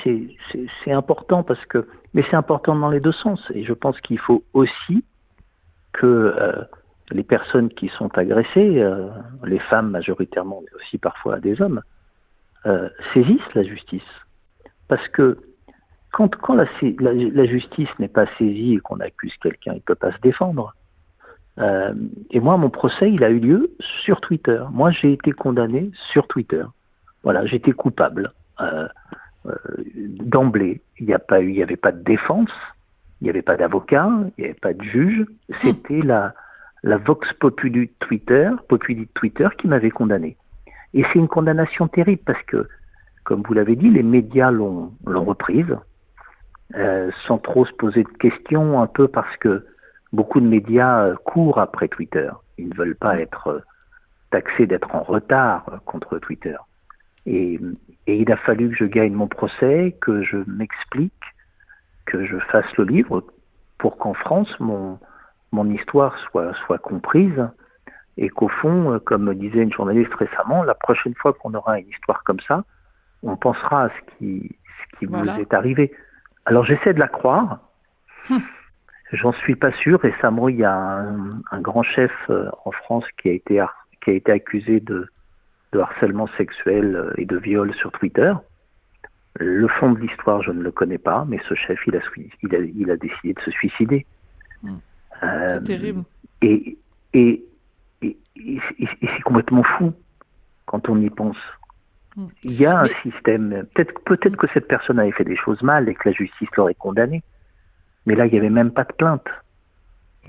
c'est 0.83 0.91
important 0.91 1.41
parce 1.43 1.65
que, 1.65 1.87
mais 2.13 2.23
c'est 2.29 2.35
important 2.35 2.75
dans 2.75 2.89
les 2.89 2.99
deux 2.99 3.11
sens. 3.11 3.41
Et 3.55 3.63
je 3.63 3.73
pense 3.73 3.99
qu'il 4.01 4.19
faut 4.19 4.43
aussi 4.53 5.03
que 5.93 6.05
euh, 6.05 6.63
les 7.09 7.23
personnes 7.23 7.69
qui 7.69 7.89
sont 7.89 8.15
agressées, 8.15 8.79
euh, 8.79 9.09
les 9.43 9.57
femmes 9.57 9.89
majoritairement, 9.89 10.61
mais 10.63 10.73
aussi 10.79 10.99
parfois 10.99 11.39
des 11.39 11.61
hommes, 11.61 11.81
euh, 12.67 12.89
saisissent 13.13 13.53
la 13.55 13.63
justice. 13.63 14.11
Parce 14.87 15.07
que 15.09 15.39
quand, 16.11 16.33
quand 16.37 16.53
la, 16.53 16.67
la, 16.99 17.45
justice 17.45 17.89
n'est 17.99 18.07
pas 18.07 18.27
saisie 18.37 18.75
et 18.75 18.79
qu'on 18.79 18.99
accuse 18.99 19.35
quelqu'un, 19.41 19.73
il 19.73 19.77
ne 19.77 19.81
peut 19.81 19.95
pas 19.95 20.11
se 20.11 20.19
défendre. 20.19 20.75
Euh, 21.59 21.93
et 22.31 22.39
moi, 22.39 22.57
mon 22.57 22.69
procès, 22.69 23.11
il 23.11 23.23
a 23.23 23.29
eu 23.29 23.39
lieu 23.39 23.71
sur 23.79 24.21
Twitter. 24.21 24.63
Moi, 24.71 24.91
j'ai 24.91 25.13
été 25.13 25.31
condamné 25.31 25.91
sur 26.11 26.27
Twitter. 26.27 26.63
Voilà, 27.23 27.45
j'étais 27.45 27.71
coupable. 27.71 28.31
Euh, 28.61 28.87
euh, 29.47 29.55
D'emblée, 29.95 30.81
il 30.99 31.07
n'y 31.07 31.63
avait 31.63 31.75
pas 31.75 31.91
de 31.91 32.03
défense, 32.03 32.51
il 33.21 33.25
n'y 33.25 33.29
avait 33.29 33.41
pas 33.41 33.57
d'avocat, 33.57 34.09
il 34.37 34.41
n'y 34.41 34.45
avait 34.45 34.59
pas 34.59 34.73
de 34.73 34.83
juge. 34.83 35.25
C'était 35.61 36.01
la, 36.01 36.33
la 36.83 36.97
vox 36.97 37.31
populi 37.33 37.89
Twitter, 37.99 38.49
populi 38.67 39.07
Twitter 39.13 39.47
qui 39.57 39.67
m'avait 39.67 39.91
condamné. 39.91 40.37
Et 40.93 41.03
c'est 41.03 41.19
une 41.19 41.27
condamnation 41.27 41.87
terrible 41.87 42.21
parce 42.25 42.41
que, 42.43 42.67
comme 43.23 43.43
vous 43.45 43.53
l'avez 43.53 43.75
dit, 43.75 43.89
les 43.89 44.03
médias 44.03 44.51
l'ont 44.51 44.91
reprise, 45.05 45.75
euh, 46.75 47.11
sans 47.25 47.37
trop 47.37 47.65
se 47.65 47.73
poser 47.73 48.03
de 48.03 48.17
questions, 48.19 48.81
un 48.81 48.87
peu 48.87 49.07
parce 49.07 49.35
que 49.37 49.65
beaucoup 50.13 50.39
de 50.39 50.47
médias 50.47 51.05
euh, 51.05 51.15
courent 51.15 51.59
après 51.59 51.87
Twitter. 51.87 52.29
Ils 52.57 52.69
ne 52.69 52.75
veulent 52.75 52.95
pas 52.95 53.19
être 53.19 53.47
euh, 53.47 53.59
taxés 54.31 54.67
d'être 54.67 54.93
en 54.95 55.03
retard 55.03 55.69
euh, 55.71 55.77
contre 55.85 56.19
Twitter. 56.19 56.55
Et, 57.25 57.59
il 58.09 58.31
a 58.31 58.37
fallu 58.37 58.69
que 58.69 58.75
je 58.75 58.85
gagne 58.85 59.11
mon 59.11 59.27
procès, 59.27 59.97
que 59.99 60.23
je 60.23 60.37
m'explique, 60.47 61.11
que 62.05 62.25
je 62.25 62.37
fasse 62.37 62.77
le 62.77 62.85
livre 62.85 63.21
pour 63.79 63.97
qu'en 63.97 64.13
France, 64.13 64.57
mon, 64.61 64.97
mon 65.51 65.69
histoire 65.69 66.17
soit, 66.19 66.53
soit 66.65 66.77
comprise 66.77 67.49
et 68.15 68.29
qu'au 68.29 68.47
fond, 68.47 68.97
comme 69.03 69.33
disait 69.35 69.61
une 69.61 69.73
journaliste 69.73 70.13
récemment, 70.13 70.63
la 70.63 70.73
prochaine 70.73 71.15
fois 71.15 71.33
qu'on 71.33 71.53
aura 71.53 71.79
une 71.79 71.89
histoire 71.89 72.23
comme 72.23 72.39
ça, 72.39 72.63
on 73.23 73.35
pensera 73.35 73.83
à 73.83 73.89
ce 73.89 74.15
qui, 74.17 74.55
ce 74.79 74.99
qui 74.99 75.05
vous 75.05 75.27
est 75.27 75.53
arrivé. 75.53 75.91
Alors 76.45 76.63
j'essaie 76.63 76.93
de 76.93 76.99
la 76.99 77.09
croire. 77.09 77.59
J'en 79.13 79.31
suis 79.31 79.55
pas 79.55 79.71
sûr. 79.71 80.01
Récemment, 80.01 80.49
il 80.49 80.57
y 80.57 80.65
a 80.65 81.05
un, 81.51 81.61
grand 81.61 81.83
chef 81.83 82.11
euh, 82.29 82.49
en 82.65 82.71
France 82.71 83.05
qui 83.21 83.29
a 83.29 83.31
été, 83.31 83.63
qui 84.03 84.09
a 84.09 84.13
été 84.13 84.31
accusé 84.31 84.79
de, 84.79 85.07
de 85.71 85.79
harcèlement 85.79 86.27
sexuel 86.37 86.95
euh, 86.95 87.13
et 87.17 87.25
de 87.25 87.37
viol 87.37 87.73
sur 87.75 87.91
Twitter. 87.91 88.33
Le 89.39 89.67
fond 89.67 89.91
de 89.91 89.99
l'histoire, 89.99 90.41
je 90.41 90.51
ne 90.51 90.61
le 90.61 90.71
connais 90.71 90.97
pas, 90.97 91.25
mais 91.27 91.39
ce 91.47 91.53
chef, 91.53 91.79
il 91.87 91.95
a, 91.95 91.99
il 92.43 92.55
a, 92.55 92.59
il 92.59 92.91
a 92.91 92.97
décidé 92.97 93.33
de 93.33 93.41
se 93.41 93.51
suicider. 93.51 94.05
Hmm. 94.63 94.77
Euh, 95.23 95.59
c'est 95.59 95.63
terrible. 95.63 96.03
Et, 96.41 96.77
et, 97.13 97.45
et, 98.01 98.17
et 98.35 98.59
c'est 99.01 99.21
complètement 99.23 99.63
fou 99.63 99.93
quand 100.65 100.89
on 100.89 100.99
y 100.99 101.09
pense. 101.09 101.37
Hmm. 102.15 102.27
Il 102.43 102.59
y 102.59 102.65
a 102.65 102.81
un 102.81 102.89
système. 103.03 103.65
Peut-être 103.73 104.03
peut-être 104.03 104.35
que 104.35 104.47
cette 104.53 104.67
personne 104.67 104.99
avait 104.99 105.11
fait 105.11 105.23
des 105.23 105.37
choses 105.37 105.61
mal 105.61 105.87
et 105.87 105.93
que 105.93 106.09
la 106.09 106.13
justice 106.13 106.49
l'aurait 106.57 106.75
condamné. 106.75 107.23
Mais 108.07 108.15
là, 108.15 108.25
il 108.25 108.31
n'y 108.31 108.37
avait 108.39 108.49
même 108.49 108.71
pas 108.71 108.85
de 108.85 108.93
plainte. 108.93 109.27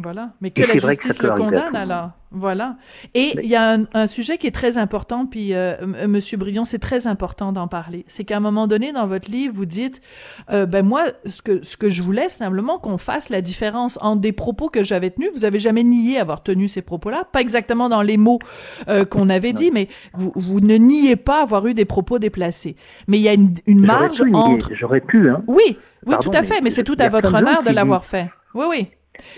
Voilà, 0.01 0.31
mais 0.41 0.51
que 0.51 0.63
la 0.63 0.77
justice 0.77 1.21
le 1.21 1.31
condamne 1.31 1.75
alors. 1.75 2.11
Voilà. 2.31 2.77
Et 3.15 3.33
il 3.43 3.49
y 3.49 3.57
a 3.57 3.79
un, 3.95 4.07
sujet 4.07 4.37
qui 4.37 4.47
est 4.47 4.55
très 4.55 4.77
important, 4.77 5.27
puis 5.27 5.55
euh, 5.55 5.77
Monsieur 6.07 6.37
Brion, 6.37 6.65
c'est 6.65 6.79
très 6.79 7.07
important 7.07 7.53
d'en 7.53 7.69
parler. 7.69 8.05
C'est 8.07 8.25
qu'à 8.25 8.37
un 8.37 8.41
moment 8.41 8.67
donné 8.67 8.93
dans 8.93 9.07
votre 9.07 9.31
livre, 9.31 9.55
vous 9.57 9.65
dites, 9.65 10.03
euh, 10.51 10.67
ben 10.67 10.85
moi, 10.85 11.05
ce 11.25 11.41
que 11.41 11.65
ce 11.65 11.77
que 11.77 11.89
je 11.89 12.03
voulais 12.03 12.29
simplement 12.29 12.79
qu'on 12.79 12.99
fasse 12.99 13.31
la 13.31 13.41
différence 13.41 13.99
entre 14.03 14.21
des 14.21 14.33
propos 14.33 14.69
que 14.69 14.85
j'avais 14.85 15.11
tenus. 15.11 15.31
Vous 15.35 15.45
avez 15.45 15.59
jamais 15.59 15.85
nié 15.85 16.19
avoir 16.19 16.43
tenu 16.43 16.69
ces 16.69 16.83
propos-là, 16.83 17.25
pas 17.33 17.41
exactement 17.41 17.89
dans 17.89 18.03
les 18.03 18.19
mots 18.19 18.41
euh, 18.89 19.05
qu'on 19.05 19.31
avait 19.31 19.53
dit, 19.53 19.71
mais 19.73 19.89
vous, 20.13 20.33
vous 20.37 20.61
ne 20.61 20.77
niez 20.77 21.17
pas 21.17 21.43
avoir 21.43 21.67
eu 21.67 21.75
des 21.75 21.87
propos 21.87 22.19
déplacés. 22.19 22.77
Mais 23.09 23.19
il 23.19 23.23
y 23.23 23.29
a 23.29 23.35
une, 23.35 23.55
une 23.67 23.85
marge 23.85 24.23
entre. 24.33 24.71
J'aurais 24.75 25.01
pu, 25.01 25.31
hein. 25.31 25.43
Oui, 25.47 25.79
oui, 26.07 26.15
tout 26.21 26.31
à 26.33 26.43
fait, 26.43 26.61
mais 26.61 26.71
c'est 26.71 26.85
tout 26.85 26.97
à 26.99 27.09
votre 27.09 27.35
honneur 27.35 27.63
de 27.63 27.71
l'avoir 27.71 28.05
fait. 28.05 28.31
Oui, 28.55 28.67
oui. 28.69 28.89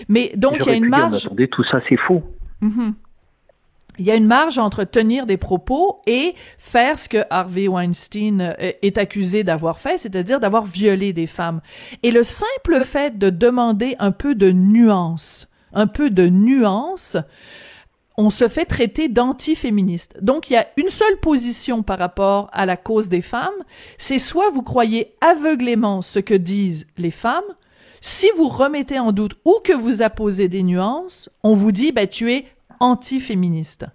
Mais 0.07 0.31
donc, 0.35 0.57
il 0.59 0.65
y 0.65 0.69
a 0.69 0.75
une 0.75 0.89
marge. 0.89 1.25
attendez, 1.25 1.47
tout 1.47 1.63
ça, 1.63 1.79
c'est 1.87 1.97
faux. 1.97 2.23
Mhm. 2.61 2.93
Il 3.99 4.05
y 4.05 4.11
a 4.11 4.15
une 4.15 4.25
marge 4.25 4.57
entre 4.57 4.83
tenir 4.83 5.25
des 5.25 5.37
propos 5.37 6.01
et 6.07 6.33
faire 6.57 6.97
ce 6.97 7.09
que 7.09 7.23
Harvey 7.29 7.67
Weinstein 7.67 8.41
euh, 8.41 8.71
est 8.81 8.97
accusé 8.97 9.43
d'avoir 9.43 9.79
fait, 9.79 9.97
c'est-à-dire 9.97 10.39
d'avoir 10.39 10.65
violé 10.65 11.13
des 11.13 11.27
femmes. 11.27 11.61
Et 12.01 12.11
le 12.11 12.23
simple 12.23 12.83
fait 12.83 13.17
de 13.17 13.29
demander 13.29 13.95
un 13.99 14.11
peu 14.11 14.33
de 14.33 14.51
nuance, 14.51 15.49
un 15.73 15.87
peu 15.87 16.09
de 16.09 16.27
nuance, 16.27 17.17
on 18.17 18.29
se 18.29 18.47
fait 18.47 18.65
traiter 18.65 19.09
d'antiféministe. 19.09 20.17
Donc 20.21 20.49
il 20.49 20.53
y 20.53 20.57
a 20.57 20.67
une 20.77 20.89
seule 20.89 21.17
position 21.17 21.83
par 21.83 21.99
rapport 21.99 22.49
à 22.53 22.65
la 22.65 22.77
cause 22.77 23.09
des 23.09 23.21
femmes, 23.21 23.49
c'est 23.97 24.19
soit 24.19 24.49
vous 24.51 24.63
croyez 24.63 25.15
aveuglément 25.21 26.01
ce 26.01 26.19
que 26.19 26.33
disent 26.33 26.87
les 26.97 27.11
femmes, 27.11 27.43
si 28.03 28.27
vous 28.35 28.47
remettez 28.47 28.97
en 28.97 29.11
doute 29.11 29.35
ou 29.45 29.59
que 29.63 29.73
vous 29.73 30.01
apposez 30.01 30.49
des 30.49 30.63
nuances, 30.63 31.29
on 31.43 31.53
vous 31.53 31.71
dit, 31.71 31.91
bah, 31.91 32.07
tu 32.07 32.31
es 32.31 32.45
anti-féministe. 32.79 33.85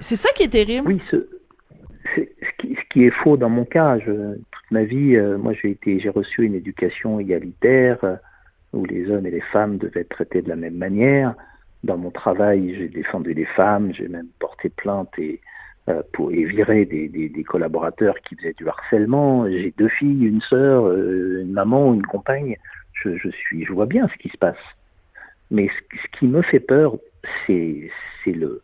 C'est 0.00 0.16
ça 0.16 0.28
qui 0.34 0.42
est 0.42 0.48
terrible. 0.48 0.88
Oui, 0.88 1.00
ce, 1.10 1.16
qui, 2.90 3.04
est 3.04 3.10
faux 3.10 3.36
dans 3.36 3.48
mon 3.48 3.64
cas. 3.64 3.96
toute 3.98 4.70
ma 4.72 4.82
vie, 4.82 5.14
euh, 5.14 5.38
moi, 5.38 5.52
j'ai 5.52 5.70
été, 5.70 6.00
j'ai 6.00 6.08
reçu 6.08 6.44
une 6.44 6.56
éducation 6.56 7.20
égalitaire 7.20 7.98
euh, 8.02 8.16
où 8.72 8.84
les 8.84 9.08
hommes 9.08 9.26
et 9.26 9.30
les 9.30 9.40
femmes 9.40 9.78
devaient 9.78 10.00
être 10.00 10.08
traités 10.08 10.42
de 10.42 10.48
la 10.48 10.56
même 10.56 10.76
manière. 10.76 11.34
Dans 11.84 11.96
mon 11.96 12.10
travail, 12.10 12.74
j'ai 12.76 12.88
défendu 12.88 13.34
les 13.34 13.44
femmes, 13.44 13.94
j'ai 13.94 14.08
même 14.08 14.28
porté 14.40 14.68
plainte 14.68 15.10
et 15.18 15.40
euh, 15.88 16.02
des, 16.18 17.08
des, 17.08 17.44
collaborateurs 17.44 18.16
qui 18.20 18.34
faisaient 18.34 18.54
du 18.54 18.68
harcèlement. 18.68 19.48
J'ai 19.48 19.72
deux 19.78 19.88
filles, 19.88 20.26
une 20.26 20.40
sœur, 20.40 20.92
une 20.92 21.52
maman, 21.52 21.94
une 21.94 22.06
compagne 22.06 22.56
je, 23.04 23.28
suis, 23.30 23.64
je 23.64 23.72
vois 23.72 23.86
bien 23.86 24.08
ce 24.08 24.16
qui 24.16 24.28
se 24.28 24.38
passe. 24.38 24.56
Mais 25.50 25.68
ce, 25.68 26.18
qui 26.18 26.26
me 26.26 26.42
fait 26.42 26.60
peur, 26.60 26.96
c'est 27.46 27.90
le, 28.26 28.62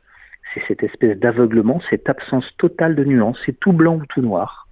c'est 0.54 0.62
cette 0.66 0.82
espèce 0.82 1.18
d'aveuglement, 1.18 1.80
cette 1.90 2.08
absence 2.08 2.50
totale 2.56 2.94
de 2.94 3.04
nuance, 3.04 3.38
c'est 3.44 3.58
tout 3.58 3.72
blanc 3.72 3.96
ou 3.96 4.06
tout 4.06 4.22
noir, 4.22 4.68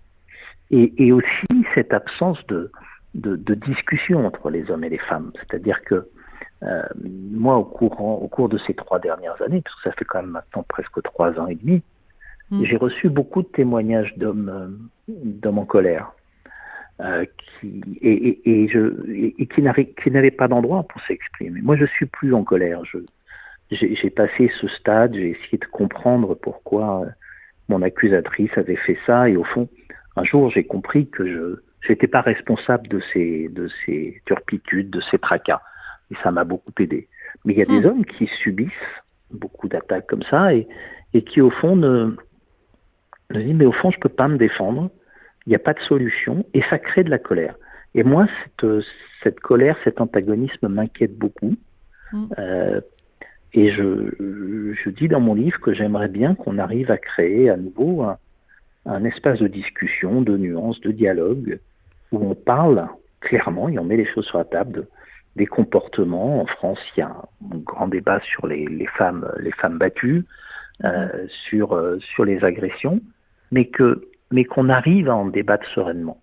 et, 0.70 0.92
et 0.96 1.12
aussi 1.12 1.46
cette 1.74 1.92
absence 1.92 2.44
de, 2.46 2.70
de, 3.14 3.36
de, 3.36 3.54
discussion 3.54 4.26
entre 4.26 4.50
les 4.50 4.70
hommes 4.70 4.84
et 4.84 4.88
les 4.88 4.98
femmes. 4.98 5.32
C'est-à-dire 5.34 5.82
que 5.84 6.08
euh, 6.62 6.82
moi, 7.30 7.56
au 7.56 7.64
cours, 7.64 8.00
au 8.00 8.28
cours 8.28 8.48
de 8.48 8.58
ces 8.58 8.74
trois 8.74 8.98
dernières 8.98 9.40
années, 9.42 9.60
parce 9.60 9.76
que 9.76 9.82
ça 9.82 9.92
fait 9.92 10.04
quand 10.04 10.22
même 10.22 10.30
maintenant 10.30 10.64
presque 10.66 11.02
trois 11.02 11.38
ans 11.38 11.46
et 11.46 11.54
demi, 11.54 11.82
mmh. 12.50 12.64
j'ai 12.64 12.76
reçu 12.76 13.08
beaucoup 13.10 13.42
de 13.42 13.48
témoignages 13.48 14.16
d'hommes, 14.16 14.48
euh, 14.48 15.12
d'hommes 15.24 15.58
en 15.58 15.66
colère, 15.66 16.12
euh, 17.00 17.24
qui, 17.60 17.82
et, 18.00 18.40
et, 18.44 18.68
je, 18.68 19.10
et 19.10 19.46
qui 19.46 19.62
n'avait 20.10 20.30
pas 20.30 20.48
d'endroit 20.48 20.84
pour 20.84 21.00
s'exprimer. 21.02 21.60
Moi, 21.60 21.76
je 21.76 21.84
suis 21.84 22.06
plus 22.06 22.32
en 22.32 22.42
colère. 22.42 22.82
J'ai 23.70 24.10
passé 24.10 24.50
ce 24.60 24.68
stade, 24.68 25.14
j'ai 25.14 25.30
essayé 25.30 25.58
de 25.58 25.66
comprendre 25.66 26.34
pourquoi 26.34 27.02
euh, 27.02 27.10
mon 27.68 27.82
accusatrice 27.82 28.56
avait 28.56 28.76
fait 28.76 28.98
ça, 29.06 29.28
et 29.28 29.36
au 29.36 29.44
fond, 29.44 29.68
un 30.16 30.24
jour, 30.24 30.50
j'ai 30.50 30.64
compris 30.64 31.08
que 31.08 31.26
je 31.26 31.88
n'étais 31.88 32.06
pas 32.06 32.22
responsable 32.22 32.88
de 32.88 33.00
ces, 33.12 33.48
de 33.48 33.68
ces 33.84 34.22
turpitudes, 34.24 34.90
de 34.90 35.00
ces 35.00 35.18
tracas. 35.18 35.60
Et 36.10 36.14
ça 36.22 36.30
m'a 36.30 36.44
beaucoup 36.44 36.72
aidé. 36.78 37.08
Mais 37.44 37.52
il 37.52 37.58
y 37.58 37.62
a 37.62 37.66
des 37.66 37.80
hmm. 37.80 37.86
hommes 37.86 38.04
qui 38.04 38.26
subissent 38.42 38.72
beaucoup 39.30 39.68
d'attaques 39.68 40.06
comme 40.06 40.22
ça 40.22 40.54
et, 40.54 40.66
et 41.12 41.22
qui, 41.22 41.40
au 41.40 41.50
fond, 41.50 41.76
ne, 41.76 42.16
me 43.30 43.42
disent, 43.42 43.54
mais 43.54 43.66
au 43.66 43.72
fond, 43.72 43.90
je 43.90 43.98
peux 43.98 44.08
pas 44.08 44.28
me 44.28 44.38
défendre. 44.38 44.90
Il 45.46 45.50
n'y 45.50 45.56
a 45.56 45.60
pas 45.60 45.74
de 45.74 45.80
solution 45.80 46.44
et 46.54 46.62
ça 46.62 46.78
crée 46.78 47.04
de 47.04 47.10
la 47.10 47.18
colère. 47.18 47.56
Et 47.94 48.02
moi, 48.02 48.26
cette, 48.42 48.84
cette 49.22 49.40
colère, 49.40 49.76
cet 49.84 50.00
antagonisme 50.00 50.68
m'inquiète 50.68 51.16
beaucoup. 51.16 51.56
Hmm. 52.12 52.26
Euh, 52.38 52.80
et 53.52 53.70
je, 53.70 54.10
je, 54.18 54.90
dis 54.90 55.08
dans 55.08 55.20
mon 55.20 55.34
livre 55.34 55.58
que 55.60 55.72
j'aimerais 55.72 56.08
bien 56.08 56.34
qu'on 56.34 56.58
arrive 56.58 56.90
à 56.90 56.98
créer 56.98 57.48
à 57.48 57.56
nouveau 57.56 58.02
un, 58.02 58.18
un 58.84 59.04
espace 59.04 59.40
de 59.40 59.48
discussion, 59.48 60.20
de 60.20 60.36
nuances, 60.36 60.80
de 60.80 60.92
dialogue, 60.92 61.58
où 62.12 62.18
on 62.18 62.34
parle 62.34 62.88
clairement 63.20 63.68
et 63.68 63.78
on 63.78 63.84
met 63.84 63.96
les 63.96 64.06
choses 64.06 64.26
sur 64.26 64.38
la 64.38 64.44
table 64.44 64.86
des 65.34 65.46
comportements. 65.46 66.40
En 66.40 66.46
France, 66.46 66.78
il 66.96 67.00
y 67.00 67.02
a 67.02 67.08
un 67.08 67.58
grand 67.58 67.88
débat 67.88 68.20
sur 68.20 68.46
les, 68.46 68.66
les 68.66 68.86
femmes, 68.86 69.30
les 69.38 69.52
femmes 69.52 69.78
battues, 69.78 70.24
euh, 70.84 71.26
sur, 71.48 71.74
euh, 71.74 71.98
sur 72.00 72.24
les 72.24 72.44
agressions, 72.44 73.00
mais 73.50 73.66
que 73.66 74.08
mais 74.30 74.44
qu'on 74.44 74.68
arrive 74.68 75.08
à 75.08 75.16
en 75.16 75.26
débattre 75.26 75.66
sereinement. 75.68 76.20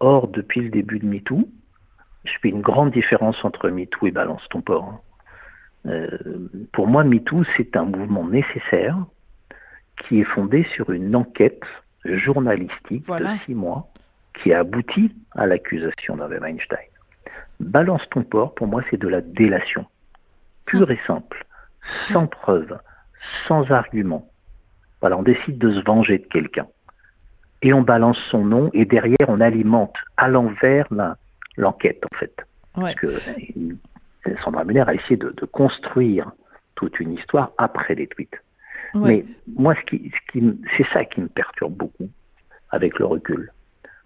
Or, 0.00 0.28
depuis 0.28 0.60
le 0.60 0.70
début 0.70 0.98
de 0.98 1.06
MeToo, 1.06 1.48
je 2.24 2.32
fais 2.40 2.50
une 2.50 2.60
grande 2.60 2.92
différence 2.92 3.42
entre 3.44 3.70
MeToo 3.70 4.06
et 4.06 4.10
Balance 4.10 4.46
ton 4.50 4.60
port. 4.60 5.02
Euh, 5.86 6.08
pour 6.72 6.86
moi, 6.86 7.04
MeToo, 7.04 7.44
c'est 7.56 7.76
un 7.76 7.84
mouvement 7.84 8.26
nécessaire 8.26 8.96
qui 9.96 10.20
est 10.20 10.24
fondé 10.24 10.64
sur 10.74 10.90
une 10.90 11.16
enquête 11.16 11.64
journalistique 12.04 13.06
de 13.08 13.26
six 13.44 13.54
mois 13.54 13.88
qui 14.34 14.52
a 14.52 14.60
abouti 14.60 15.14
à 15.32 15.46
l'accusation 15.46 16.16
d'Harvey 16.16 16.38
Weinstein. 16.38 16.78
Balance 17.60 18.08
ton 18.10 18.22
port, 18.22 18.54
pour 18.54 18.68
moi, 18.68 18.82
c'est 18.90 19.00
de 19.00 19.08
la 19.08 19.20
délation, 19.20 19.86
pure 20.64 20.90
et 20.90 21.00
simple, 21.06 21.44
sans 22.12 22.26
preuve, 22.26 22.78
sans 23.46 23.68
argument. 23.72 24.28
Voilà, 25.00 25.18
on 25.18 25.22
décide 25.22 25.58
de 25.58 25.72
se 25.72 25.80
venger 25.84 26.18
de 26.18 26.26
quelqu'un. 26.26 26.66
Et 27.62 27.72
on 27.72 27.82
balance 27.82 28.18
son 28.30 28.44
nom 28.44 28.70
et 28.72 28.84
derrière 28.84 29.26
on 29.28 29.40
alimente 29.40 29.94
à 30.16 30.28
l'envers 30.28 30.86
l'enquête 31.56 32.02
en 32.12 32.16
fait. 32.16 32.34
Parce 32.74 32.94
que 32.94 33.06
euh, 33.06 34.34
Sandra 34.44 34.64
Muller 34.64 34.84
a 34.86 34.94
essayé 34.94 35.16
de, 35.16 35.30
de, 35.30 35.44
construire 35.46 36.30
toute 36.76 37.00
une 37.00 37.12
histoire 37.12 37.50
après 37.58 37.94
les 37.94 38.06
tweets. 38.06 38.40
Mais 38.94 39.24
moi, 39.56 39.74
ce 39.74 39.80
qui, 39.82 40.10
ce 40.14 40.32
qui, 40.32 40.60
c'est 40.76 40.86
ça 40.92 41.04
qui 41.04 41.20
me 41.20 41.28
perturbe 41.28 41.74
beaucoup 41.74 42.08
avec 42.70 42.98
le 42.98 43.04
recul. 43.04 43.52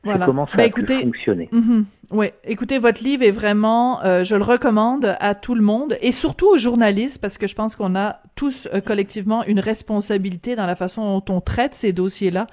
Voilà. 0.05 0.27
Comment 0.27 0.47
ça 0.47 0.57
bah, 0.57 0.65
a 0.65 0.67
écoutez, 0.67 1.01
fonctionner. 1.01 1.49
Mm 1.53 1.83
oui, 2.13 2.27
écoutez, 2.45 2.79
votre 2.79 3.03
livre 3.03 3.23
est 3.23 3.31
vraiment, 3.31 4.05
euh, 4.05 4.23
je 4.23 4.37
le 4.37 4.43
recommande 4.43 5.17
à 5.19 5.35
tout 5.35 5.55
le 5.55 5.63
monde 5.63 5.97
et 6.03 6.13
surtout 6.13 6.47
aux 6.47 6.59
journalistes 6.59 7.19
parce 7.23 7.39
que 7.39 7.47
je 7.47 7.55
pense 7.55 7.75
qu'on 7.75 7.97
a 7.97 8.19
tous 8.35 8.69
euh, 8.75 8.83
collectivement 8.83 9.45
une 9.47 9.61
responsabilité 9.61 10.55
dans 10.55 10.67
la 10.67 10.77
façon 10.77 11.19
dont 11.19 11.35
on 11.35 11.41
traite 11.41 11.73
ces 11.73 11.95
dossiers-là 11.95 12.49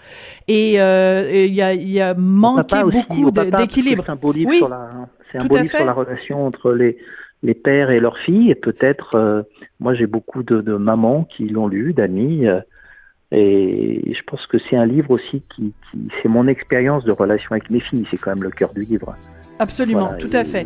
et 0.48 0.80
euh, 0.80 1.30
il 1.30 1.54
y, 1.54 1.62
a, 1.62 1.74
y 1.74 2.00
a 2.00 2.14
manqué 2.14 2.82
beaucoup 2.84 3.32
d'équilibre. 3.32 4.04
C'est 4.06 4.12
un 4.12 4.16
beau 4.16 4.32
livre, 4.32 4.54
sur, 4.54 4.70
la, 4.70 4.90
c'est 5.30 5.40
un 5.40 5.46
beau 5.46 5.58
livre 5.58 5.76
sur 5.76 5.86
la 5.86 5.94
relation 5.94 6.46
entre 6.46 6.72
les, 6.72 6.98
les 7.44 7.54
pères 7.54 7.90
et 7.90 8.00
leurs 8.00 8.18
filles. 8.18 8.52
Et 8.52 8.56
peut-être, 8.56 9.16
euh, 9.16 9.42
moi 9.82 9.94
j'ai 9.94 10.08
beaucoup 10.08 10.42
de, 10.42 10.62
de, 10.62 10.78
mamans 10.78 11.26
qui 11.26 11.50
l'ont 11.50 11.68
lu, 11.68 11.92
d'amis. 11.92 12.48
Et 13.32 14.12
je 14.12 14.22
pense 14.26 14.48
que 14.48 14.58
c'est 14.58 14.76
un 14.76 14.88
livre 14.88 15.12
aussi 15.12 15.44
qui, 15.56 15.72
qui 15.92 16.08
c'est 16.22 16.30
mon 16.30 16.48
expérience 16.48 17.04
de 17.06 17.12
relation 17.12 17.52
avec 17.52 17.70
mes 17.70 17.80
filles. 17.80 18.06
C'est 18.10 18.18
quand 18.18 18.34
même 18.34 18.44
le 18.44 18.50
cœur 18.50 18.74
du 18.74 18.84
livre. 18.84 19.16
Absolument, 19.60 20.14
tout 20.18 20.30
à 20.34 20.44
fait. 20.44 20.66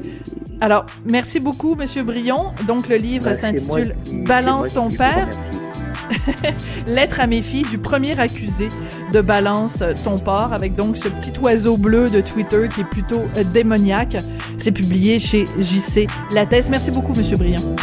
Alors, 0.61 0.85
merci 1.09 1.39
beaucoup, 1.39 1.75
Monsieur 1.75 2.03
Brion. 2.03 2.53
Donc, 2.67 2.87
le 2.87 2.95
livre 2.95 3.25
bah, 3.25 3.35
s'intitule 3.35 3.95
Balance 4.25 4.73
ton 4.75 4.87
père. 4.87 5.27
Lettre 6.87 7.19
à 7.19 7.27
mes 7.27 7.41
filles 7.41 7.63
du 7.63 7.79
premier 7.79 8.17
accusé 8.19 8.67
de 9.11 9.21
Balance 9.21 9.83
ton 10.03 10.17
port, 10.17 10.53
avec 10.53 10.75
donc 10.75 10.95
ce 10.97 11.09
petit 11.09 11.33
oiseau 11.41 11.77
bleu 11.77 12.09
de 12.09 12.21
Twitter 12.21 12.67
qui 12.73 12.81
est 12.81 12.89
plutôt 12.89 13.21
euh, 13.37 13.43
démoniaque. 13.53 14.17
C'est 14.57 14.71
publié 14.71 15.19
chez 15.19 15.45
JC 15.59 16.07
Lattès. 16.33 16.69
Merci 16.69 16.91
beaucoup, 16.91 17.13
Monsieur 17.13 17.35
Briand. 17.35 17.75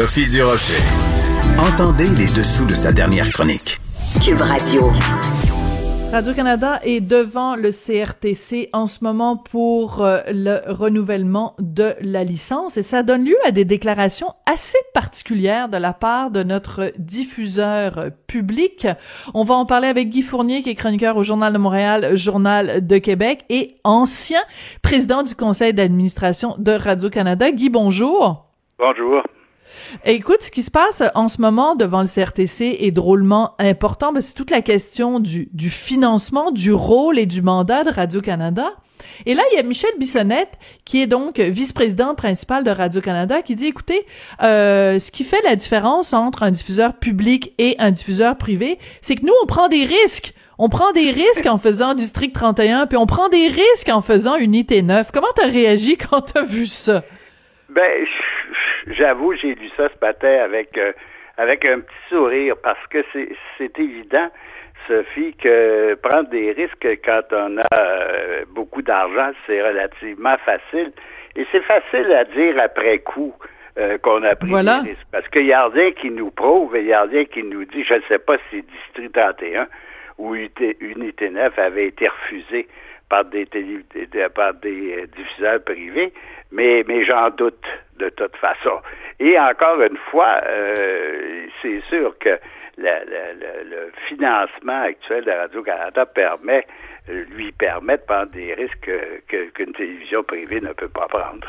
Sophie 0.00 0.30
Durocher. 0.30 0.80
Entendez 1.58 2.08
les 2.16 2.32
dessous 2.34 2.64
de 2.64 2.72
sa 2.72 2.90
dernière 2.90 3.28
chronique. 3.28 3.76
Cube 4.24 4.40
Radio. 4.40 4.90
Radio-Canada 6.10 6.80
est 6.84 7.02
devant 7.02 7.54
le 7.54 7.70
CRTC 7.70 8.70
en 8.72 8.86
ce 8.86 9.04
moment 9.04 9.36
pour 9.36 10.02
euh, 10.02 10.20
le 10.28 10.60
renouvellement 10.72 11.54
de 11.58 11.92
la 12.00 12.24
licence 12.24 12.78
et 12.78 12.82
ça 12.82 13.02
donne 13.02 13.26
lieu 13.26 13.36
à 13.44 13.50
des 13.50 13.66
déclarations 13.66 14.32
assez 14.46 14.78
particulières 14.94 15.68
de 15.68 15.76
la 15.76 15.92
part 15.92 16.30
de 16.30 16.44
notre 16.44 16.92
diffuseur 16.96 18.06
public. 18.26 18.86
On 19.34 19.44
va 19.44 19.54
en 19.54 19.66
parler 19.66 19.88
avec 19.88 20.08
Guy 20.08 20.22
Fournier 20.22 20.62
qui 20.62 20.70
est 20.70 20.76
chroniqueur 20.76 21.18
au 21.18 21.24
Journal 21.24 21.52
de 21.52 21.58
Montréal, 21.58 22.16
Journal 22.16 22.86
de 22.86 22.96
Québec 22.96 23.44
et 23.50 23.76
ancien 23.84 24.40
président 24.80 25.22
du 25.22 25.34
conseil 25.34 25.74
d'administration 25.74 26.54
de 26.56 26.72
Radio-Canada. 26.72 27.50
Guy, 27.50 27.68
bonjour. 27.68 28.46
Bonjour. 28.78 29.22
Écoute, 30.04 30.42
ce 30.42 30.50
qui 30.50 30.62
se 30.62 30.70
passe 30.70 31.02
en 31.14 31.28
ce 31.28 31.40
moment 31.40 31.74
devant 31.74 32.00
le 32.00 32.08
CRTC 32.08 32.78
est 32.80 32.90
drôlement 32.90 33.54
important. 33.58 34.12
C'est 34.20 34.34
toute 34.34 34.50
la 34.50 34.62
question 34.62 35.20
du, 35.20 35.48
du 35.52 35.70
financement, 35.70 36.50
du 36.50 36.72
rôle 36.72 37.18
et 37.18 37.26
du 37.26 37.42
mandat 37.42 37.84
de 37.84 37.90
Radio-Canada. 37.90 38.70
Et 39.26 39.34
là, 39.34 39.42
il 39.52 39.56
y 39.56 39.58
a 39.58 39.62
Michel 39.62 39.90
Bissonnette, 39.98 40.58
qui 40.84 41.00
est 41.02 41.06
donc 41.06 41.38
vice-président 41.38 42.14
principal 42.14 42.64
de 42.64 42.70
Radio-Canada, 42.70 43.42
qui 43.42 43.54
dit, 43.54 43.66
écoutez, 43.66 44.06
euh, 44.42 44.98
ce 44.98 45.10
qui 45.10 45.24
fait 45.24 45.42
la 45.42 45.56
différence 45.56 46.12
entre 46.12 46.42
un 46.42 46.50
diffuseur 46.50 46.94
public 46.94 47.52
et 47.58 47.76
un 47.78 47.90
diffuseur 47.90 48.36
privé, 48.36 48.78
c'est 49.00 49.16
que 49.16 49.24
nous, 49.24 49.32
on 49.42 49.46
prend 49.46 49.68
des 49.68 49.84
risques. 49.84 50.34
On 50.58 50.68
prend 50.68 50.92
des 50.92 51.10
risques 51.10 51.46
en 51.46 51.56
faisant 51.56 51.94
District 51.94 52.34
31, 52.34 52.86
puis 52.86 52.98
on 52.98 53.06
prend 53.06 53.28
des 53.28 53.48
risques 53.48 53.88
en 53.88 54.02
faisant 54.02 54.36
Unité 54.36 54.82
9. 54.82 55.10
Comment 55.12 55.32
t'as 55.34 55.48
réagi 55.48 55.96
quand 55.96 56.20
t'as 56.20 56.42
vu 56.42 56.66
ça? 56.66 57.02
Ben, 57.70 58.04
j'avoue, 58.88 59.34
j'ai 59.34 59.54
lu 59.54 59.68
ça 59.76 59.88
ce 59.88 60.04
matin 60.04 60.42
avec, 60.42 60.76
euh, 60.76 60.92
avec 61.36 61.64
un 61.64 61.80
petit 61.80 62.08
sourire 62.08 62.56
parce 62.62 62.84
que 62.88 62.98
c'est 63.12 63.78
évident, 63.78 64.28
Sophie, 64.88 65.34
que 65.34 65.94
prendre 65.94 66.28
des 66.30 66.52
risques 66.52 66.88
quand 67.04 67.22
on 67.32 67.58
a 67.58 67.66
euh, 67.74 68.44
beaucoup 68.50 68.82
d'argent, 68.82 69.30
c'est 69.46 69.62
relativement 69.62 70.36
facile. 70.38 70.92
Et 71.36 71.46
c'est 71.52 71.62
facile 71.62 72.12
à 72.12 72.24
dire 72.24 72.56
après 72.60 72.98
coup. 72.98 73.34
Euh, 73.78 73.98
qu'on 73.98 74.24
a 74.24 74.34
pris 74.34 74.50
des 74.50 74.90
risques. 74.90 75.06
Parce 75.12 75.28
qu'il 75.28 75.46
y 75.46 75.52
a 75.52 75.68
rien 75.68 75.92
qui 75.92 76.10
nous 76.10 76.32
prouve 76.32 76.74
et 76.74 76.80
il 76.80 76.88
y 76.88 76.92
a 76.92 77.04
rien 77.04 77.24
qui 77.24 77.44
nous 77.44 77.64
dit, 77.64 77.84
je 77.84 77.94
ne 77.94 78.02
sais 78.08 78.18
pas 78.18 78.36
si 78.50 78.62
District 78.62 79.12
31 79.12 79.68
ou 80.18 80.34
Unité 80.34 81.30
9 81.30 81.56
avait 81.56 81.86
été 81.86 82.08
refusé 82.08 82.66
par 83.08 83.24
des, 83.26 83.46
par 84.34 84.54
des 84.54 85.06
diffuseurs 85.16 85.62
privés, 85.62 86.12
mais, 86.52 86.84
mais 86.86 87.04
j'en 87.04 87.30
doute 87.30 87.64
de 87.98 88.08
toute 88.10 88.36
façon. 88.36 88.80
Et 89.18 89.38
encore 89.38 89.80
une 89.82 89.98
fois, 90.10 90.40
euh, 90.46 91.46
c'est 91.62 91.80
sûr 91.88 92.16
que 92.18 92.38
le 92.78 93.92
financement 94.08 94.82
actuel 94.82 95.24
de 95.24 95.30
Radio-Canada 95.30 96.06
permet, 96.06 96.66
lui 97.08 97.52
permet 97.52 97.98
de 97.98 98.02
prendre 98.02 98.30
des 98.30 98.54
risques 98.54 98.90
qu'une 99.28 99.72
télévision 99.72 100.22
privée 100.22 100.60
ne 100.60 100.72
peut 100.72 100.88
pas 100.88 101.06
prendre. 101.08 101.48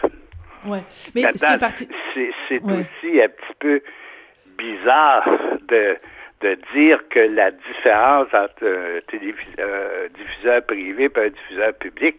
Ouais. 0.66 0.84
Mais 1.16 1.24
c'est 1.34 1.60
parti... 1.60 1.88
aussi 2.16 3.22
un 3.22 3.30
petit 3.30 3.56
peu 3.60 3.82
bizarre 4.58 5.28
de, 5.68 5.98
de 6.42 6.58
dire 6.74 7.00
que 7.10 7.20
la 7.20 7.52
différence 7.52 8.28
entre 8.34 8.66
un 8.66 10.08
diffuseur 10.18 10.66
privé 10.66 11.06
et 11.16 11.20
un 11.20 11.30
diffuseur 11.30 11.74
public, 11.76 12.18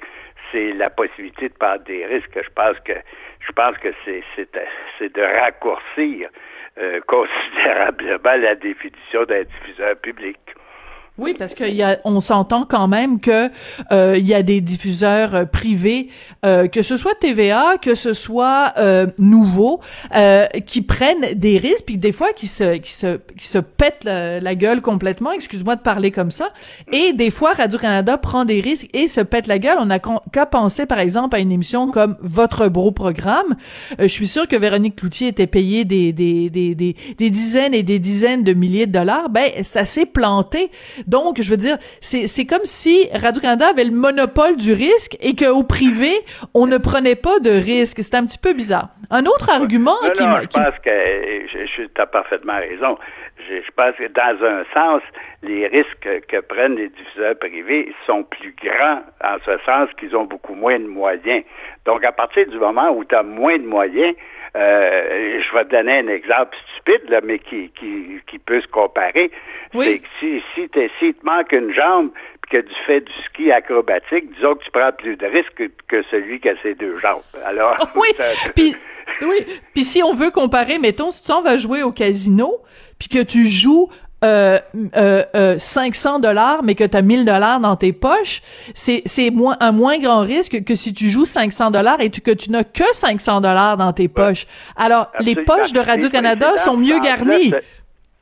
c'est 0.52 0.72
la 0.72 0.90
possibilité 0.90 1.48
de 1.48 1.54
prendre 1.54 1.82
des 1.84 2.06
risques. 2.06 2.38
Je 2.40 2.50
pense 2.54 2.78
que 2.80 2.92
je 3.40 3.52
pense 3.52 3.76
que 3.78 3.88
c'est 4.04 4.22
c'est 4.98 5.14
de 5.14 5.22
raccourcir 5.22 6.28
euh, 6.78 7.00
considérablement 7.06 8.36
la 8.36 8.54
définition 8.54 9.24
d'un 9.24 9.42
diffuseur 9.42 9.96
public. 9.96 10.38
Oui, 11.18 11.34
parce 11.38 11.54
qu'il 11.54 11.74
y 11.74 11.82
a, 11.82 12.00
on 12.04 12.20
s'entend 12.20 12.64
quand 12.64 12.88
même 12.88 13.20
que 13.20 13.50
euh, 13.92 14.16
il 14.18 14.26
y 14.26 14.32
a 14.32 14.42
des 14.42 14.62
diffuseurs 14.62 15.34
euh, 15.34 15.44
privés, 15.44 16.08
euh, 16.46 16.68
que 16.68 16.80
ce 16.80 16.96
soit 16.96 17.14
TVA, 17.14 17.76
que 17.82 17.94
ce 17.94 18.14
soit 18.14 18.72
euh, 18.78 19.06
Nouveau, 19.18 19.80
euh, 20.16 20.46
qui 20.64 20.80
prennent 20.80 21.34
des 21.34 21.58
risques, 21.58 21.84
puis 21.84 21.98
des 21.98 22.12
fois 22.12 22.32
qui 22.32 22.46
se 22.46 22.78
qui 22.78 22.92
se 22.92 23.18
qui 23.38 23.46
se 23.46 23.58
pètent 23.58 24.04
la, 24.04 24.54
gueule 24.54 24.80
complètement. 24.80 25.32
Excuse-moi 25.32 25.76
de 25.76 25.82
parler 25.82 26.12
comme 26.12 26.30
ça. 26.30 26.48
Et 26.90 27.12
des 27.12 27.30
fois 27.30 27.52
Radio 27.52 27.78
Canada 27.78 28.16
prend 28.16 28.46
des 28.46 28.62
risques 28.62 28.88
et 28.94 29.06
se 29.06 29.20
pète 29.20 29.48
la 29.48 29.58
gueule. 29.58 29.76
On 29.80 29.86
n'a 29.86 29.98
qu'à 29.98 30.46
penser 30.46 30.86
par 30.86 30.98
exemple 30.98 31.36
à 31.36 31.40
une 31.40 31.52
émission 31.52 31.90
comme 31.90 32.16
Votre 32.22 32.68
beau 32.68 32.90
programme. 32.90 33.56
je 33.98 34.06
suis 34.06 34.26
sûre 34.26 34.48
que 34.48 34.56
Véronique 34.56 34.96
Cloutier 34.96 35.28
était 35.28 35.46
payée 35.46 35.84
des 35.84 36.14
des 36.14 36.48
des, 36.48 36.74
des 36.74 37.30
dizaines 37.30 37.74
et 37.74 37.82
des 37.82 37.98
dizaines 37.98 38.44
de 38.44 38.54
milliers 38.54 38.86
de 38.86 38.92
dollars. 38.92 39.28
Ben 39.28 39.62
ça 39.62 39.84
s'est 39.84 40.06
planté. 40.06 40.70
Donc, 41.06 41.40
je 41.40 41.50
veux 41.50 41.56
dire, 41.56 41.78
c'est 42.00 42.46
comme 42.46 42.64
si 42.64 43.08
Radio-Canada 43.12 43.68
avait 43.68 43.84
le 43.84 43.92
monopole 43.92 44.56
du 44.56 44.72
risque 44.72 45.16
et 45.20 45.34
qu'au 45.34 45.62
privé, 45.62 46.12
on 46.54 46.66
ne 46.66 46.78
prenait 46.78 47.16
pas 47.16 47.38
de 47.40 47.50
risque. 47.50 47.98
C'est 48.02 48.14
un 48.14 48.24
petit 48.24 48.38
peu 48.38 48.52
bizarre. 48.52 48.88
Un 49.10 49.26
autre 49.26 49.50
argument 49.50 49.96
non, 50.02 50.10
qui... 50.10 50.22
Non, 50.22 50.36
je 50.40 50.46
pense 50.46 50.78
que 50.84 50.90
je, 50.90 51.82
tu 51.82 52.00
as 52.00 52.06
parfaitement 52.06 52.58
raison. 52.58 52.96
Je, 53.48 53.56
je, 53.56 53.70
pense 53.74 53.94
que 53.96 54.08
dans 54.08 54.44
un 54.44 54.64
sens, 54.72 55.02
les 55.42 55.66
risques 55.66 56.08
que 56.28 56.40
prennent 56.40 56.76
les 56.76 56.88
diffuseurs 56.88 57.36
privés 57.38 57.92
sont 58.06 58.22
plus 58.22 58.54
grands 58.62 59.02
en 59.22 59.36
ce 59.44 59.58
sens 59.64 59.88
qu'ils 59.98 60.14
ont 60.16 60.24
beaucoup 60.24 60.54
moins 60.54 60.78
de 60.78 60.86
moyens. 60.86 61.42
Donc, 61.84 62.04
à 62.04 62.12
partir 62.12 62.46
du 62.48 62.58
moment 62.58 62.90
où 62.90 63.04
tu 63.04 63.14
as 63.14 63.22
moins 63.22 63.58
de 63.58 63.66
moyens, 63.66 64.14
euh, 64.54 65.40
je 65.40 65.56
vais 65.56 65.64
te 65.64 65.70
donner 65.70 65.98
un 65.98 66.08
exemple 66.08 66.56
stupide, 66.74 67.08
là, 67.08 67.20
mais 67.22 67.38
qui, 67.38 67.70
qui, 67.70 68.18
qui 68.26 68.38
peut 68.38 68.60
se 68.60 68.68
comparer. 68.68 69.30
Oui. 69.74 69.86
C'est 69.86 69.98
que 69.98 70.06
si, 70.20 70.42
si, 70.54 70.88
si 70.98 71.14
te 71.14 71.24
manque 71.24 71.52
une 71.52 71.72
jambe, 71.72 72.10
puis 72.42 72.60
que 72.60 72.66
tu 72.68 72.74
fais 72.86 73.00
du 73.00 73.12
ski 73.24 73.50
acrobatique, 73.50 74.30
disons 74.34 74.54
que 74.54 74.64
tu 74.64 74.70
prends 74.70 74.92
plus 74.92 75.16
de 75.16 75.26
risques 75.26 75.70
que, 75.88 76.02
celui 76.10 76.40
qui 76.40 76.50
a 76.50 76.54
ses 76.62 76.74
deux 76.74 76.98
jambes. 76.98 77.22
Alors, 77.44 77.76
oui, 77.96 78.08
puis 78.54 78.76
oui, 79.22 79.46
puis 79.74 79.84
si 79.84 80.02
on 80.02 80.14
veut 80.14 80.30
comparer, 80.30 80.78
mettons, 80.78 81.10
si 81.10 81.22
tu 81.24 81.32
en 81.32 81.42
vas 81.42 81.56
jouer 81.56 81.82
au 81.82 81.92
casino, 81.92 82.60
puis 82.98 83.08
que 83.08 83.22
tu 83.22 83.48
joues 83.48 83.88
euh, 84.24 84.58
euh, 84.96 85.58
500 85.58 86.16
euh, 86.16 86.18
dollars, 86.20 86.62
mais 86.62 86.74
que 86.74 86.84
tu 86.84 86.96
as 86.96 87.02
1000 87.02 87.24
dollars 87.24 87.58
dans 87.58 87.74
tes 87.74 87.92
poches, 87.92 88.40
c'est 88.74 89.02
c'est 89.04 89.30
moins 89.30 89.56
un 89.58 89.72
moins 89.72 89.98
grand 89.98 90.20
risque 90.20 90.64
que 90.64 90.76
si 90.76 90.94
tu 90.94 91.08
joues 91.08 91.24
500 91.24 91.72
dollars 91.72 92.00
et 92.00 92.10
tu, 92.10 92.20
que 92.20 92.30
tu 92.30 92.50
n'as 92.50 92.62
que 92.62 92.84
500 92.92 93.40
dollars 93.40 93.76
dans 93.76 93.92
tes 93.92 94.08
poches. 94.08 94.46
Alors 94.76 95.10
les 95.18 95.34
poches 95.34 95.72
de 95.72 95.80
Radio 95.80 96.08
Canada 96.08 96.56
sont 96.56 96.76
mieux 96.76 97.00
garnies. 97.00 97.52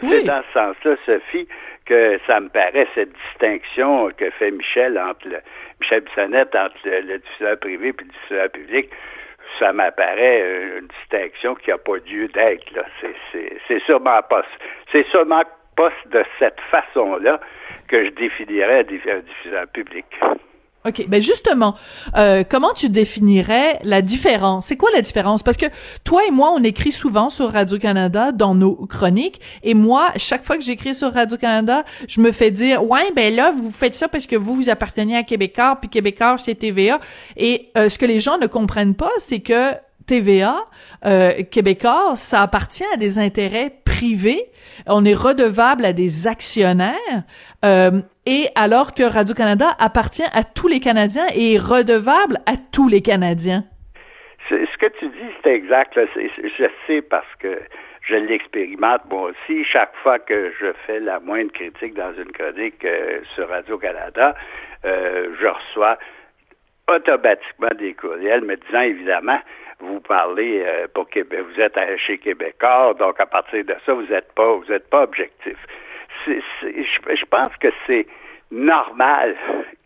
C'est 0.00 0.22
dans 0.22 0.42
ce 0.54 0.58
sens-là, 0.58 0.96
Sophie, 1.04 1.46
que 1.84 2.18
ça 2.26 2.40
me 2.40 2.48
paraît 2.48 2.88
cette 2.94 3.12
distinction 3.28 4.10
que 4.16 4.30
fait 4.30 4.50
Michel 4.50 4.98
entre 4.98 5.28
le, 5.28 5.36
Michel 5.80 6.00
Bissonnette 6.00 6.54
entre 6.54 6.76
le, 6.84 7.18
diffuseur 7.18 7.58
privé 7.58 7.88
et 7.88 7.94
le 7.98 8.10
diffuseur 8.10 8.48
public 8.50 8.88
ça 9.58 9.72
m'apparaît 9.72 10.78
une 10.78 10.86
distinction 10.86 11.56
qui 11.56 11.70
n'a 11.70 11.78
pas 11.78 11.96
lieu 11.96 12.28
d'être. 12.28 12.72
C'est 13.66 13.80
sûrement 13.80 14.22
pas. 14.22 14.44
C'est 14.92 15.04
sûrement 15.08 15.42
de 16.10 16.22
cette 16.38 16.60
façon-là 16.70 17.40
que 17.88 18.04
je 18.04 18.10
définirais 18.10 18.80
un 18.80 19.20
diffuseur 19.20 19.66
public. 19.68 20.06
OK. 20.86 21.06
Ben 21.08 21.20
justement, 21.20 21.74
euh, 22.16 22.42
comment 22.48 22.72
tu 22.72 22.88
définirais 22.88 23.78
la 23.82 24.00
différence? 24.00 24.66
C'est 24.66 24.78
quoi 24.78 24.88
la 24.94 25.02
différence? 25.02 25.42
Parce 25.42 25.58
que 25.58 25.66
toi 26.04 26.22
et 26.26 26.30
moi, 26.30 26.52
on 26.56 26.62
écrit 26.62 26.90
souvent 26.90 27.28
sur 27.28 27.52
Radio-Canada 27.52 28.32
dans 28.32 28.54
nos 28.54 28.86
chroniques. 28.86 29.40
Et 29.62 29.74
moi, 29.74 30.10
chaque 30.16 30.42
fois 30.42 30.56
que 30.56 30.62
j'écris 30.62 30.94
sur 30.94 31.12
Radio-Canada, 31.12 31.84
je 32.08 32.22
me 32.22 32.32
fais 32.32 32.50
dire, 32.50 32.82
ouais, 32.88 33.12
ben 33.14 33.34
là, 33.34 33.52
vous 33.54 33.70
faites 33.70 33.94
ça 33.94 34.08
parce 34.08 34.26
que 34.26 34.36
vous, 34.36 34.54
vous 34.54 34.70
appartenez 34.70 35.18
à 35.18 35.22
Québécois, 35.22 35.76
puis 35.78 35.90
Québécois, 35.90 36.36
c'est 36.38 36.54
TVA. 36.54 36.98
Et 37.36 37.68
euh, 37.76 37.90
ce 37.90 37.98
que 37.98 38.06
les 38.06 38.20
gens 38.20 38.38
ne 38.38 38.46
comprennent 38.46 38.94
pas, 38.94 39.12
c'est 39.18 39.40
que 39.40 39.74
TVA, 40.10 40.66
euh, 41.06 41.44
Québécois, 41.48 42.16
ça 42.16 42.42
appartient 42.42 42.84
à 42.92 42.96
des 42.96 43.20
intérêts 43.20 43.70
privés. 43.84 44.46
On 44.88 45.04
est 45.04 45.14
redevable 45.14 45.84
à 45.84 45.92
des 45.92 46.26
actionnaires. 46.26 47.22
Euh, 47.64 48.00
et 48.26 48.48
alors 48.56 48.92
que 48.92 49.04
Radio-Canada 49.04 49.68
appartient 49.78 50.26
à 50.32 50.42
tous 50.42 50.66
les 50.66 50.80
Canadiens 50.80 51.28
et 51.32 51.54
est 51.54 51.58
redevable 51.58 52.38
à 52.46 52.54
tous 52.72 52.88
les 52.88 53.02
Canadiens. 53.02 53.62
Ce 54.48 54.76
que 54.78 54.86
tu 54.98 55.06
dis, 55.06 55.32
c'est 55.44 55.54
exact. 55.54 55.96
Je 55.96 56.64
sais 56.88 57.02
parce 57.02 57.32
que 57.38 57.60
je 58.02 58.16
l'expérimente 58.16 59.02
moi 59.08 59.30
aussi. 59.30 59.62
Chaque 59.62 59.94
fois 60.02 60.18
que 60.18 60.50
je 60.60 60.72
fais 60.88 60.98
la 60.98 61.20
moindre 61.20 61.52
critique 61.52 61.94
dans 61.94 62.12
une 62.14 62.32
chronique 62.32 62.84
euh, 62.84 63.20
sur 63.36 63.48
Radio-Canada, 63.48 64.34
euh, 64.84 65.28
je 65.40 65.46
reçois 65.46 65.98
automatiquement 66.88 67.70
des 67.78 67.94
courriels 67.94 68.42
me 68.42 68.56
disant 68.56 68.80
évidemment 68.80 69.38
vous 69.80 70.00
parlez 70.00 70.62
euh, 70.64 70.86
pour 70.92 71.08
Québec, 71.08 71.40
vous 71.52 71.60
êtes 71.60 71.78
chez 71.98 72.18
Québécois, 72.18 72.94
donc 72.98 73.18
à 73.20 73.26
partir 73.26 73.64
de 73.64 73.74
ça, 73.84 73.94
vous 73.94 74.06
n'êtes 74.06 74.32
pas, 74.32 74.54
vous 74.54 74.72
êtes 74.72 74.88
pas 74.88 75.02
objectif. 75.02 75.56
je, 76.26 77.24
pense 77.26 77.56
que 77.56 77.68
c'est 77.86 78.06
normal 78.50 79.36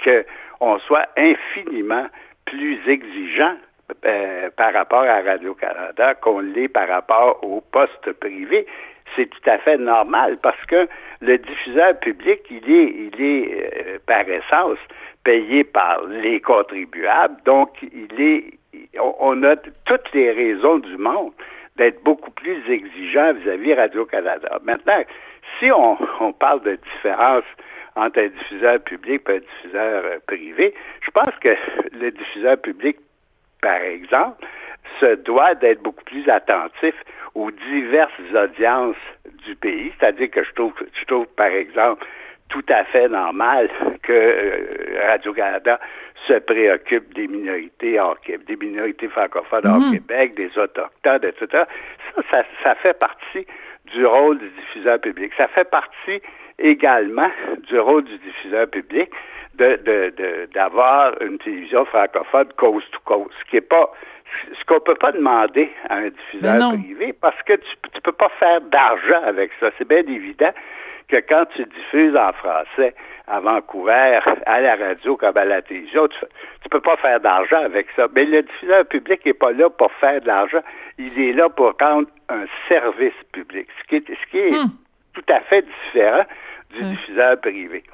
qu'on 0.03 0.79
soit 0.81 1.09
infiniment 1.17 2.07
plus 2.45 2.79
exigeant 2.89 3.57
euh, 4.05 4.51
par 4.57 4.73
rapport 4.73 5.03
à 5.03 5.21
Radio-Canada 5.21 6.15
qu'on 6.15 6.41
l'est 6.41 6.69
par 6.69 6.89
rapport 6.89 7.43
au 7.45 7.61
poste 7.61 8.13
privé. 8.15 8.67
C'est 9.15 9.27
tout 9.27 9.51
à 9.51 9.59
fait 9.59 9.77
normal 9.77 10.39
parce 10.43 10.65
que 10.67 10.89
le 11.21 11.39
diffuseur 11.39 11.99
public, 12.01 12.41
il 12.51 12.71
est, 12.71 13.11
il 13.13 13.23
est 13.23 13.73
euh, 13.77 13.99
par 14.07 14.29
essence 14.29 14.79
payé 15.23 15.65
par 15.65 16.03
les 16.05 16.41
contribuables, 16.41 17.37
donc 17.45 17.71
il 17.83 18.21
est 18.21 18.59
on 18.99 19.43
a 19.43 19.57
toutes 19.57 20.13
les 20.13 20.31
raisons 20.31 20.79
du 20.79 20.97
monde 20.97 21.33
d'être 21.77 22.03
beaucoup 22.05 22.31
plus 22.31 22.63
exigeant 22.71 23.33
vis-à-vis 23.35 23.75
Radio-Canada. 23.75 24.61
Maintenant, 24.63 25.03
si 25.59 25.71
on, 26.21 26.33
parle 26.33 26.63
de 26.63 26.77
différence 26.77 27.45
entre 27.97 28.21
un 28.21 28.29
diffuseur 28.29 28.81
public 28.81 29.23
et 29.29 29.33
un 29.33 29.39
diffuseur 29.39 30.05
euh, 30.05 30.19
privé, 30.27 30.75
je 31.01 31.11
pense 31.11 31.35
que 31.41 31.55
le 31.93 32.11
diffuseur 32.11 32.57
public, 32.59 32.97
par 33.61 33.81
exemple, 33.81 34.47
se 35.01 35.15
doit 35.17 35.55
d'être 35.55 35.83
beaucoup 35.83 36.05
plus 36.05 36.29
attentif 36.29 36.95
aux 37.35 37.51
diverses 37.51 38.13
audiences 38.35 38.97
du 39.45 39.57
pays. 39.57 39.93
C'est-à-dire 39.99 40.31
que 40.31 40.43
je 40.43 40.51
je 40.93 41.05
trouve, 41.07 41.27
par 41.37 41.47
exemple, 41.47 42.07
tout 42.55 42.65
à 42.73 42.85
fait 42.85 43.09
normal 43.09 43.69
que 44.03 44.13
euh, 44.13 45.09
Radio-Canada 45.09 45.81
se 46.29 46.35
préoccupe 46.35 47.13
des 47.13 47.27
minorités 47.27 47.99
hors 47.99 48.21
Québec, 48.21 48.47
des 48.47 48.57
minorités 48.57 49.09
francophones 49.09 49.67
hors 49.67 49.81
mhm. 49.81 49.95
Québec, 49.95 50.35
des 50.37 50.57
autochtones, 50.57 51.25
etc. 51.25 51.65
Ça, 52.31 52.45
ça, 52.63 52.75
fait 52.77 52.97
partie 52.97 53.45
du 53.93 54.07
rôle 54.07 54.39
du 54.39 54.49
diffuseur 54.51 55.01
public. 55.01 55.33
Ça 55.37 55.49
fait 55.49 55.69
partie 55.69 56.23
également 56.61 57.31
du 57.69 57.77
rôle 57.81 58.05
du 58.05 58.17
diffuseur 58.19 58.69
public 58.69 59.11
de, 59.55 60.47
d'avoir 60.55 61.21
une 61.23 61.39
télévision 61.39 61.85
francophone 61.87 62.49
coast 62.57 62.89
to 62.93 63.01
coast, 63.05 63.35
ce 63.41 63.51
qui 63.51 63.57
est 63.57 63.69
pas 63.69 63.91
ce 64.59 64.65
qu'on 64.65 64.81
peut 64.81 64.95
pas 64.95 65.13
demander 65.13 65.71
à 65.89 65.97
un 65.97 66.09
diffuseur 66.09 66.73
privé 66.73 67.13
parce 67.13 67.41
que 67.43 67.55
tu, 67.55 67.77
tu 67.93 68.01
peux 68.01 68.13
pas 68.13 68.31
faire 68.39 68.61
d'argent 68.61 69.23
avec 69.25 69.51
ça. 69.61 69.71
C'est 69.79 69.87
bien 69.87 70.03
évident 70.09 70.53
que 71.09 71.17
quand 71.17 71.45
tu 71.55 71.65
diffuses 71.65 72.17
en 72.17 72.33
français 72.33 72.95
à 73.27 73.41
Vancouver, 73.41 74.21
à 74.47 74.61
la 74.61 74.77
radio 74.77 75.17
comme 75.17 75.37
à 75.37 75.45
la 75.45 75.63
télévision, 75.63 76.09
tu, 76.09 76.19
ne 76.25 76.69
peux 76.71 76.81
pas 76.81 76.97
faire 76.97 77.21
d'argent 77.21 77.63
avec 77.65 77.87
ça. 77.97 78.09
Mais 78.15 78.25
le 78.25 78.43
diffuseur 78.43 78.85
public 78.87 79.25
n'est 79.25 79.35
pas 79.35 79.53
là 79.53 79.71
pour 79.71 79.91
faire 79.93 80.21
de 80.21 80.27
l'argent, 80.27 80.63
il 80.99 81.19
est 81.19 81.33
là 81.33 81.49
pour 81.49 81.75
rendre 81.81 82.09
un 82.29 82.45
service 82.69 83.15
public, 83.33 83.69
ce 83.81 83.89
qui 83.89 83.97
est, 83.97 84.05
ce 84.09 84.31
qui 84.31 84.39
est 84.39 84.51
hmm. 84.51 84.71
tout 85.15 85.25
à 85.29 85.41
fait 85.41 85.63
différent 85.63 86.25
du 86.75 86.83
diffuseur 86.83 87.41
privé. 87.41 87.85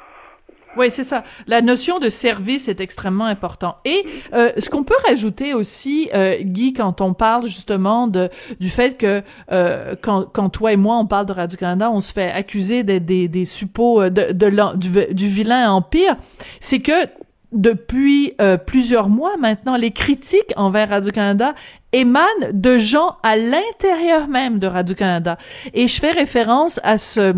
Oui, 0.77 0.87
c'est 0.91 1.05
ça. 1.05 1.25
La 1.47 1.63
notion 1.63 1.99
de 1.99 2.09
service 2.09 2.69
est 2.69 2.81
extrêmement 2.81 3.25
important. 3.25 3.77
Et 3.85 4.07
euh, 4.33 4.53
ce 4.57 4.71
qu'on 4.71 4.85
peut 4.85 4.95
rajouter 5.07 5.53
aussi, 5.53 6.09
euh, 6.15 6.37
Guy, 6.41 6.73
quand 6.73 7.01
on 7.01 7.13
parle 7.13 7.47
justement 7.47 8.07
de 8.07 8.29
du 8.61 8.71
fait 8.71 8.97
que 8.97 9.23
euh, 9.51 9.95
quand, 10.01 10.27
quand 10.33 10.49
toi 10.49 10.73
et 10.73 10.77
moi 10.77 10.97
on 10.97 11.07
parle 11.07 11.27
de 11.27 11.33
Radio 11.33 11.59
Canada, 11.59 11.91
on 11.91 12.01
se 12.01 12.13
fait 12.13 12.31
accuser 12.31 12.85
des, 12.85 13.01
des 13.01 13.45
suppôts 13.47 14.03
euh, 14.03 14.11
de, 14.11 14.33
de 14.33 14.77
du, 14.77 15.15
du 15.15 15.29
vilain 15.29 15.73
empire, 15.73 16.17
c'est 16.61 16.81
que 16.81 17.07
depuis 17.53 18.35
euh, 18.41 18.57
plusieurs 18.57 19.09
mois 19.09 19.37
maintenant, 19.37 19.77
les 19.77 19.91
critiques 19.91 20.53
envers 20.57 20.91
Radio-Canada 20.91 21.55
émanent 21.93 22.27
de 22.53 22.79
gens 22.79 23.17
à 23.23 23.37
l'intérieur 23.37 24.29
même 24.29 24.59
de 24.59 24.67
Radio-Canada. 24.67 25.37
Et 25.75 25.89
je 25.89 26.01
fais 26.01 26.13
référence 26.13 26.79
à 26.85 26.99
ce 26.99 27.35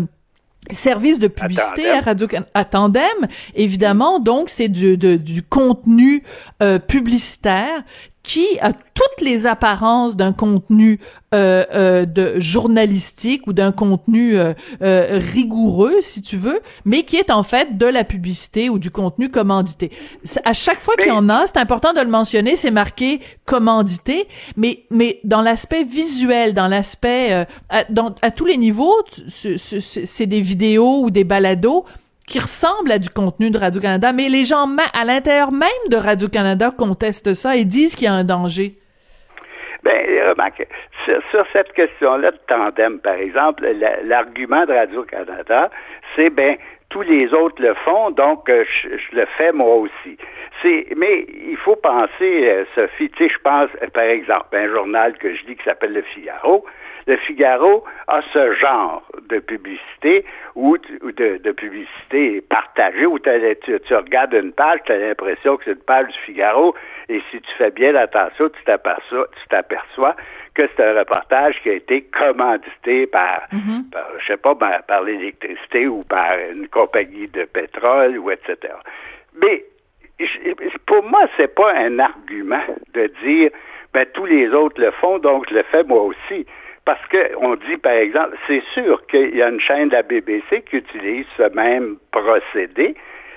service 0.71 1.19
de 1.19 1.27
publicité 1.27 1.89
à, 1.89 2.01
Radio 2.01 2.27
à 2.53 2.65
Tandem, 2.65 3.03
évidemment. 3.55 4.19
Donc, 4.19 4.49
c'est 4.49 4.69
du, 4.69 4.97
du 4.97 5.43
contenu 5.43 6.23
euh, 6.61 6.79
publicitaire 6.79 7.83
qui 8.23 8.45
a 8.61 8.71
toutes 8.71 9.21
les 9.21 9.47
apparences 9.47 10.15
d'un 10.15 10.31
contenu 10.31 10.99
euh, 11.33 11.65
euh, 11.73 12.05
de 12.05 12.39
journalistique 12.39 13.47
ou 13.47 13.53
d'un 13.53 13.73
contenu 13.73 14.37
euh, 14.37 14.53
euh, 14.81 15.19
rigoureux, 15.33 15.97
si 16.01 16.21
tu 16.21 16.37
veux, 16.37 16.61
mais 16.85 17.03
qui 17.03 17.17
est 17.17 17.31
en 17.31 17.43
fait 17.43 17.77
de 17.77 17.85
la 17.85 18.05
publicité 18.05 18.69
ou 18.69 18.79
du 18.79 18.91
contenu 18.91 19.29
commandité. 19.29 19.91
À 20.45 20.53
chaque 20.53 20.79
fois 20.79 20.95
qu'il 20.95 21.09
y 21.09 21.11
en 21.11 21.27
a, 21.27 21.45
c'est 21.47 21.57
important 21.57 21.91
de 21.91 21.99
le 21.99 22.07
mentionner, 22.07 22.55
c'est 22.55 22.71
marqué 22.71 23.19
commandité, 23.45 24.27
mais 24.55 24.83
mais 24.89 25.19
dans 25.25 25.41
l'aspect 25.41 25.83
visuel, 25.83 26.53
dans 26.53 26.69
l'aspect 26.69 27.33
euh, 27.33 27.45
à, 27.69 27.83
à 28.21 28.31
tous 28.31 28.45
les 28.45 28.57
niveaux, 28.57 28.95
c'est 29.27 30.27
des 30.27 30.41
vidéos 30.41 31.01
ou 31.01 31.11
des 31.11 31.25
balados 31.25 31.85
qui 32.27 32.39
ressemble 32.39 32.91
à 32.91 32.99
du 32.99 33.09
contenu 33.09 33.51
de 33.51 33.57
Radio-Canada, 33.57 34.13
mais 34.13 34.29
les 34.29 34.45
gens 34.45 34.67
à 34.93 35.05
l'intérieur 35.05 35.51
même 35.51 35.69
de 35.89 35.97
Radio-Canada 35.97 36.71
contestent 36.77 37.33
ça 37.33 37.55
et 37.55 37.65
disent 37.65 37.95
qu'il 37.95 38.05
y 38.05 38.07
a 38.07 38.13
un 38.13 38.23
danger. 38.23 38.77
Bien, 39.83 40.29
remarque, 40.29 40.65
sur, 41.05 41.45
cette 41.51 41.73
question-là 41.73 42.31
de 42.31 42.39
tandem, 42.47 42.99
par 42.99 43.15
exemple, 43.15 43.67
l'argument 44.05 44.65
de 44.65 44.73
Radio-Canada, 44.73 45.69
c'est, 46.15 46.29
ben, 46.29 46.55
tous 46.89 47.01
les 47.01 47.33
autres 47.33 47.61
le 47.61 47.73
font, 47.73 48.11
donc 48.11 48.47
euh, 48.49 48.63
je, 48.83 49.15
le 49.15 49.25
fais 49.37 49.51
moi 49.51 49.75
aussi. 49.75 50.17
C'est, 50.61 50.87
mais 50.95 51.25
il 51.49 51.57
faut 51.57 51.75
penser, 51.75 52.47
euh, 52.47 52.65
Sophie, 52.75 53.09
tu 53.09 53.23
sais, 53.23 53.33
je 53.33 53.39
pense, 53.39 53.69
euh, 53.81 53.87
par 53.87 54.03
exemple, 54.03 54.55
un 54.55 54.69
journal 54.69 55.17
que 55.17 55.33
je 55.33 55.43
lis 55.45 55.55
qui 55.55 55.63
s'appelle 55.63 55.91
Le 55.91 56.03
Figaro, 56.03 56.65
le 57.07 57.17
Figaro 57.17 57.83
a 58.07 58.21
ce 58.33 58.53
genre 58.53 59.03
de 59.29 59.39
publicité 59.39 60.25
ou 60.55 60.77
de, 60.77 61.51
publicité 61.51 62.41
partagée 62.41 63.05
où 63.05 63.19
tu, 63.19 63.79
tu, 63.85 63.95
regardes 63.95 64.33
une 64.33 64.53
page, 64.53 64.79
tu 64.85 64.91
as 64.91 64.97
l'impression 64.97 65.57
que 65.57 65.65
c'est 65.65 65.71
une 65.71 65.77
page 65.77 66.07
du 66.07 66.19
Figaro 66.19 66.75
et 67.09 67.21
si 67.31 67.41
tu 67.41 67.51
fais 67.57 67.71
bien 67.71 67.95
attention, 67.95 68.49
tu 68.49 68.63
t'aperçois, 68.63 69.27
tu 69.41 69.47
t'aperçois 69.49 70.15
que 70.53 70.63
c'est 70.75 70.83
un 70.83 70.97
reportage 70.97 71.59
qui 71.61 71.69
a 71.69 71.73
été 71.73 72.03
commandité 72.03 73.07
par, 73.07 73.47
mm-hmm. 73.51 73.83
je 74.19 74.25
sais 74.25 74.37
pas, 74.37 74.55
par, 74.55 75.03
l'électricité 75.03 75.87
ou 75.87 76.03
par 76.03 76.37
une 76.51 76.67
compagnie 76.67 77.27
de 77.27 77.45
pétrole 77.45 78.17
ou 78.17 78.31
etc. 78.31 78.73
Mais 79.41 79.65
pour 80.85 81.03
moi, 81.03 81.27
c'est 81.37 81.53
pas 81.53 81.73
un 81.75 81.99
argument 81.99 82.63
de 82.93 83.11
dire 83.23 83.51
ben 83.93 84.05
tous 84.13 84.25
les 84.25 84.49
autres 84.49 84.81
le 84.81 84.91
font, 84.91 85.19
donc 85.19 85.47
je 85.49 85.55
le 85.55 85.63
fais 85.63 85.83
moi 85.83 86.01
aussi. 86.01 86.45
Parce 86.85 87.01
qu'on 87.07 87.55
dit, 87.55 87.77
par 87.77 87.93
exemple, 87.93 88.35
c'est 88.47 88.63
sûr 88.73 89.05
qu'il 89.07 89.35
y 89.35 89.41
a 89.41 89.49
une 89.49 89.59
chaîne 89.59 89.87
de 89.87 89.93
la 89.93 90.03
BBC 90.03 90.63
qui 90.63 90.77
utilise 90.77 91.25
ce 91.37 91.43
même 91.55 91.97
procédé. 92.11 92.95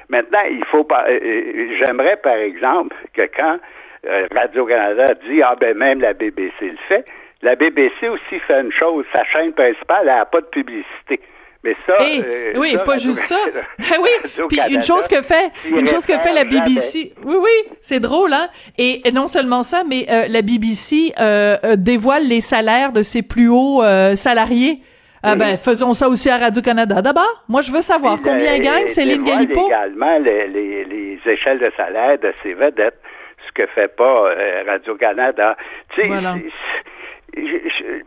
Maintenant, 0.08 0.42
il 0.50 0.64
faut 0.64 0.84
pas. 0.84 1.04
Euh, 1.08 1.18
euh, 1.22 1.68
j'aimerais, 1.78 2.16
par 2.16 2.36
exemple, 2.36 2.96
que 3.12 3.22
quand 3.36 3.58
euh, 4.06 4.26
Radio-Canada 4.34 5.14
dit 5.14 5.42
Ah 5.42 5.54
ben 5.60 5.76
même 5.76 6.00
la 6.00 6.12
BBC 6.12 6.52
le 6.60 6.76
fait, 6.88 7.04
la 7.42 7.54
BBC 7.54 8.08
aussi 8.08 8.38
fait 8.40 8.60
une 8.60 8.72
chose, 8.72 9.04
sa 9.12 9.24
chaîne 9.24 9.52
principale, 9.52 10.08
elle 10.08 10.16
n'a 10.16 10.24
pas 10.24 10.40
de 10.40 10.46
publicité. 10.46 11.20
Mais 11.66 11.76
ça, 11.84 11.96
euh, 12.00 12.52
oui, 12.58 12.76
pas 12.84 12.96
juste 12.96 13.22
ça. 13.22 13.34
Ah 13.80 13.96
oui, 14.00 14.46
puis 14.48 14.60
une 14.70 14.84
chose 14.84 15.08
que 15.08 15.20
fait, 15.20 15.50
une 15.68 15.88
chose 15.88 16.06
que 16.06 16.16
fait 16.16 16.32
la 16.32 16.44
BBC. 16.44 17.12
Oui, 17.24 17.34
oui, 17.40 17.76
c'est 17.80 17.98
drôle, 17.98 18.32
hein. 18.32 18.48
Et, 18.78 19.02
non 19.12 19.26
seulement 19.26 19.64
ça, 19.64 19.82
mais 19.82 20.06
euh, 20.08 20.26
la 20.28 20.42
BBC 20.42 21.12
euh, 21.18 21.56
dévoile 21.76 22.22
les 22.22 22.40
salaires 22.40 22.92
de 22.92 23.02
ses 23.02 23.22
plus 23.22 23.48
hauts 23.48 23.82
salariés. 24.14 24.78
Ah 25.24 25.34
ben, 25.34 25.56
faisons 25.56 25.92
ça 25.92 26.08
aussi 26.08 26.30
à 26.30 26.38
Radio-Canada. 26.38 27.02
D'abord, 27.02 27.42
moi, 27.48 27.60
je 27.60 27.72
veux 27.72 27.82
savoir 27.82 28.22
combien 28.22 28.60
gagne 28.60 28.86
Céline 28.86 29.24
Galipo. 29.24 29.66
également 29.66 30.18
les, 30.20 30.46
les, 30.46 30.84
les, 30.84 31.18
échelles 31.26 31.58
de 31.58 31.72
salaire 31.76 32.16
de 32.20 32.32
ses 32.44 32.54
vedettes, 32.54 33.00
ce 33.44 33.52
que 33.52 33.66
fait 33.66 33.88
pas 33.88 34.30
Radio-Canada. 34.68 35.56
Tu 35.96 36.02
sais, 36.02 36.08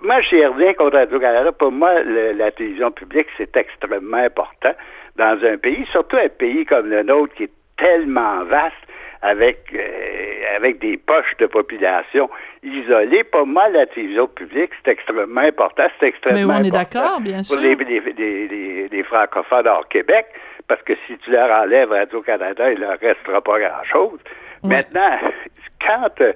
moi, 0.01 0.21
j'ai 0.21 0.45
rien 0.45 0.73
contre 0.73 0.97
Radio-Canada. 0.97 1.51
Pour 1.51 1.71
moi, 1.71 2.03
la 2.03 2.51
télévision 2.51 2.91
publique, 2.91 3.27
c'est 3.37 3.55
extrêmement 3.55 4.17
important 4.17 4.73
dans 5.17 5.43
un 5.43 5.57
pays, 5.57 5.85
surtout 5.91 6.17
un 6.17 6.29
pays 6.29 6.65
comme 6.65 6.89
le 6.89 7.03
nôtre 7.03 7.33
qui 7.35 7.43
est 7.43 7.51
tellement 7.77 8.43
vaste 8.45 8.75
avec 9.21 9.65
euh, 9.73 10.55
avec 10.55 10.79
des 10.79 10.97
poches 10.97 11.35
de 11.39 11.45
population 11.45 12.29
isolées. 12.63 13.23
Pour 13.25 13.45
moi, 13.45 13.67
la 13.69 13.85
télévision 13.85 14.27
publique, 14.27 14.71
c'est 14.83 14.91
extrêmement 14.91 15.41
important. 15.41 15.87
C'est 15.99 16.07
extrêmement 16.07 16.53
Mais 16.53 16.61
on 16.61 16.63
est 16.63 16.71
d'accord, 16.71 17.19
bien 17.21 17.43
sûr. 17.43 17.55
Pour 17.55 17.63
les, 17.63 17.75
les, 17.75 18.87
les, 18.89 19.03
francophones 19.03 19.67
hors 19.67 19.87
Québec, 19.89 20.27
parce 20.67 20.81
que 20.83 20.93
si 21.05 21.17
tu 21.17 21.31
leur 21.31 21.51
enlèves 21.51 21.91
Radio-Canada, 21.91 22.71
il 22.71 22.79
leur 22.79 22.97
restera 22.99 23.41
pas 23.41 23.59
grand-chose. 23.59 24.19
Maintenant, 24.63 25.17
quand... 25.85 26.21
Euh, 26.21 26.33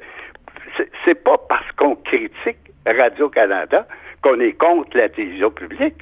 c'est 1.06 1.24
pas 1.24 1.38
parce 1.38 1.72
qu'on 1.74 1.96
critique 1.96 2.58
Radio-Canada 2.86 3.88
qu'on 4.22 4.40
est 4.40 4.54
contre 4.54 4.98
la 4.98 5.10
télévision 5.10 5.52
publique. 5.52 5.96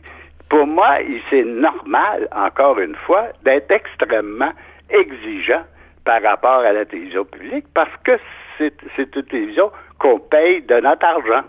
Pour 0.50 0.68
moi, 0.68 0.98
c'est 1.30 1.44
normal, 1.44 2.28
encore 2.32 2.80
une 2.80 2.96
fois, 2.96 3.28
d'être 3.44 3.72
extrêmement 3.72 4.52
exigeant 4.90 5.64
par 6.04 6.22
rapport 6.22 6.60
à 6.60 6.74
la 6.74 6.86
télévision 6.86 7.26
publique 7.26 7.66
parce 7.74 7.96
que 8.04 8.18
c'est 8.58 9.16
une 9.16 9.24
télévision 9.24 9.72
qu'on 10.00 10.20
paye 10.20 10.62
de 10.62 10.76
notre 10.80 11.06
argent. 11.06 11.44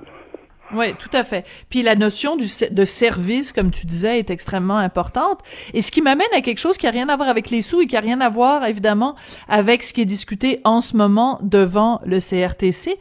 Oui, 0.75 0.95
tout 0.99 1.11
à 1.13 1.25
fait. 1.25 1.45
Puis 1.69 1.83
la 1.83 1.95
notion 1.97 2.37
de 2.37 2.85
service, 2.85 3.53
comme 3.53 3.71
tu 3.71 3.87
disais, 3.87 4.19
est 4.19 4.31
extrêmement 4.31 4.79
importante. 4.79 5.41
Et 5.75 5.83
ce 5.83 5.91
qui 5.91 6.03
m'amène 6.03 6.29
à 6.35 6.41
quelque 6.41 6.59
chose 6.59 6.77
qui 6.77 6.87
a 6.87 6.91
rien 6.91 7.09
à 7.09 7.17
voir 7.17 7.29
avec 7.29 7.51
les 7.51 7.63
sous 7.63 7.83
et 7.83 7.87
qui 7.87 7.97
a 7.97 8.01
rien 8.01 8.21
à 8.21 8.29
voir, 8.29 8.65
évidemment, 8.65 9.15
avec 9.49 9.83
ce 9.83 9.93
qui 9.93 10.01
est 10.01 10.07
discuté 10.07 10.61
en 10.65 10.81
ce 10.81 10.97
moment 10.97 11.39
devant 11.43 12.01
le 12.05 12.19
CRTC. 12.21 12.99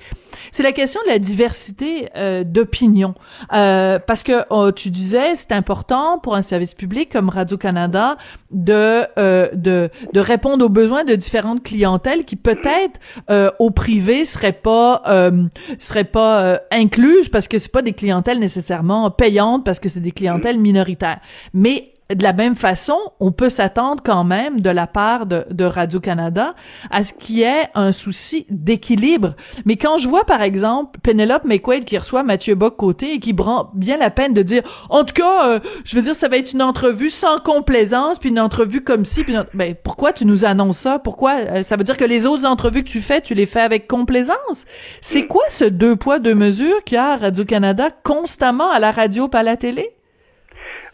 C'est 0.51 0.63
la 0.63 0.71
question 0.71 0.99
de 1.05 1.09
la 1.09 1.19
diversité 1.19 2.09
euh, 2.15 2.43
d'opinion. 2.43 3.13
Euh, 3.53 3.99
parce 3.99 4.23
que 4.23 4.43
oh, 4.49 4.71
tu 4.71 4.89
disais, 4.89 5.35
c'est 5.35 5.51
important 5.51 6.19
pour 6.19 6.35
un 6.35 6.41
service 6.41 6.73
public 6.73 7.11
comme 7.11 7.29
Radio-Canada 7.29 8.17
de, 8.51 9.05
euh, 9.17 9.49
de, 9.53 9.89
de 10.13 10.19
répondre 10.19 10.65
aux 10.65 10.69
besoins 10.69 11.03
de 11.03 11.15
différentes 11.15 11.63
clientèles 11.63 12.25
qui 12.25 12.35
peut-être 12.35 12.99
euh, 13.29 13.51
au 13.59 13.71
privé 13.71 14.25
seraient 14.25 14.51
pas, 14.51 15.03
euh, 15.07 15.45
seraient 15.79 16.03
pas 16.03 16.59
incluses 16.71 17.29
parce 17.29 17.47
que 17.47 17.59
c'est 17.61 17.71
pas 17.71 17.81
des 17.81 17.93
clientèles 17.93 18.39
nécessairement 18.39 19.09
payantes 19.11 19.63
parce 19.63 19.79
que 19.79 19.87
c'est 19.87 20.01
des 20.01 20.11
clientèles 20.11 20.59
minoritaires. 20.59 21.21
Mais 21.53 21.93
de 22.15 22.23
la 22.23 22.33
même 22.33 22.55
façon, 22.55 22.97
on 23.19 23.31
peut 23.31 23.49
s'attendre 23.49 24.01
quand 24.03 24.23
même 24.23 24.61
de 24.61 24.69
la 24.69 24.87
part 24.87 25.25
de, 25.25 25.45
de 25.51 25.63
Radio-Canada 25.63 26.55
à 26.89 27.03
ce 27.03 27.13
qu'il 27.13 27.37
y 27.37 27.43
ait 27.43 27.69
un 27.75 27.91
souci 27.91 28.45
d'équilibre. 28.49 29.35
Mais 29.65 29.75
quand 29.75 29.97
je 29.97 30.07
vois, 30.07 30.25
par 30.25 30.41
exemple, 30.41 30.99
Penelope 31.01 31.45
McQuaid 31.45 31.85
qui 31.85 31.97
reçoit 31.97 32.23
Mathieu 32.23 32.55
Bock-Côté 32.55 33.13
et 33.13 33.19
qui 33.19 33.33
prend 33.33 33.71
bien 33.73 33.97
la 33.97 34.09
peine 34.09 34.33
de 34.33 34.41
dire, 34.41 34.63
en 34.89 35.03
tout 35.03 35.13
cas, 35.13 35.47
euh, 35.47 35.59
je 35.83 35.95
veux 35.95 36.01
dire, 36.01 36.15
ça 36.15 36.27
va 36.27 36.37
être 36.37 36.53
une 36.53 36.61
entrevue 36.61 37.09
sans 37.09 37.39
complaisance, 37.39 38.19
puis 38.19 38.29
une 38.29 38.39
entrevue 38.39 38.83
comme 38.83 39.05
ci, 39.05 39.23
puis 39.23 39.35
ben, 39.53 39.75
pourquoi 39.83 40.13
tu 40.13 40.25
nous 40.25 40.45
annonces 40.45 40.77
ça? 40.77 40.99
Pourquoi? 40.99 41.35
Euh, 41.37 41.63
ça 41.63 41.75
veut 41.75 41.83
dire 41.83 41.97
que 41.97 42.05
les 42.05 42.25
autres 42.25 42.45
entrevues 42.45 42.83
que 42.83 42.89
tu 42.89 43.01
fais, 43.01 43.21
tu 43.21 43.33
les 43.33 43.45
fais 43.45 43.61
avec 43.61 43.87
complaisance? 43.87 44.65
C'est 45.01 45.27
quoi 45.27 45.43
ce 45.49 45.65
deux 45.65 45.95
poids, 45.95 46.19
deux 46.19 46.35
mesures 46.35 46.83
qu'il 46.83 46.95
y 46.95 46.99
a 46.99 47.17
Radio-Canada 47.17 47.89
constamment 48.03 48.69
à 48.69 48.79
la 48.79 48.91
radio 48.91 49.27
pas 49.27 49.39
à 49.39 49.43
la 49.43 49.57
télé? 49.57 49.95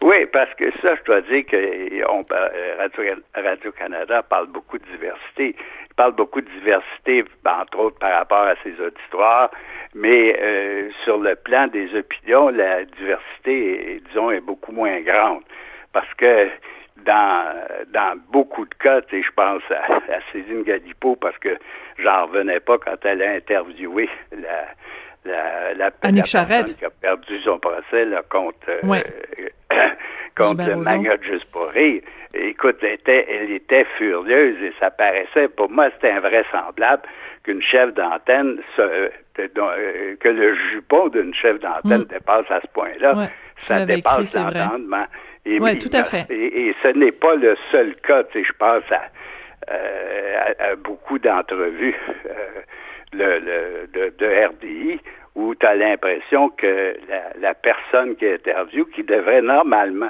Oui, 0.07 0.25
parce 0.27 0.53
que 0.53 0.71
ça, 0.81 0.95
je 0.95 1.03
dois 1.03 1.19
dire 1.19 1.45
que 1.45 1.57
euh, 1.57 3.19
Radio-Canada 3.35 4.23
parle 4.23 4.47
beaucoup 4.47 4.77
de 4.77 4.85
diversité. 4.85 5.53
Il 5.89 5.95
parle 5.97 6.13
beaucoup 6.13 6.39
de 6.39 6.49
diversité, 6.49 7.25
entre 7.45 7.77
autres 7.77 7.99
par 7.99 8.13
rapport 8.13 8.43
à 8.43 8.55
ses 8.63 8.79
auditoires, 8.79 9.51
mais 9.93 10.33
euh, 10.41 10.89
sur 11.03 11.17
le 11.17 11.35
plan 11.35 11.67
des 11.67 11.93
opinions, 11.93 12.47
la 12.47 12.85
diversité, 12.85 14.01
disons, 14.07 14.31
est 14.31 14.39
beaucoup 14.39 14.71
moins 14.71 15.01
grande. 15.01 15.43
Parce 15.91 16.13
que 16.13 16.47
dans, 17.03 17.53
dans 17.87 18.17
beaucoup 18.29 18.63
de 18.63 18.75
cas, 18.75 19.01
je 19.11 19.31
pense 19.35 19.63
à, 19.71 19.95
à 19.95 20.19
Céline 20.31 20.63
Galipo, 20.63 21.17
parce 21.17 21.37
que 21.39 21.57
j'en 21.97 22.27
revenais 22.27 22.61
pas 22.61 22.77
quand 22.77 22.95
elle 23.03 23.21
a 23.21 23.31
interviewé 23.31 24.09
la, 24.31 24.67
la, 25.27 25.73
la, 25.73 25.91
Annick 26.01 26.25
qui 26.25 26.85
a 26.85 26.89
perdu 26.89 27.39
son 27.41 27.59
procès 27.59 28.05
là, 28.05 28.21
contre, 28.29 28.57
euh, 28.69 29.01
contre 30.37 30.63
le 30.63 30.75
maggot 30.77 31.21
juste 31.21 31.45
pour 31.51 31.67
rire. 31.67 32.01
Écoute, 32.33 32.77
elle 32.81 32.93
était, 32.93 33.25
elle 33.29 33.51
était 33.51 33.85
furieuse 33.97 34.61
et 34.61 34.73
ça 34.79 34.91
paraissait, 34.91 35.47
pour 35.47 35.69
moi, 35.69 35.89
c'était 35.93 36.11
invraisemblable 36.11 37.03
qu'une 37.43 37.61
chef 37.61 37.93
d'antenne, 37.93 38.59
euh, 38.79 39.09
que 39.37 40.29
le 40.29 40.53
jupon 40.71 41.07
d'une 41.07 41.33
chef 41.33 41.59
d'antenne 41.59 42.01
mm. 42.01 42.05
dépasse 42.05 42.49
à 42.49 42.61
ce 42.61 42.67
point-là. 42.67 43.29
ça 43.61 43.85
dépasse 43.85 44.35
l'entendement. 44.35 45.05
Et, 45.45 45.59
oui, 45.59 45.79
tout 45.79 45.89
à 45.93 46.03
fait. 46.03 46.25
Et, 46.29 46.75
ce 46.83 46.89
n'est 46.89 47.13
pas 47.13 47.35
le 47.35 47.55
seul 47.71 47.95
cas, 47.95 48.23
je 48.33 48.51
pense 48.59 48.83
à, 48.91 49.01
euh, 49.71 50.53
à, 50.59 50.75
beaucoup 50.75 51.17
d'entrevues 51.19 51.95
le, 53.13 53.39
le, 53.39 53.87
de, 53.93 54.13
de 54.17 54.47
RDI 54.47 54.99
où 55.35 55.53
tu 55.55 55.65
as 55.65 55.75
l'impression 55.75 56.49
que 56.49 56.97
la, 57.07 57.39
la, 57.39 57.53
personne 57.53 58.15
qui 58.15 58.25
interview, 58.25 58.85
qui 58.85 59.03
devrait 59.03 59.41
normalement 59.41 60.09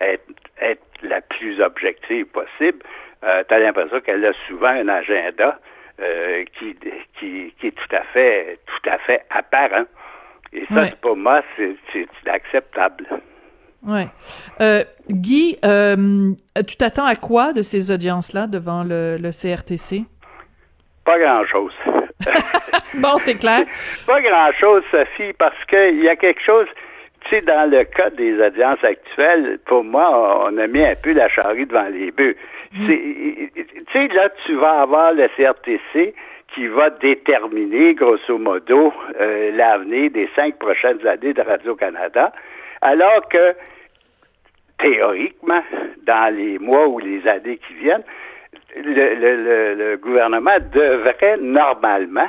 être, 0.00 0.24
être 0.60 0.82
la 1.02 1.22
plus 1.22 1.60
objective 1.60 2.26
possible, 2.26 2.78
euh, 3.24 3.42
tu 3.48 3.54
as 3.54 3.58
l'impression 3.58 4.00
qu'elle 4.00 4.24
a 4.24 4.32
souvent 4.46 4.68
un 4.68 4.88
agenda 4.88 5.58
euh, 6.00 6.44
qui, 6.58 6.76
qui, 7.18 7.54
qui, 7.58 7.66
est 7.66 7.70
tout 7.70 7.96
à 7.96 8.02
fait, 8.12 8.58
tout 8.66 8.90
à 8.90 8.98
fait 8.98 9.22
apparent. 9.30 9.86
Et 10.52 10.64
ça, 10.72 10.86
pour 11.00 11.16
moi, 11.16 11.42
c'est 11.56 12.06
inacceptable. 12.24 13.06
Ouais. 13.86 14.08
Euh, 14.60 14.84
Guy, 15.10 15.58
euh, 15.64 16.32
tu 16.66 16.76
t'attends 16.76 17.04
à 17.04 17.16
quoi 17.16 17.52
de 17.52 17.62
ces 17.62 17.90
audiences-là 17.90 18.46
devant 18.46 18.84
le, 18.84 19.16
le 19.18 19.30
CRTC? 19.30 20.04
Pas 21.04 21.18
grand-chose. 21.18 21.74
bon, 22.94 23.18
c'est 23.18 23.36
clair. 23.36 23.64
Pas 24.06 24.20
grand-chose, 24.20 24.82
Sophie, 24.90 25.32
parce 25.34 25.64
qu'il 25.66 26.02
y 26.02 26.08
a 26.08 26.16
quelque 26.16 26.42
chose, 26.42 26.66
tu 27.22 27.30
sais, 27.30 27.40
dans 27.42 27.70
le 27.70 27.84
cas 27.84 28.10
des 28.10 28.40
audiences 28.40 28.82
actuelles, 28.82 29.58
pour 29.66 29.84
moi, 29.84 30.46
on 30.48 30.56
a 30.58 30.66
mis 30.66 30.84
un 30.84 30.94
peu 30.94 31.12
la 31.12 31.28
charrue 31.28 31.66
devant 31.66 31.88
les 31.88 32.10
bœufs. 32.10 32.36
Mm. 32.72 32.86
Tu 32.86 33.52
sais, 33.92 34.08
là, 34.08 34.30
tu 34.44 34.54
vas 34.54 34.82
avoir 34.82 35.12
le 35.12 35.28
CRTC 35.36 36.14
qui 36.54 36.66
va 36.68 36.90
déterminer, 36.90 37.94
grosso 37.94 38.38
modo, 38.38 38.92
euh, 39.20 39.50
l'avenir 39.54 40.10
des 40.10 40.28
cinq 40.34 40.58
prochaines 40.58 41.04
années 41.06 41.34
de 41.34 41.42
Radio-Canada, 41.42 42.32
alors 42.80 43.28
que, 43.28 43.54
théoriquement, 44.78 45.62
dans 46.06 46.34
les 46.34 46.58
mois 46.58 46.86
ou 46.86 46.98
les 46.98 47.26
années 47.26 47.58
qui 47.58 47.74
viennent, 47.74 48.04
le, 48.76 49.96
gouvernement 49.96 50.58
devrait 50.72 51.36
normalement 51.40 52.28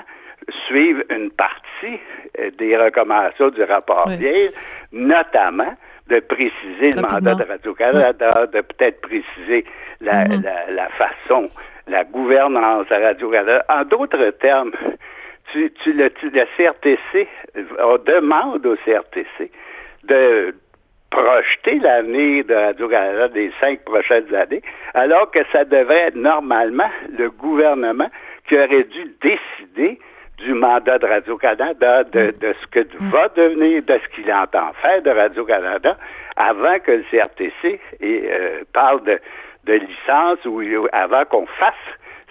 suivre 0.67 1.03
une 1.09 1.31
partie 1.31 1.99
euh, 2.39 2.51
des 2.57 2.77
recommandations 2.77 3.49
du 3.49 3.63
rapport 3.63 4.07
oui. 4.07 4.49
notamment 4.91 5.75
de 6.07 6.19
préciser 6.21 6.93
le 6.93 7.01
mandat 7.01 7.35
de 7.35 7.43
Radio-Canada, 7.43 8.47
de 8.47 8.61
peut-être 8.61 9.01
préciser 9.01 9.65
mm-hmm. 10.01 10.41
la, 10.69 10.87
façon, 10.89 11.49
la 11.87 12.05
gouvernance 12.05 12.87
de 12.87 12.95
Radio-Canada. 12.95 13.65
En 13.67 13.83
d'autres 13.83 14.29
termes, 14.39 14.71
tu, 15.51 15.69
tu, 15.83 15.91
le, 15.91 16.09
le 16.23 16.45
CRTC, 16.55 17.27
on 17.79 17.97
demande 17.97 18.65
au 18.65 18.77
CRTC 18.77 19.51
de 20.05 20.55
projeter 21.09 21.79
l'avenir 21.79 22.45
de 22.45 22.53
Radio-Canada 22.53 23.27
des 23.29 23.51
cinq 23.59 23.83
prochaines 23.83 24.33
années, 24.35 24.61
alors 24.93 25.31
que 25.31 25.39
ça 25.51 25.63
devrait 25.65 26.07
être 26.07 26.15
normalement 26.15 26.89
le 27.17 27.29
gouvernement 27.29 28.09
qui 28.47 28.55
aurait 28.55 28.83
dû 28.83 29.15
décider 29.21 29.99
du 30.37 30.53
mandat 30.53 30.99
de 30.99 31.05
Radio-Canada, 31.07 32.03
de, 32.03 32.33
de, 32.39 32.55
ce 32.61 32.67
que 32.67 32.79
mm. 32.81 33.09
va 33.09 33.27
devenir, 33.29 33.81
de 33.83 33.99
ce 34.03 34.15
qu'il 34.15 34.31
entend 34.31 34.71
faire 34.81 35.01
de 35.01 35.09
Radio-Canada, 35.09 35.97
avant 36.35 36.79
que 36.79 36.91
le 36.91 37.03
CRTC 37.09 37.79
euh, 38.03 38.63
parle 38.73 39.03
de, 39.03 39.19
de 39.65 39.73
licence 39.73 40.45
ou 40.45 40.61
avant 40.91 41.25
qu'on 41.25 41.47
fasse 41.47 41.73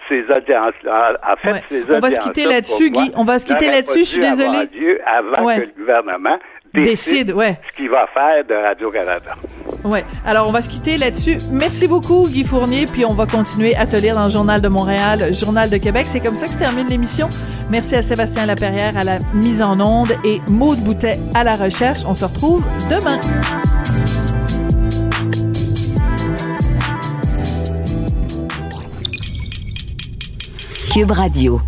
ces 0.07 0.21
audiences-là. 0.31 1.17
En 1.27 1.35
fait, 1.35 1.63
ces 1.69 1.83
audiences 1.83 1.97
On 1.97 1.99
va 1.99 2.11
se 2.11 2.19
quitter 2.21 2.45
là-dessus, 2.45 2.89
Guy. 2.91 3.11
On 3.15 3.25
va 3.25 3.39
se 3.39 3.45
quitter 3.45 3.67
là-dessus, 3.67 3.99
je 3.99 4.03
suis 4.03 4.19
désolée. 4.19 4.69
Avant 5.05 5.45
que 5.45 5.61
le 5.61 5.73
gouvernement 5.77 6.39
décide, 6.73 7.31
ouais. 7.31 7.59
ce 7.71 7.77
qu'il 7.77 7.89
va 7.89 8.07
faire 8.13 8.43
de 8.45 8.53
Radio-Canada. 8.53 9.35
Ouais. 9.83 10.03
Alors, 10.25 10.47
on 10.47 10.51
va 10.51 10.61
se 10.61 10.69
quitter 10.69 10.97
là-dessus. 10.97 11.37
Merci 11.51 11.87
beaucoup, 11.87 12.27
Guy 12.27 12.43
Fournier, 12.43 12.85
puis 12.85 13.05
on 13.05 13.13
va 13.13 13.25
continuer 13.25 13.75
à 13.75 13.85
te 13.85 13.95
lire 13.95 14.15
dans 14.15 14.25
le 14.25 14.31
Journal 14.31 14.61
de 14.61 14.67
Montréal, 14.67 15.33
Journal 15.33 15.69
de 15.69 15.77
Québec. 15.77 16.05
C'est 16.07 16.19
comme 16.19 16.35
ça 16.35 16.45
que 16.45 16.53
se 16.53 16.59
termine 16.59 16.87
l'émission. 16.87 17.27
Merci 17.71 17.95
à 17.95 18.01
Sébastien 18.01 18.45
Laperrière 18.45 18.97
à 18.97 19.03
la 19.03 19.19
mise 19.33 19.61
en 19.61 19.79
onde 19.79 20.11
et 20.23 20.41
Maude 20.49 20.79
Boutet 20.79 21.19
à 21.33 21.43
la 21.43 21.53
recherche. 21.53 21.99
On 22.07 22.15
se 22.15 22.25
retrouve 22.25 22.63
demain. 22.89 23.19
Cube 30.93 31.11
Radio. 31.11 31.61